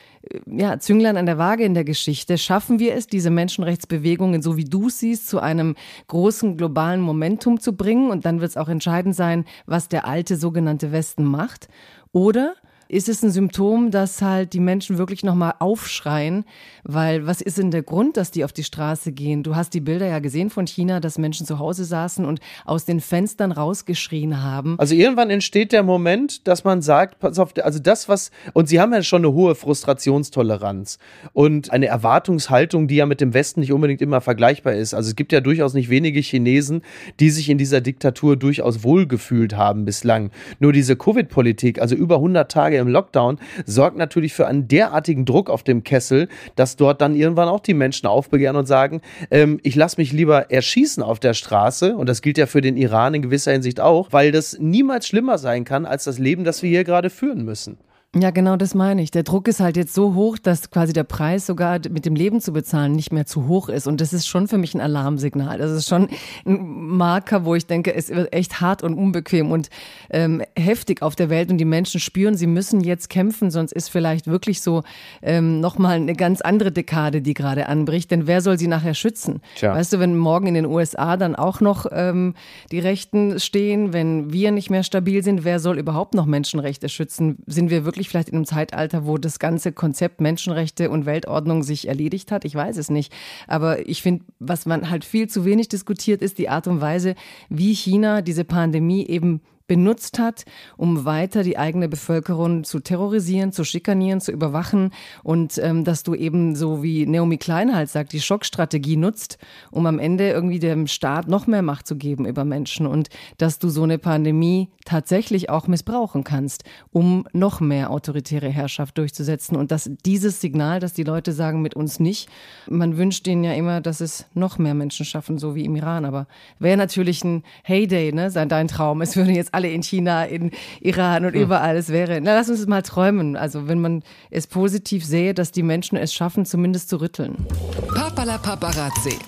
ja, 0.47 0.79
Zünglein 0.79 1.17
an 1.17 1.27
der 1.27 1.39
Waage 1.39 1.65
in 1.65 1.75
der 1.75 1.85
Geschichte. 1.85 2.39
Schaffen 2.39 2.79
wir 2.79 2.95
es, 2.95 3.09
diese 3.09 3.31
Menschenrechtsbewegungen, 3.31 4.41
so 4.41 4.57
wie 4.57 4.65
du 4.65 4.91
siehst, 4.91 5.29
zu 5.29 5.41
einem 5.41 5.75
großen 6.07 6.57
globalen 6.57 7.01
Momentum 7.01 7.59
zu 7.59 7.77
bringen? 7.77 8.11
Und 8.11 8.25
dann 8.25 8.41
wird 8.41 8.51
es 8.51 8.57
auch 8.57 8.69
entscheidend 8.69 9.17
sein, 9.17 9.45
was 9.67 9.89
der 9.89 10.07
alte 10.07 10.37
sogenannte 10.37 10.93
Westen 10.93 11.25
macht. 11.25 11.69
Oder 12.13 12.55
ist 12.89 13.09
es 13.09 13.23
ein 13.23 13.31
Symptom, 13.31 13.91
dass 13.91 14.23
halt 14.23 14.53
die 14.53 14.61
Menschen 14.61 14.99
wirklich 14.99 15.25
nochmal 15.25 15.55
aufschreien? 15.59 16.45
Weil 16.85 17.27
was 17.27 17.41
ist 17.41 17.59
denn 17.59 17.71
der 17.71 17.83
Grund, 17.83 18.17
dass 18.17 18.31
die 18.31 18.45
auf 18.45 18.53
die 18.53 18.65
Straße 18.65 19.13
gehen? 19.13 19.43
Du 19.43 19.57
hast 19.57 19.75
die 19.75 19.81
Bilder 19.81 20.07
ja 20.07 20.19
gesehen 20.19 20.51
von 20.51 20.67
China, 20.67 21.01
dass 21.01 21.19
Menschen 21.19 21.47
zu 21.47 21.59
Hause 21.59 21.85
saßen 21.85 22.25
und 22.25 22.41
aus 22.65 22.85
den 22.85 23.01
Fenstern 23.01 23.53
rausgeschrien 23.53 24.43
haben. 24.43 24.79
Also 24.79 24.95
irgendwann 24.95 25.31
entsteht 25.31 25.73
der 25.73 25.83
Moment, 25.83 26.47
dass 26.47 26.65
man 26.65 26.83
sagt, 26.83 27.19
pass 27.19 27.39
auf, 27.39 27.55
also 27.63 27.79
das, 27.79 28.09
was, 28.09 28.31
und 28.53 28.69
sie 28.69 28.81
haben 28.81 28.93
ja 28.93 29.03
schon 29.03 29.25
eine 29.25 29.33
hohe 29.33 29.55
Frustrationstoleranz 29.55 30.99
und 31.33 31.73
eine 31.73 31.87
Erwartungshaltung, 31.87 32.89
die 32.89 32.97
ja 32.97 33.07
mit 33.07 33.21
dem 33.21 33.35
Westen 33.35 33.61
nicht 33.61 33.73
unbedingt 33.73 34.03
immer 34.03 34.21
vergleichbar 34.21 34.75
ist. 34.75 34.95
Also 34.95 35.09
es 35.09 35.17
gibt 35.17 35.33
ja 35.33 35.41
durchaus 35.41 35.75
nicht 35.75 35.89
wenige 35.89 36.21
Chinesen, 36.21 36.83
die 37.21 37.31
sich 37.31 37.49
in 37.49 37.59
dieser 37.59 37.81
Diktatur 37.81 38.37
durchaus 38.37 38.85
wohlgefühlt 38.85 39.57
haben 39.57 39.85
bislang. 39.85 40.31
Nur 40.59 40.73
diese 40.73 40.97
Covid-Politik, 40.97 41.81
also 41.81 41.95
über 41.95 42.17
100 42.17 42.51
Tage 42.51 42.74
Tage 42.75 42.79
im 42.79 42.89
Lockdown, 42.89 43.39
sorgt 43.67 43.97
natürlich 43.97 44.35
für 44.35 44.47
einen 44.47 44.69
derartigen 44.69 45.25
Druck 45.25 45.49
auf 45.51 45.63
dem 45.63 45.85
Kessel, 45.85 46.29
dass 46.57 46.77
dort 46.77 47.01
dann 47.01 47.15
irgendwann 47.15 47.49
auch 47.49 47.61
die 47.61 47.75
Menschen 47.75 48.07
aufbegehren 48.07 48.57
und 48.57 48.67
sagen, 48.67 49.01
ähm, 49.31 49.61
ich 49.63 49.77
lasse 49.77 50.01
mich 50.01 50.13
lieber 50.13 50.51
erschießen 50.51 51.03
auf 51.03 51.21
der 51.21 51.35
Straße. 51.35 51.97
Und 51.97 52.09
das 52.09 52.23
gilt 52.23 52.39
ja 52.39 52.47
für 52.47 52.61
den 52.61 52.77
Iran 52.77 53.15
in 53.15 53.23
gewisser 53.23 53.53
Hinsicht 53.53 53.81
auch, 53.81 54.09
weil 54.13 54.33
das 54.33 54.59
niemals 54.59 55.07
schlimmer 55.07 55.39
sein 55.39 55.65
kann 55.65 55.87
als 55.87 56.05
das 56.05 56.19
Leben, 56.19 56.45
das 56.45 56.63
wir 56.63 56.71
hier 56.71 56.85
gerade 56.85 57.11
führen 57.11 57.45
müssen. 57.45 57.79
Ja, 58.17 58.31
genau 58.31 58.57
das 58.57 58.75
meine 58.75 59.03
ich. 59.03 59.11
Der 59.11 59.25
Druck 59.25 59.49
ist 59.49 59.59
halt 59.59 59.77
jetzt 59.77 59.93
so 59.93 60.15
hoch, 60.15 60.39
dass 60.39 60.71
quasi 60.71 60.93
der 60.93 61.03
Preis 61.03 61.47
sogar 61.47 61.81
mit 61.91 62.07
dem 62.07 62.15
Leben 62.15 62.41
zu 62.41 62.53
bezahlen 62.53 62.93
nicht 62.93 63.13
mehr 63.13 63.27
zu 63.27 63.49
hoch 63.49 63.69
ist. 63.69 63.89
Und 63.89 64.01
das 64.01 64.13
ist 64.13 64.29
schon 64.29 64.47
für 64.47 64.57
mich 64.57 64.73
ein 64.75 64.81
Alarmsignal. 64.81 65.59
Das 65.59 65.73
ist 65.73 65.89
schon 65.89 66.09
ein 66.47 66.59
Marker, 66.97 67.45
wo 67.45 67.57
ich 67.57 67.67
denke, 67.67 67.93
es 67.93 68.11
wird 68.11 68.33
echt 68.33 68.61
hart 68.61 68.85
und 68.85 68.95
unbequem 68.95 69.51
und 69.51 69.69
ähm, 70.11 70.43
heftig 70.57 71.03
auf 71.03 71.17
der 71.17 71.29
Welt. 71.29 71.51
Und 71.51 71.59
die 71.59 71.65
Menschen 71.65 71.99
spüren, 71.99 72.37
sie 72.37 72.47
müssen 72.47 72.81
jetzt 72.83 73.11
kämpfen, 73.11 73.51
sonst 73.51 73.73
ist 73.73 73.89
vielleicht 73.89 74.29
wirklich 74.29 74.63
so 74.63 74.85
ähm, 75.21 75.61
nochmal 75.61 75.97
eine 75.97 76.15
ganz 76.15 76.41
andere 76.41 76.71
Dekade, 76.71 77.21
die 77.21 77.35
gerade 77.35 77.69
anbricht. 77.69 78.13
Denn 78.13 78.29
wer 78.29 78.41
soll 78.41 78.59
sie 78.59 78.69
nachher 78.69 78.95
schützen? 78.95 79.41
Tja. 79.57 79.75
Weißt 79.75 79.93
du, 79.93 79.99
wenn 79.99 80.17
morgen 80.17 80.47
in 80.47 80.55
den 80.55 80.67
USA 80.67 81.17
dann 81.17 81.35
auch 81.35 81.61
noch 81.61 81.87
ähm, 81.91 82.35
die 82.71 82.79
Rechten 82.79 83.41
stehen, 83.41 83.93
wenn 83.93 84.33
wir 84.33 84.53
nicht 84.53 84.71
mehr 84.71 84.85
stabil 84.85 85.25
sind, 85.25 85.43
wer 85.43 85.59
soll 85.59 85.79
überhaupt 85.79 86.15
noch 86.15 86.27
Menschenrechte 86.27 86.89
schützen? 86.89 87.39
Sind 87.47 87.71
wir 87.71 87.85
wirklich 87.85 88.04
vielleicht 88.09 88.29
in 88.29 88.37
einem 88.37 88.47
Zeitalter, 88.47 89.07
wo 89.07 89.19
das 89.19 89.39
ganze 89.39 89.73
Konzept 89.73 90.21
Menschenrechte 90.21 90.91
und 90.91 91.07
Weltordnung 91.07 91.63
sich 91.63 91.89
erledigt 91.89 92.33
hat. 92.33 92.45
Ich 92.45 92.55
weiß 92.55 92.77
es 92.77 92.91
nicht. 92.91 93.13
Aber 93.47 93.89
ich 93.89 94.03
finde, 94.03 94.25
was 94.39 94.67
man 94.67 94.91
halt 94.91 95.05
viel 95.05 95.29
zu 95.29 95.45
wenig 95.45 95.69
diskutiert, 95.69 96.23
ist 96.23 96.39
die 96.39 96.49
Art 96.49 96.67
und 96.67 96.81
Weise, 96.81 97.15
wie 97.49 97.75
China 97.75 98.23
diese 98.23 98.45
Pandemie 98.45 99.07
eben 99.07 99.41
benutzt 99.67 100.19
hat, 100.19 100.45
um 100.77 101.05
weiter 101.05 101.43
die 101.43 101.57
eigene 101.57 101.89
Bevölkerung 101.89 102.65
zu 102.65 102.81
terrorisieren, 102.81 103.53
zu 103.53 103.65
schikanieren, 103.65 104.21
zu 104.21 104.31
überwachen 104.31 104.91
und 105.23 105.59
ähm, 105.59 105.85
dass 105.85 106.03
du 106.03 106.15
eben 106.15 106.55
so 106.55 106.83
wie 106.83 107.07
Naomi 107.07 107.39
Klein 107.39 107.75
halt 107.75 107.89
sagt, 107.89 108.13
die 108.13 108.21
Schockstrategie 108.21 108.97
nutzt, 108.97 109.39
um 109.71 109.87
am 109.87 109.99
Ende 109.99 110.31
irgendwie 110.31 110.59
dem 110.59 110.87
Staat 110.87 111.29
noch 111.29 111.47
mehr 111.47 111.63
Macht 111.63 111.87
zu 111.87 111.97
geben 111.97 112.27
über 112.27 112.45
Menschen 112.45 112.87
und 112.87 113.09
dass 113.39 113.59
du 113.59 113.71
so 113.71 113.83
eine 113.85 113.99
Pandemie 113.99 114.69
tatsächlich 114.85 115.49
auch 115.49 115.67
missbrauchen 115.67 116.25
kannst, 116.25 116.65
um 116.93 117.27
noch 117.33 117.61
mehr 117.61 117.91
autoritäre 117.91 118.49
Herrschaft 118.49 118.99
durchzusetzen. 118.99 119.57
Und 119.57 119.71
dass 119.71 119.91
dieses 120.05 120.43
Signal, 120.43 120.79
dass 120.79 120.93
die 120.93 121.05
Leute 121.05 121.33
sagen 121.33 121.63
mit 121.63 121.75
uns 121.75 122.01
nicht, 122.01 122.29
man 122.69 122.99
wünscht 122.99 123.27
ihnen 123.27 123.45
ja 123.45 123.55
immer, 123.55 123.81
dass 123.81 124.03
es 124.03 124.27
noch 124.35 124.59
mehr 124.59 124.75
Menschen 124.75 125.07
schaffen, 125.07 125.39
so 125.39 125.55
wie 125.55 125.65
im 125.65 125.77
Iran, 125.77 126.05
aber 126.05 126.27
wäre 126.59 126.77
natürlich 126.77 127.25
ein 127.25 127.43
Heyday, 127.63 128.13
ne, 128.13 128.31
sein 128.31 128.51
dein 128.51 128.69
Traum. 128.69 129.01
Es 129.01 129.17
würde 129.17 129.33
jetzt 129.33 129.54
alle 129.55 129.71
in 129.71 129.83
China, 129.83 130.25
in 130.25 130.51
Iran 130.81 131.25
und 131.25 131.35
überall 131.35 131.77
es 131.77 131.89
wäre. 131.89 132.21
Na, 132.21 132.35
lass 132.35 132.51
uns 132.51 132.67
mal 132.67 132.83
träumen. 132.83 133.37
Also 133.37 133.69
wenn 133.69 133.81
man 133.81 134.03
es 134.31 134.47
positiv 134.47 135.05
sehe, 135.05 135.35
dass 135.35 135.53
die 135.53 135.63
Menschen 135.63 135.97
es 135.97 136.13
schaffen, 136.13 136.45
zumindest 136.45 136.89
zu 136.89 137.01
rütteln. 137.01 137.47
Papala 137.95 138.39
Paparazzi. 138.39 139.19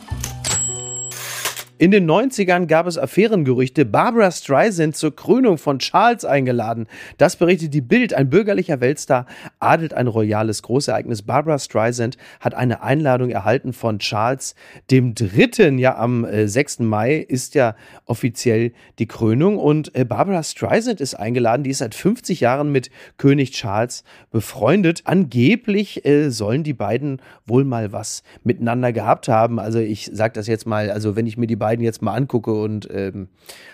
In 1.79 1.91
den 1.91 2.11
90ern 2.11 2.69
gab 2.69 2.87
es 2.87 2.97
Affärengerüchte, 2.97 3.85
Barbara 3.85 4.31
Streisand 4.31 4.97
zur 4.97 5.15
Krönung 5.15 5.59
von 5.59 5.79
Charles 5.79 6.25
eingeladen. 6.25 6.87
Das 7.19 7.37
berichtet 7.37 7.75
die 7.75 7.83
Bild. 7.83 8.15
Ein 8.15 8.31
bürgerlicher 8.31 8.81
Weltstar 8.81 9.27
adelt 9.59 9.93
ein 9.93 10.07
royales 10.07 10.63
Großereignis. 10.63 11.21
Barbara 11.21 11.59
Streisand 11.59 12.17
hat 12.41 12.55
eine 12.55 12.83
Einladung 12.83 13.29
erhalten 13.29 13.75
von 13.75 13.99
Charles 13.99 14.55
dem 14.91 15.15
Dritten. 15.15 15.77
Ja, 15.77 15.99
am 15.99 16.27
6. 16.27 16.81
Äh, 16.81 16.83
Mai 16.83 17.17
ist 17.17 17.55
ja 17.55 17.77
offiziell 18.07 18.73
die 18.99 19.07
Krönung 19.07 19.59
und 19.59 19.95
äh, 19.95 20.07
Barbara 20.07 20.43
Streisand 20.45 21.03
ist 21.03 21.15
eingeladen. 21.15 21.63
Die 21.63 21.71
ist 21.71 21.79
seit 21.79 21.95
50 21.95 22.41
Jahren 22.41 22.73
mit 22.73 22.89
König 23.19 23.51
Charles 23.51 24.03
befreundet. 24.31 25.03
Angeblich 25.05 26.07
äh, 26.07 26.31
sollen 26.31 26.63
die 26.63 26.73
beiden 26.73 27.21
wohl 27.45 27.65
mal 27.65 27.93
was 27.93 28.23
miteinander 28.45 28.95
gehabt 28.95 29.29
haben. 29.29 29.61
Also 29.61 29.79
ich 29.79 30.09
sage 30.11 30.33
das 30.33 30.47
jetzt 30.47 30.67
mal, 30.67 30.91
also 30.91 31.17
wenn 31.17 31.27
ich 31.27 31.37
mir 31.37 31.47
die 31.47 31.55
beiden 31.55 31.66
jetzt 31.73 32.03
mal 32.03 32.15
angucke 32.15 32.53
und 32.53 32.89
ähm, 32.93 33.29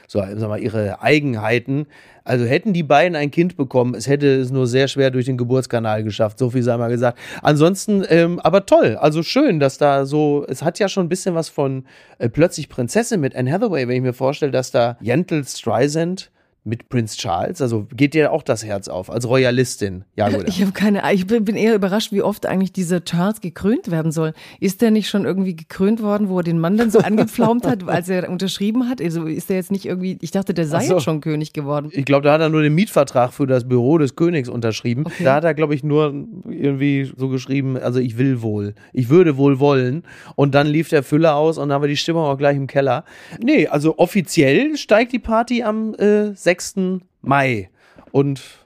so, 0.09 0.21
sag 0.21 0.49
mal, 0.49 0.61
ihre 0.61 1.01
Eigenheiten. 1.01 1.87
Also 2.25 2.45
hätten 2.45 2.73
die 2.73 2.83
beiden 2.83 3.17
ein 3.17 3.31
Kind 3.31 3.57
bekommen, 3.57 3.95
es 3.95 4.07
hätte 4.07 4.41
es 4.41 4.51
nur 4.51 4.67
sehr 4.67 4.87
schwer 4.87 5.11
durch 5.11 5.27
den 5.27 5.37
Geburtskanal 5.37 6.05
geschafft, 6.05 6.39
so 6.39 6.51
viel 6.51 6.63
sei 6.63 6.77
mal 6.77 6.91
gesagt. 6.91 7.19
Ansonsten, 7.43 8.05
ähm, 8.09 8.39
aber 8.41 8.67
toll, 8.67 8.97
also 8.97 9.23
schön, 9.23 9.59
dass 9.59 9.79
da 9.79 10.07
so, 10.07 10.45
es 10.49 10.63
hat 10.63 10.79
ja 10.79 10.89
schon 10.89 11.07
ein 11.07 11.09
bisschen 11.09 11.35
was 11.35 11.49
von 11.49 11.85
äh, 12.19 12.29
plötzlich 12.29 12.69
Prinzessin 12.69 13.21
mit 13.21 13.35
Anne 13.35 13.51
Hathaway, 13.51 13.89
wenn 13.89 13.97
ich 13.97 14.03
mir 14.03 14.13
vorstelle, 14.13 14.53
dass 14.53 14.71
da 14.71 14.97
Jentel 15.01 15.45
Streisand 15.45 16.31
mit 16.65 16.89
Prinz 16.89 17.17
Charles? 17.17 17.61
Also 17.61 17.87
geht 17.95 18.15
dir 18.15 18.33
auch 18.33 18.43
das 18.43 18.65
Herz 18.65 18.89
auf 18.89 19.11
als 19.11 19.29
Royalistin? 19.29 20.05
Ja, 20.17 20.29
gut. 20.29 20.45
Ich 20.53 20.61
habe 20.61 20.73
keine. 20.73 21.03
Ich 21.15 21.27
bin 21.27 21.57
eher 21.57 21.75
überrascht, 21.75 22.13
wie 22.13 22.21
oft 22.21 22.45
eigentlich 22.47 22.73
dieser 22.73 23.05
Charles 23.05 23.41
gekrönt 23.41 23.91
werden 23.91 24.13
soll. 24.13 24.35
Ist 24.61 24.83
der 24.83 24.91
nicht 24.91 25.09
schon 25.09 25.25
irgendwie 25.25 25.57
gekrönt 25.57 26.03
worden, 26.03 26.29
wo 26.29 26.39
er 26.39 26.43
den 26.43 26.59
Mann 26.59 26.77
dann 26.77 26.91
so 26.91 26.99
angepflaumt 27.01 27.67
hat, 27.67 27.89
als 27.89 28.09
er 28.09 28.29
unterschrieben 28.29 28.89
hat? 28.89 29.01
Also 29.01 29.27
ist 29.27 29.49
der 29.49 29.57
jetzt 29.57 29.71
nicht 29.71 29.87
irgendwie, 29.87 30.19
ich 30.21 30.31
dachte, 30.31 30.53
der 30.53 30.67
sei 30.67 30.85
so. 30.85 30.95
jetzt 30.95 31.05
schon 31.05 31.21
König 31.21 31.53
geworden. 31.53 31.91
Ich 31.93 32.05
glaube, 32.05 32.25
da 32.25 32.35
hat 32.35 32.41
er 32.41 32.49
nur 32.49 32.63
den 32.63 32.75
Mietvertrag 32.75 33.33
für 33.33 33.47
das 33.47 33.67
Büro 33.67 33.99
des 33.99 34.15
Königs 34.15 34.49
unterschrieben. 34.49 35.05
Okay. 35.07 35.25
Da 35.25 35.37
hat 35.37 35.45
er, 35.45 35.55
glaube 35.55 35.75
ich, 35.75 35.83
nur 35.83 36.13
irgendwie 36.49 37.11
so 37.17 37.29
geschrieben, 37.29 37.77
also 37.77 37.99
ich 37.99 38.19
will 38.19 38.43
wohl, 38.43 38.75
ich 38.93 39.09
würde 39.09 39.37
wohl 39.37 39.59
wollen. 39.59 40.05
Und 40.37 40.55
dann 40.55 40.67
lief 40.67 40.91
der 40.91 41.03
Füller 41.03 41.37
aus 41.37 41.57
und 41.59 41.69
dann 41.69 41.77
haben 41.77 41.83
wir 41.83 41.89
die 41.89 41.97
Stimmung 41.97 42.25
auch 42.25 42.39
gleich 42.39 42.57
im 42.57 42.67
Keller. 42.67 43.05
Nee, 43.43 43.67
also 43.67 43.99
offiziell 43.99 44.77
steigt 44.77 45.13
die 45.13 45.19
Party 45.19 45.63
am 45.63 45.95
äh, 45.95 46.35
6 46.53 46.75
6. 46.75 47.01
Mai. 47.23 47.71
Und 48.11 48.62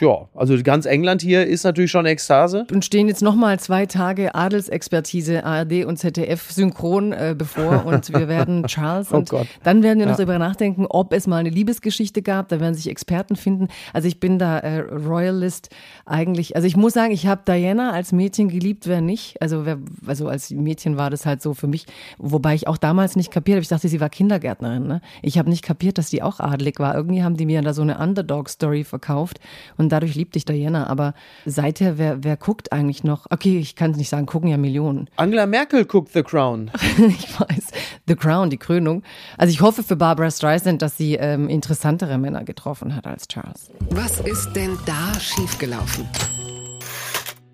ja, 0.00 0.28
also 0.34 0.56
ganz 0.62 0.86
England 0.86 1.22
hier 1.22 1.46
ist 1.46 1.64
natürlich 1.64 1.90
schon 1.90 2.06
Ekstase. 2.06 2.66
Und 2.72 2.84
stehen 2.84 3.08
jetzt 3.08 3.22
nochmal 3.22 3.58
zwei 3.60 3.86
Tage 3.86 4.34
Adelsexpertise 4.34 5.44
ARD 5.44 5.84
und 5.84 5.98
ZDF 5.98 6.50
synchron 6.50 7.12
äh, 7.12 7.34
bevor 7.36 7.84
und 7.86 8.12
wir 8.12 8.28
werden 8.28 8.64
Charles 8.66 9.12
oh 9.12 9.18
und 9.18 9.28
Gott. 9.28 9.46
dann 9.62 9.82
werden 9.82 9.98
wir 9.98 10.06
noch 10.06 10.12
ja. 10.12 10.24
darüber 10.24 10.38
nachdenken, 10.38 10.86
ob 10.88 11.12
es 11.12 11.26
mal 11.26 11.36
eine 11.36 11.50
Liebesgeschichte 11.50 12.22
gab. 12.22 12.48
Da 12.48 12.60
werden 12.60 12.74
sich 12.74 12.88
Experten 12.88 13.36
finden. 13.36 13.68
Also 13.92 14.08
ich 14.08 14.20
bin 14.20 14.38
da 14.38 14.58
äh, 14.58 14.80
Royalist 14.80 15.68
eigentlich. 16.06 16.56
Also 16.56 16.66
ich 16.66 16.76
muss 16.76 16.94
sagen, 16.94 17.12
ich 17.12 17.26
habe 17.26 17.42
Diana 17.46 17.92
als 17.92 18.12
Mädchen 18.12 18.48
geliebt, 18.48 18.86
wer 18.86 19.00
nicht. 19.00 19.40
Also 19.42 19.66
wer, 19.66 19.78
also 20.06 20.28
als 20.28 20.50
Mädchen 20.50 20.96
war 20.96 21.10
das 21.10 21.26
halt 21.26 21.42
so 21.42 21.54
für 21.54 21.66
mich, 21.66 21.86
wobei 22.18 22.54
ich 22.54 22.68
auch 22.68 22.78
damals 22.78 23.16
nicht 23.16 23.30
kapiert 23.30 23.56
habe. 23.56 23.62
Ich 23.62 23.68
dachte, 23.68 23.88
sie 23.88 24.00
war 24.00 24.08
Kindergärtnerin. 24.08 24.86
Ne? 24.86 25.00
Ich 25.22 25.38
habe 25.38 25.50
nicht 25.50 25.62
kapiert, 25.62 25.98
dass 25.98 26.10
sie 26.10 26.22
auch 26.22 26.40
adelig 26.40 26.78
war. 26.78 26.94
Irgendwie 26.94 27.22
haben 27.22 27.36
die 27.36 27.46
mir 27.46 27.60
da 27.62 27.74
so 27.74 27.82
eine 27.82 27.98
Underdog-Story 27.98 28.84
verkauft 28.84 29.40
und 29.76 29.89
dadurch 29.90 30.14
liebte 30.14 30.38
ich 30.38 30.44
Diana. 30.44 30.86
Aber 30.86 31.14
seither, 31.44 31.98
wer, 31.98 32.24
wer 32.24 32.36
guckt 32.36 32.72
eigentlich 32.72 33.04
noch? 33.04 33.26
Okay, 33.30 33.58
ich 33.58 33.76
kann 33.76 33.90
es 33.90 33.96
nicht 33.96 34.08
sagen, 34.08 34.26
gucken 34.26 34.48
ja 34.48 34.56
Millionen. 34.56 35.08
Angela 35.16 35.46
Merkel 35.46 35.84
guckt 35.84 36.12
The 36.12 36.22
Crown. 36.22 36.70
ich 36.98 37.38
weiß. 37.38 37.68
The 38.06 38.16
Crown, 38.16 38.50
die 38.50 38.58
Krönung. 38.58 39.02
Also 39.36 39.52
ich 39.52 39.60
hoffe 39.60 39.82
für 39.82 39.96
Barbara 39.96 40.30
Streisand, 40.30 40.82
dass 40.82 40.96
sie 40.96 41.14
ähm, 41.14 41.48
interessantere 41.48 42.18
Männer 42.18 42.44
getroffen 42.44 42.96
hat 42.96 43.06
als 43.06 43.28
Charles. 43.28 43.70
Was 43.90 44.20
ist 44.20 44.52
denn 44.54 44.78
da 44.86 45.18
schiefgelaufen? 45.18 46.06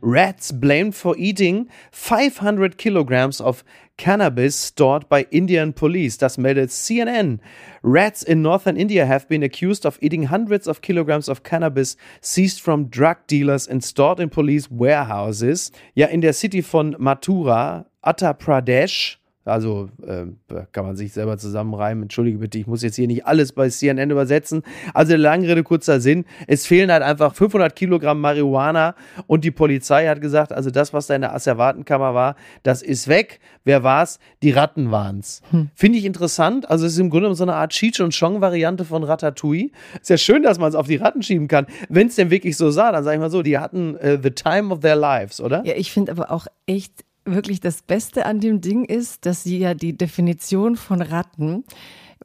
Rats 0.00 0.52
blamed 0.52 0.94
for 0.94 1.16
eating 1.18 1.68
500 1.90 2.78
kilograms 2.78 3.40
of 3.40 3.64
cannabis 3.96 4.54
stored 4.54 5.08
by 5.08 5.26
Indian 5.30 5.72
police. 5.72 6.18
Das 6.18 6.36
meldet 6.36 6.70
CNN. 6.70 7.40
Rats 7.82 8.22
in 8.22 8.42
northern 8.42 8.76
India 8.76 9.06
have 9.06 9.28
been 9.28 9.42
accused 9.42 9.86
of 9.86 9.98
eating 10.02 10.24
hundreds 10.24 10.66
of 10.66 10.82
kilograms 10.82 11.28
of 11.28 11.42
cannabis 11.42 11.96
seized 12.20 12.60
from 12.60 12.88
drug 12.88 13.16
dealers 13.26 13.66
and 13.66 13.82
stored 13.82 14.20
in 14.20 14.28
police 14.28 14.70
warehouses. 14.70 15.72
Ja, 15.94 16.06
in 16.06 16.20
der 16.20 16.32
City 16.32 16.60
von 16.60 16.94
Mathura, 16.98 17.86
Uttar 18.04 18.34
Pradesh, 18.38 19.16
also 19.46 19.88
äh, 20.06 20.26
kann 20.72 20.84
man 20.84 20.96
sich 20.96 21.12
selber 21.12 21.38
zusammenreimen. 21.38 22.02
Entschuldige 22.02 22.38
bitte, 22.38 22.58
ich 22.58 22.66
muss 22.66 22.82
jetzt 22.82 22.96
hier 22.96 23.06
nicht 23.06 23.26
alles 23.26 23.52
bei 23.52 23.68
CNN 23.68 24.10
übersetzen. 24.10 24.62
Also 24.92 25.16
lange 25.16 25.48
Rede, 25.48 25.62
kurzer 25.62 26.00
Sinn. 26.00 26.24
Es 26.46 26.66
fehlen 26.66 26.90
halt 26.90 27.02
einfach 27.02 27.34
500 27.34 27.74
Kilogramm 27.74 28.20
Marihuana 28.20 28.94
und 29.26 29.44
die 29.44 29.50
Polizei 29.50 30.06
hat 30.08 30.20
gesagt, 30.20 30.52
also 30.52 30.70
das, 30.70 30.92
was 30.92 31.06
da 31.06 31.14
in 31.14 31.22
der 31.22 31.34
Asservatenkammer 31.34 32.12
war, 32.12 32.36
das 32.64 32.82
ist 32.82 33.08
weg. 33.08 33.40
Wer 33.64 33.82
war's? 33.82 34.18
Die 34.42 34.50
Ratten 34.50 34.90
waren's. 34.90 35.42
Hm. 35.50 35.70
Finde 35.74 35.98
ich 35.98 36.04
interessant. 36.04 36.68
Also 36.68 36.86
es 36.86 36.92
ist 36.92 36.98
im 36.98 37.10
Grunde 37.10 37.34
so 37.34 37.44
eine 37.44 37.54
Art 37.54 37.72
Cheech 37.72 38.00
und 38.00 38.16
Chong 38.18 38.40
Variante 38.40 38.84
von 38.84 39.04
Ratatouille. 39.04 39.70
Ist 40.00 40.10
ja 40.10 40.16
schön, 40.16 40.42
dass 40.42 40.58
man 40.58 40.68
es 40.68 40.74
auf 40.74 40.86
die 40.86 40.96
Ratten 40.96 41.22
schieben 41.22 41.48
kann. 41.48 41.66
Wenn 41.88 42.08
es 42.08 42.16
denn 42.16 42.30
wirklich 42.30 42.56
so 42.56 42.70
sah, 42.70 42.92
dann 42.92 43.04
sage 43.04 43.16
ich 43.16 43.20
mal 43.20 43.30
so, 43.30 43.42
die 43.42 43.58
hatten 43.58 43.94
uh, 43.96 44.18
the 44.22 44.30
time 44.30 44.72
of 44.72 44.80
their 44.80 44.96
lives, 44.96 45.40
oder? 45.40 45.64
Ja, 45.64 45.74
ich 45.76 45.92
finde 45.92 46.12
aber 46.12 46.30
auch 46.30 46.46
echt 46.66 47.05
wirklich 47.26 47.60
das 47.60 47.82
Beste 47.82 48.26
an 48.26 48.40
dem 48.40 48.60
Ding 48.60 48.84
ist, 48.84 49.26
dass 49.26 49.42
sie 49.42 49.58
ja 49.58 49.74
die 49.74 49.96
Definition 49.96 50.76
von 50.76 51.02
Ratten 51.02 51.64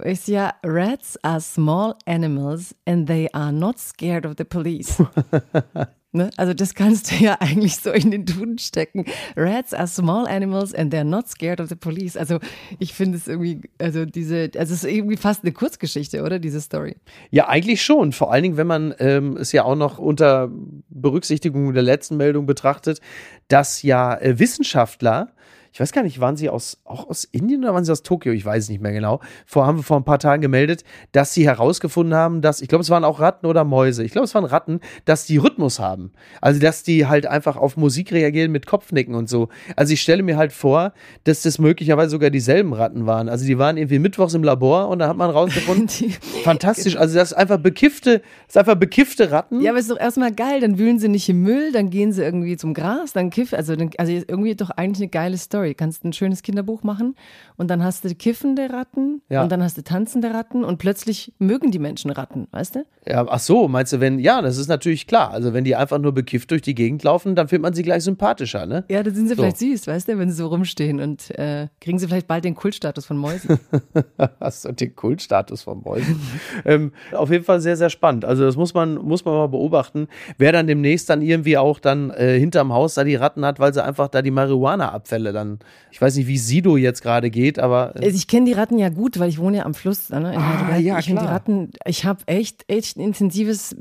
ist 0.03 0.27
ja 0.27 0.53
Rats 0.63 1.17
are 1.23 1.41
small 1.41 1.95
animals 2.05 2.75
and 2.85 3.07
they 3.07 3.29
are 3.33 3.51
not 3.51 3.77
scared 3.77 4.25
of 4.25 4.35
the 4.37 4.43
police. 4.43 5.01
Ne? 6.13 6.29
Also 6.37 6.53
das 6.53 6.75
kannst 6.75 7.11
du 7.11 7.15
ja 7.15 7.37
eigentlich 7.39 7.77
so 7.77 7.91
in 7.91 8.11
den 8.11 8.25
Duden 8.25 8.57
stecken. 8.57 9.05
Rats 9.35 9.73
are 9.73 9.87
small 9.87 10.27
animals 10.27 10.73
and 10.73 10.93
they're 10.93 11.03
not 11.03 11.29
scared 11.29 11.61
of 11.61 11.69
the 11.69 11.75
police. 11.75 12.17
Also 12.17 12.39
ich 12.79 12.93
finde 12.93 13.17
es 13.17 13.27
irgendwie, 13.27 13.61
also 13.79 14.05
diese, 14.05 14.51
also 14.55 14.73
es 14.73 14.83
ist 14.83 14.91
irgendwie 14.91 15.17
fast 15.17 15.43
eine 15.43 15.51
Kurzgeschichte, 15.51 16.21
oder 16.23 16.39
diese 16.39 16.61
Story? 16.61 16.95
Ja, 17.29 17.47
eigentlich 17.47 17.81
schon. 17.81 18.11
Vor 18.11 18.31
allen 18.31 18.43
Dingen, 18.43 18.57
wenn 18.57 18.67
man 18.67 18.93
ähm, 18.99 19.37
es 19.37 19.51
ja 19.51 19.63
auch 19.63 19.75
noch 19.75 19.97
unter 19.97 20.49
Berücksichtigung 20.89 21.73
der 21.73 21.83
letzten 21.83 22.17
Meldung 22.17 22.45
betrachtet, 22.45 22.99
dass 23.47 23.81
ja 23.81 24.15
äh, 24.15 24.39
Wissenschaftler 24.39 25.33
ich 25.73 25.79
weiß 25.79 25.93
gar 25.93 26.03
nicht, 26.03 26.19
waren 26.19 26.35
sie 26.35 26.49
aus, 26.49 26.81
auch 26.83 27.09
aus 27.09 27.23
Indien 27.23 27.63
oder 27.63 27.73
waren 27.73 27.85
sie 27.85 27.93
aus 27.93 28.03
Tokio? 28.03 28.33
Ich 28.33 28.43
weiß 28.43 28.63
es 28.65 28.69
nicht 28.69 28.81
mehr 28.81 28.91
genau. 28.91 29.21
Vor 29.45 29.65
haben 29.65 29.77
wir 29.77 29.83
vor 29.83 29.95
ein 29.95 30.03
paar 30.03 30.19
Tagen 30.19 30.41
gemeldet, 30.41 30.83
dass 31.13 31.33
sie 31.33 31.45
herausgefunden 31.45 32.13
haben, 32.13 32.41
dass, 32.41 32.61
ich 32.61 32.67
glaube, 32.67 32.81
es 32.81 32.89
waren 32.89 33.05
auch 33.05 33.21
Ratten 33.21 33.45
oder 33.45 33.63
Mäuse. 33.63 34.03
Ich 34.03 34.11
glaube, 34.11 34.25
es 34.25 34.35
waren 34.35 34.43
Ratten, 34.43 34.81
dass 35.05 35.25
die 35.25 35.37
Rhythmus 35.37 35.79
haben. 35.79 36.11
Also, 36.41 36.59
dass 36.59 36.83
die 36.83 37.07
halt 37.07 37.25
einfach 37.25 37.55
auf 37.55 37.77
Musik 37.77 38.11
reagieren 38.11 38.51
mit 38.51 38.65
Kopfnicken 38.65 39.15
und 39.15 39.29
so. 39.29 39.47
Also, 39.77 39.93
ich 39.93 40.01
stelle 40.01 40.23
mir 40.23 40.35
halt 40.35 40.51
vor, 40.51 40.91
dass 41.23 41.43
das 41.43 41.57
möglicherweise 41.57 42.09
sogar 42.09 42.31
dieselben 42.31 42.73
Ratten 42.73 43.05
waren. 43.05 43.29
Also, 43.29 43.45
die 43.45 43.57
waren 43.57 43.77
irgendwie 43.77 43.99
mittwochs 43.99 44.33
im 44.33 44.43
Labor 44.43 44.89
und 44.89 44.99
da 44.99 45.07
hat 45.07 45.15
man 45.15 45.29
rausgefunden, 45.29 45.87
fantastisch. 46.43 46.97
Also, 46.97 47.15
das 47.15 47.31
ist 47.31 47.37
einfach 47.37 47.59
bekiffte, 47.59 48.19
das 48.19 48.55
ist 48.55 48.57
einfach 48.57 48.75
bekiffte 48.75 49.31
Ratten. 49.31 49.61
Ja, 49.61 49.71
aber 49.71 49.79
ist 49.79 49.89
doch 49.89 49.99
erstmal 49.99 50.33
geil. 50.33 50.59
Dann 50.59 50.77
wühlen 50.77 50.99
sie 50.99 51.07
nicht 51.07 51.29
im 51.29 51.41
Müll, 51.43 51.71
dann 51.71 51.89
gehen 51.89 52.11
sie 52.11 52.23
irgendwie 52.23 52.57
zum 52.57 52.73
Gras, 52.73 53.13
dann 53.13 53.29
kiffen. 53.29 53.57
Also, 53.57 53.77
dann, 53.77 53.91
also 53.97 54.11
irgendwie 54.11 54.53
doch 54.55 54.71
eigentlich 54.71 55.03
eine 55.03 55.09
geile 55.09 55.37
Story. 55.37 55.60
Kannst 55.77 56.03
ein 56.03 56.13
schönes 56.13 56.41
Kinderbuch 56.43 56.83
machen 56.83 57.15
und 57.57 57.69
dann 57.69 57.83
hast 57.83 58.03
du 58.05 58.13
kiffende 58.15 58.69
Ratten 58.71 59.21
Ja. 59.29 59.43
und 59.43 59.51
dann 59.51 59.63
hast 59.63 59.77
du 59.77 59.83
tanzende 59.83 60.33
Ratten 60.33 60.63
und 60.63 60.77
plötzlich 60.77 61.33
mögen 61.39 61.71
die 61.71 61.79
Menschen 61.79 62.11
Ratten, 62.11 62.47
weißt 62.51 62.75
du? 62.75 62.85
Ja, 63.07 63.25
ach 63.27 63.39
so, 63.39 63.67
meinst 63.67 63.93
du, 63.93 63.99
wenn, 63.99 64.19
ja, 64.19 64.41
das 64.41 64.57
ist 64.57 64.67
natürlich 64.67 65.07
klar. 65.07 65.31
Also, 65.31 65.53
wenn 65.53 65.63
die 65.63 65.75
einfach 65.75 65.97
nur 65.97 66.13
bekifft 66.13 66.51
durch 66.51 66.61
die 66.61 66.75
Gegend 66.75 67.03
laufen, 67.03 67.33
dann 67.35 67.47
findet 67.47 67.63
man 67.63 67.73
sie 67.73 67.81
gleich 67.81 68.03
sympathischer, 68.03 68.65
ne? 68.67 68.83
Ja, 68.91 69.01
da 69.01 69.09
sind 69.09 69.27
sie 69.27 69.35
So. 69.35 69.41
vielleicht 69.41 69.57
süß, 69.57 69.87
weißt 69.87 70.07
du, 70.09 70.19
wenn 70.19 70.29
sie 70.29 70.35
so 70.35 70.47
rumstehen 70.47 70.99
und 70.99 71.31
äh, 71.37 71.67
kriegen 71.79 71.97
sie 71.97 72.07
vielleicht 72.07 72.27
bald 72.27 72.43
den 72.45 72.53
Kultstatus 72.55 73.05
von 73.05 73.17
Mäusen. 73.17 73.59
Hast 74.39 74.65
du 74.65 74.71
den 74.71 74.95
Kultstatus 74.95 75.63
von 75.63 75.81
Mäusen? 75.81 76.19
ähm, 76.65 76.91
auf 77.13 77.31
jeden 77.31 77.43
Fall 77.43 77.59
sehr, 77.59 77.75
sehr 77.75 77.89
spannend. 77.89 78.23
Also, 78.25 78.43
das 78.43 78.55
muss 78.55 78.73
man, 78.73 78.95
muss 78.95 79.25
man 79.25 79.33
mal 79.35 79.47
beobachten. 79.47 80.07
Wer 80.37 80.51
dann 80.51 80.67
demnächst 80.67 81.09
dann 81.09 81.21
irgendwie 81.23 81.57
auch 81.57 81.79
dann 81.79 82.11
äh, 82.11 82.37
hinterm 82.39 82.71
Haus 82.71 82.93
da 82.93 83.03
die 83.03 83.15
Ratten 83.15 83.43
hat, 83.45 83.59
weil 83.59 83.73
sie 83.73 83.83
einfach 83.83 84.09
da 84.09 84.21
die 84.21 84.31
Marihuana-Abfälle 84.31 85.33
dann, 85.33 85.50
ich 85.91 86.01
weiß 86.01 86.15
nicht, 86.15 86.27
wie 86.27 86.37
Sido 86.37 86.77
jetzt 86.77 87.01
gerade 87.01 87.29
geht, 87.29 87.59
aber. 87.59 87.95
Äh, 87.95 88.05
Also 88.05 88.15
ich 88.17 88.27
kenne 88.27 88.45
die 88.45 88.53
Ratten 88.53 88.77
ja 88.77 88.89
gut, 88.89 89.19
weil 89.19 89.29
ich 89.29 89.39
wohne 89.39 89.57
ja 89.57 89.65
am 89.65 89.73
Fluss. 89.73 90.09
Ne. 90.09 90.33
Ah, 90.37 90.77
ja, 90.77 90.99
ich 90.99 91.05
finde 91.05 91.21
die. 91.23 91.27
Ratten, 91.27 91.71
ich 91.85 92.05
habe 92.05 92.21
echt, 92.27 92.65
echt 92.67 92.97
intensives, 92.97 93.75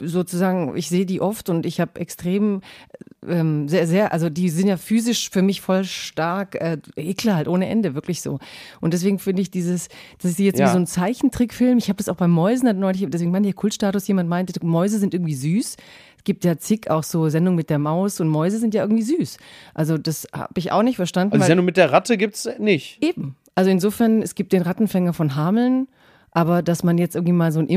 sozusagen, 0.00 0.76
ich 0.76 0.88
sehe 0.88 1.06
die 1.06 1.20
oft 1.20 1.48
und 1.50 1.66
ich 1.66 1.80
habe 1.80 2.00
extrem, 2.00 2.60
ähm, 3.26 3.68
sehr, 3.68 3.86
sehr, 3.86 4.12
also 4.12 4.28
die 4.30 4.48
sind 4.50 4.68
ja 4.68 4.76
physisch 4.76 5.30
für 5.30 5.42
mich 5.42 5.60
voll 5.60 5.84
stark, 5.84 6.54
äh, 6.56 6.78
Ekel 6.96 7.34
halt 7.34 7.48
ohne 7.48 7.66
Ende, 7.68 7.94
wirklich 7.94 8.20
so. 8.22 8.38
Und 8.80 8.92
deswegen 8.94 9.18
finde 9.18 9.42
ich 9.42 9.50
dieses, 9.50 9.88
das 10.20 10.32
ist 10.32 10.38
jetzt 10.38 10.58
Ja. 10.58 10.66
wie 10.68 10.72
so 10.72 10.78
ein 10.78 10.86
Zeichentrickfilm. 10.86 11.78
Ich 11.78 11.88
habe 11.88 11.96
das 11.96 12.08
auch 12.08 12.16
bei 12.16 12.28
Mäusen 12.28 12.78
neulich, 12.78 13.06
deswegen 13.08 13.30
meine 13.30 13.48
ich 13.48 13.54
Kultstatus, 13.56 14.06
jemand 14.08 14.28
meinte, 14.28 14.54
Mäuse 14.64 14.98
sind 14.98 15.14
irgendwie 15.14 15.34
süß. 15.34 15.76
Gibt 16.24 16.44
ja 16.44 16.56
zig 16.58 16.90
auch 16.90 17.02
so 17.02 17.28
Sendungen 17.28 17.56
mit 17.56 17.70
der 17.70 17.78
Maus 17.78 18.20
und 18.20 18.28
Mäuse 18.28 18.58
sind 18.58 18.74
ja 18.74 18.82
irgendwie 18.82 19.02
süß. 19.02 19.36
Also 19.74 19.98
das 19.98 20.26
habe 20.32 20.58
ich 20.58 20.72
auch 20.72 20.82
nicht 20.82 20.96
verstanden. 20.96 21.34
also, 21.34 21.46
Sendung 21.46 21.66
mit 21.66 21.76
der 21.76 21.92
Ratte 21.92 22.16
gibt's 22.16 22.48
nicht. 22.58 23.02
Eben. 23.04 23.36
Also 23.54 23.70
insofern, 23.70 24.22
es 24.22 24.34
gibt 24.34 24.52
den 24.52 24.62
Rattenfänger 24.62 25.12
von 25.12 25.36
Hameln, 25.36 25.88
aber 26.30 26.62
dass 26.62 26.82
man 26.82 26.98
jetzt 26.98 27.14
irgendwie 27.14 27.32
mal 27.32 27.52
so 27.52 27.60
ein 27.60 27.68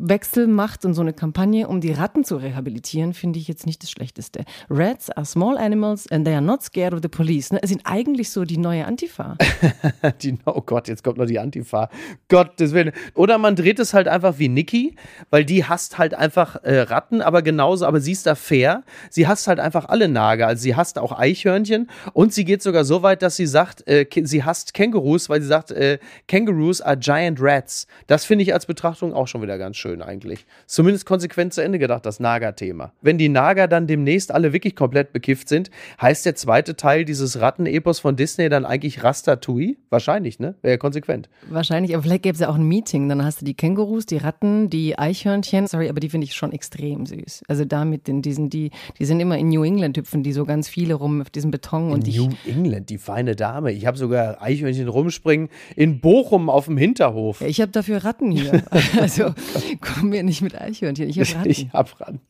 Imagewechsel 0.00 0.46
macht 0.46 0.84
und 0.84 0.94
so 0.94 1.02
eine 1.02 1.12
Kampagne, 1.12 1.68
um 1.68 1.80
die 1.80 1.92
Ratten 1.92 2.24
zu 2.24 2.36
rehabilitieren, 2.36 3.12
finde 3.12 3.38
ich 3.38 3.48
jetzt 3.48 3.66
nicht 3.66 3.82
das 3.82 3.90
Schlechteste. 3.90 4.44
Rats 4.68 5.10
are 5.10 5.26
small 5.26 5.58
animals 5.58 6.10
and 6.10 6.24
they 6.24 6.34
are 6.34 6.42
not 6.42 6.62
scared 6.62 6.94
of 6.94 7.00
the 7.02 7.08
police. 7.08 7.52
Ne? 7.52 7.60
Es 7.62 7.70
sind 7.70 7.82
eigentlich 7.84 8.30
so 8.30 8.44
die 8.44 8.56
neue 8.56 8.86
Antifa. 8.86 9.36
Die, 10.22 10.38
oh 10.46 10.60
Gott, 10.62 10.88
jetzt 10.88 11.04
kommt 11.04 11.18
noch 11.18 11.26
die 11.26 11.38
Antifa. 11.38 11.88
Gottes 12.28 12.72
Willen. 12.72 12.92
Oder 13.14 13.38
man 13.38 13.56
dreht 13.56 13.78
es 13.78 13.94
halt 13.94 14.08
einfach 14.08 14.38
wie 14.38 14.48
Niki, 14.48 14.96
weil 15.30 15.44
die 15.44 15.64
hasst 15.64 15.98
halt 15.98 16.14
einfach 16.14 16.56
äh, 16.62 16.80
Ratten, 16.80 17.22
aber 17.22 17.42
genauso, 17.42 17.86
aber 17.86 18.00
sie 18.00 18.12
ist 18.12 18.26
da 18.26 18.34
fair. 18.34 18.82
Sie 19.10 19.26
hasst 19.28 19.46
halt 19.46 19.60
einfach 19.60 19.88
alle 19.88 20.08
Nager. 20.08 20.46
Also 20.46 20.62
sie 20.62 20.74
hasst 20.74 20.98
auch 20.98 21.16
Eichhörnchen 21.16 21.90
und 22.12 22.32
sie 22.32 22.44
geht 22.44 22.62
sogar 22.62 22.84
so 22.84 23.02
weit, 23.02 23.22
dass 23.22 23.36
sie 23.36 23.46
sagt, 23.46 23.86
äh, 23.86 24.06
sie 24.22 24.44
hasst 24.44 24.74
Kängurus, 24.74 25.28
weil 25.28 25.40
sie 25.42 25.48
sagt, 25.48 25.70
äh, 25.70 25.98
Kangaroos 26.28 26.80
are 26.80 26.96
giant 26.96 27.38
rats. 27.40 27.86
Das 28.06 28.24
finde 28.24 28.42
ich 28.42 28.52
als 28.54 28.66
Betrachtung 28.66 29.12
auch 29.12 29.28
schon 29.28 29.42
wieder 29.42 29.58
ganz 29.58 29.76
schön 29.76 29.89
eigentlich. 30.00 30.46
Zumindest 30.66 31.06
konsequent 31.06 31.52
zu 31.52 31.62
Ende 31.62 31.78
gedacht, 31.78 32.06
das 32.06 32.20
Nager-Thema. 32.20 32.92
Wenn 33.02 33.18
die 33.18 33.28
Nager 33.28 33.68
dann 33.68 33.86
demnächst 33.86 34.32
alle 34.32 34.52
wirklich 34.52 34.76
komplett 34.76 35.12
bekifft 35.12 35.48
sind, 35.48 35.70
heißt 36.00 36.24
der 36.24 36.36
zweite 36.36 36.76
Teil 36.76 37.04
dieses 37.04 37.40
Ratten-Epos 37.40 37.98
von 37.98 38.16
Disney 38.16 38.48
dann 38.48 38.64
eigentlich 38.64 39.02
Rastatouille? 39.02 39.76
Wahrscheinlich, 39.90 40.38
ne? 40.38 40.54
Wäre 40.62 40.74
ja 40.74 40.78
konsequent. 40.78 41.28
Wahrscheinlich, 41.48 41.94
aber 41.94 42.04
vielleicht 42.04 42.22
gäbe 42.22 42.34
es 42.34 42.40
ja 42.40 42.48
auch 42.48 42.54
ein 42.54 42.68
Meeting. 42.68 43.08
Dann 43.08 43.24
hast 43.24 43.40
du 43.40 43.44
die 43.44 43.54
Kängurus, 43.54 44.06
die 44.06 44.18
Ratten, 44.18 44.70
die 44.70 44.98
Eichhörnchen. 44.98 45.66
Sorry, 45.66 45.88
aber 45.88 46.00
die 46.00 46.08
finde 46.08 46.26
ich 46.26 46.34
schon 46.34 46.52
extrem 46.52 47.06
süß. 47.06 47.42
Also 47.48 47.64
da 47.64 47.84
mit 47.84 48.06
den, 48.06 48.22
diesen, 48.22 48.50
die, 48.50 48.70
die 48.98 49.04
sind 49.04 49.20
immer 49.20 49.36
in 49.36 49.48
New 49.48 49.64
England 49.64 49.96
hüpfen, 49.96 50.22
die 50.22 50.32
so 50.32 50.44
ganz 50.44 50.68
viele 50.68 50.94
rum 50.94 51.20
auf 51.20 51.30
diesem 51.30 51.50
Beton 51.50 51.90
und 51.90 52.06
ich. 52.06 52.18
New 52.18 52.30
England, 52.46 52.90
die 52.90 52.98
feine 52.98 53.34
Dame. 53.34 53.72
Ich 53.72 53.86
habe 53.86 53.98
sogar 53.98 54.40
Eichhörnchen 54.40 54.88
rumspringen 54.88 55.48
in 55.74 56.00
Bochum 56.00 56.48
auf 56.48 56.66
dem 56.66 56.76
Hinterhof. 56.76 57.40
Ja, 57.40 57.46
ich 57.46 57.60
habe 57.60 57.72
dafür 57.72 58.04
Ratten 58.04 58.30
hier. 58.30 58.62
Also 59.00 59.34
komm 59.80 60.10
mir 60.10 60.22
nicht 60.22 60.42
mit 60.42 60.60
Eichhörnchen. 60.60 61.08
Ich 61.08 61.18
habe 61.18 61.28
Ratten. 61.38 61.50
Ich 61.50 61.68
hab 61.72 62.00
ran. 62.00 62.20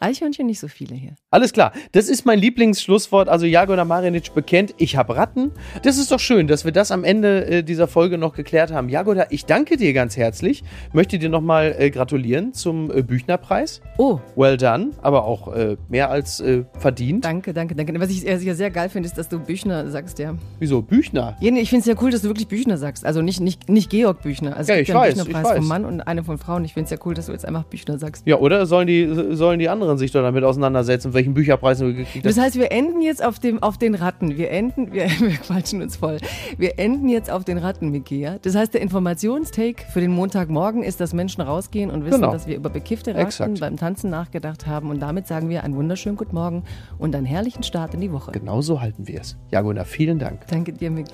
Eichhörnchen 0.00 0.46
nicht 0.46 0.58
so 0.60 0.68
viele 0.68 0.94
hier. 0.94 1.14
Alles 1.30 1.52
klar, 1.52 1.72
das 1.92 2.08
ist 2.08 2.24
mein 2.26 2.38
Lieblingsschlusswort. 2.38 3.28
Also 3.28 3.46
Jagoda 3.46 3.84
Marinic 3.84 4.34
bekennt, 4.34 4.74
ich 4.78 4.96
habe 4.96 5.16
Ratten. 5.16 5.52
Das 5.82 5.98
ist 5.98 6.10
doch 6.10 6.20
schön, 6.20 6.46
dass 6.46 6.64
wir 6.64 6.72
das 6.72 6.90
am 6.90 7.04
Ende 7.04 7.46
äh, 7.46 7.62
dieser 7.62 7.86
Folge 7.88 8.18
noch 8.18 8.34
geklärt 8.34 8.72
haben. 8.72 8.88
Jagoda, 8.88 9.26
ich 9.30 9.44
danke 9.44 9.76
dir 9.76 9.92
ganz 9.92 10.16
herzlich. 10.16 10.62
Möchte 10.92 11.18
dir 11.18 11.28
nochmal 11.28 11.74
äh, 11.78 11.90
gratulieren 11.90 12.52
zum 12.54 12.90
äh, 12.90 13.02
Büchnerpreis. 13.02 13.80
Oh, 13.98 14.18
Well 14.36 14.56
done, 14.56 14.90
aber 15.02 15.24
auch 15.24 15.54
äh, 15.54 15.76
mehr 15.88 16.10
als 16.10 16.40
äh, 16.40 16.64
verdient. 16.78 17.24
danke, 17.24 17.52
danke, 17.52 17.74
danke. 17.74 17.98
Was 18.00 18.10
ich 18.10 18.20
sehr, 18.22 18.54
sehr 18.54 18.70
geil 18.70 18.88
finde, 18.88 19.08
ist, 19.08 19.16
dass 19.18 19.28
du 19.28 19.38
Büchner 19.38 19.88
sagst, 19.90 20.18
ja. 20.18 20.34
Wieso? 20.58 20.82
Büchner? 20.82 21.36
Ja, 21.40 21.50
nee, 21.50 21.60
Ich 21.60 21.70
finde 21.70 21.80
es 21.80 21.86
ja 21.86 21.94
cool, 22.02 22.10
dass 22.10 22.22
du 22.22 22.28
wirklich 22.28 22.48
Büchner 22.48 22.76
sagst. 22.76 23.04
Also 23.04 23.22
nicht, 23.22 23.40
nicht, 23.40 23.68
nicht 23.68 23.90
Georg 23.90 24.22
Büchner. 24.22 24.56
Also 24.56 24.72
Ja, 24.72 24.78
ich 24.78 24.88
ja 24.88 24.94
weiß, 24.94 25.14
ich 25.16 25.24
Büchnerpreis 25.24 25.50
weiß. 25.52 25.58
vom 25.58 25.68
Mann 25.68 25.84
und 25.84 26.00
eine 26.00 26.24
von 26.24 26.38
Frauen. 26.38 26.64
Ich 26.64 26.74
finde 26.74 26.84
es 26.86 26.90
ja 26.90 26.96
cool, 27.04 27.14
dass 27.14 27.26
du 27.26 27.32
jetzt 27.32 27.44
einfach 27.46 27.64
Büchner 27.64 27.98
sagst. 27.98 28.26
Ja, 28.26 28.36
oder 28.36 28.66
sollen 28.66 28.86
die, 28.86 29.34
sollen 29.36 29.58
die 29.58 29.68
anderen 29.68 29.98
sich 29.98 30.12
doch 30.12 30.22
damit 30.22 30.44
auseinandersetzen, 30.44 31.14
welchen 31.14 31.34
Bücherpreis 31.34 31.78
du 31.78 31.86
gekriegt 31.94 32.26
hast? 32.26 32.36
Das 32.36 32.38
heißt, 32.44 32.56
wir 32.56 32.72
enden 32.72 33.00
jetzt 33.00 33.24
auf, 33.24 33.38
dem, 33.38 33.62
auf 33.62 33.78
den 33.78 33.94
Ratten. 33.94 34.36
Wir 34.36 34.50
enden, 34.50 34.92
wir, 34.92 35.04
wir 35.20 35.36
quatschen 35.36 35.82
uns 35.82 35.96
voll. 35.96 36.18
Wir 36.58 36.78
enden 36.78 37.08
jetzt 37.08 37.30
auf 37.30 37.44
den 37.44 37.58
Ratten, 37.58 37.90
Miki? 37.90 38.28
Das 38.42 38.54
heißt, 38.54 38.74
der 38.74 38.80
Informationstake 38.80 39.84
für 39.92 40.00
den 40.00 40.10
Montagmorgen 40.12 40.82
ist, 40.82 41.00
dass 41.00 41.12
Menschen 41.12 41.40
rausgehen 41.42 41.90
und 41.90 42.04
wissen, 42.04 42.20
Genau. 42.20 42.32
dass 42.32 42.46
wir 42.46 42.56
über 42.56 42.70
bekiffte 42.70 43.14
Ratten 43.14 43.26
Exakt. 43.26 43.60
beim 43.60 43.76
Tanzen 43.76 44.10
nachgedacht 44.10 44.66
haben. 44.66 44.90
Und 44.90 45.00
damit 45.00 45.26
sagen 45.26 45.48
wir 45.48 45.64
einen 45.64 45.76
wunderschönen 45.76 46.16
Guten 46.16 46.34
Morgen 46.34 46.64
und 46.98 47.14
einen 47.16 47.26
herrlichen 47.26 47.62
Start 47.62 47.94
in 47.94 48.00
die 48.00 48.12
Woche. 48.12 48.32
Genau 48.32 48.60
so 48.60 48.80
halten 48.80 49.06
wir 49.08 49.20
es. 49.20 49.36
Jagoda, 49.50 49.84
vielen 49.84 50.18
Dank. 50.18 50.46
Danke 50.48 50.72
dir, 50.72 50.90
Miki. 50.90 51.12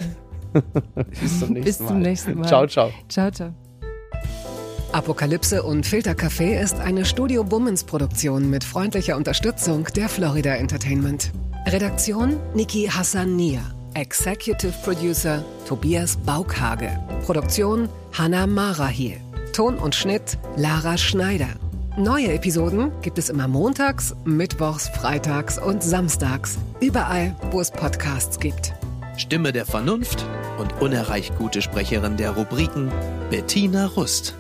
Bis 1.21 1.41
zum 1.41 1.53
nächsten 1.53 1.65
Bis 1.65 1.81
Mal. 1.81 1.89
zum 1.89 1.99
nächsten 2.01 2.39
Mal. 2.39 2.47
Ciao, 2.47 2.67
ciao. 2.67 2.91
Ciao, 3.09 3.31
ciao. 3.31 3.66
Apokalypse 4.97 5.63
und 5.63 5.85
Filtercafé 5.85 6.59
ist 6.59 6.81
eine 6.81 7.05
Studio 7.05 7.45
Bummens 7.45 7.85
Produktion 7.85 8.49
mit 8.49 8.65
freundlicher 8.65 9.19
Unterstützung 9.19 9.85
der 9.95 10.09
Florida 10.09 10.55
Entertainment. 10.55 11.33
Redaktion 11.67 12.39
Niki 12.55 12.87
Hassania. 12.87 13.61
Executive 13.93 14.73
Producer 14.83 15.45
Tobias 15.69 16.17
Baukhage. 16.17 16.99
Produktion 17.27 17.91
Hanna 18.15 18.47
Marahiel. 18.47 19.19
Ton 19.53 19.77
und 19.77 19.95
Schnitt 19.95 20.39
Lara 20.57 20.97
Schneider. 20.97 21.51
Neue 21.99 22.33
Episoden 22.33 22.91
gibt 23.03 23.19
es 23.19 23.29
immer 23.29 23.49
montags, 23.49 24.17
mittwochs, 24.25 24.89
freitags 24.89 25.59
und 25.59 25.83
samstags. 25.83 26.57
Überall, 26.81 27.37
wo 27.51 27.61
es 27.61 27.71
Podcasts 27.71 28.41
gibt. 28.41 28.73
Stimme 29.19 29.53
der 29.53 29.67
Vernunft 29.67 30.25
und 30.57 30.81
unerreicht 30.81 31.37
gute 31.37 31.61
Sprecherin 31.61 32.17
der 32.17 32.31
Rubriken 32.31 32.91
Bettina 33.29 33.89
Rust. 33.89 34.35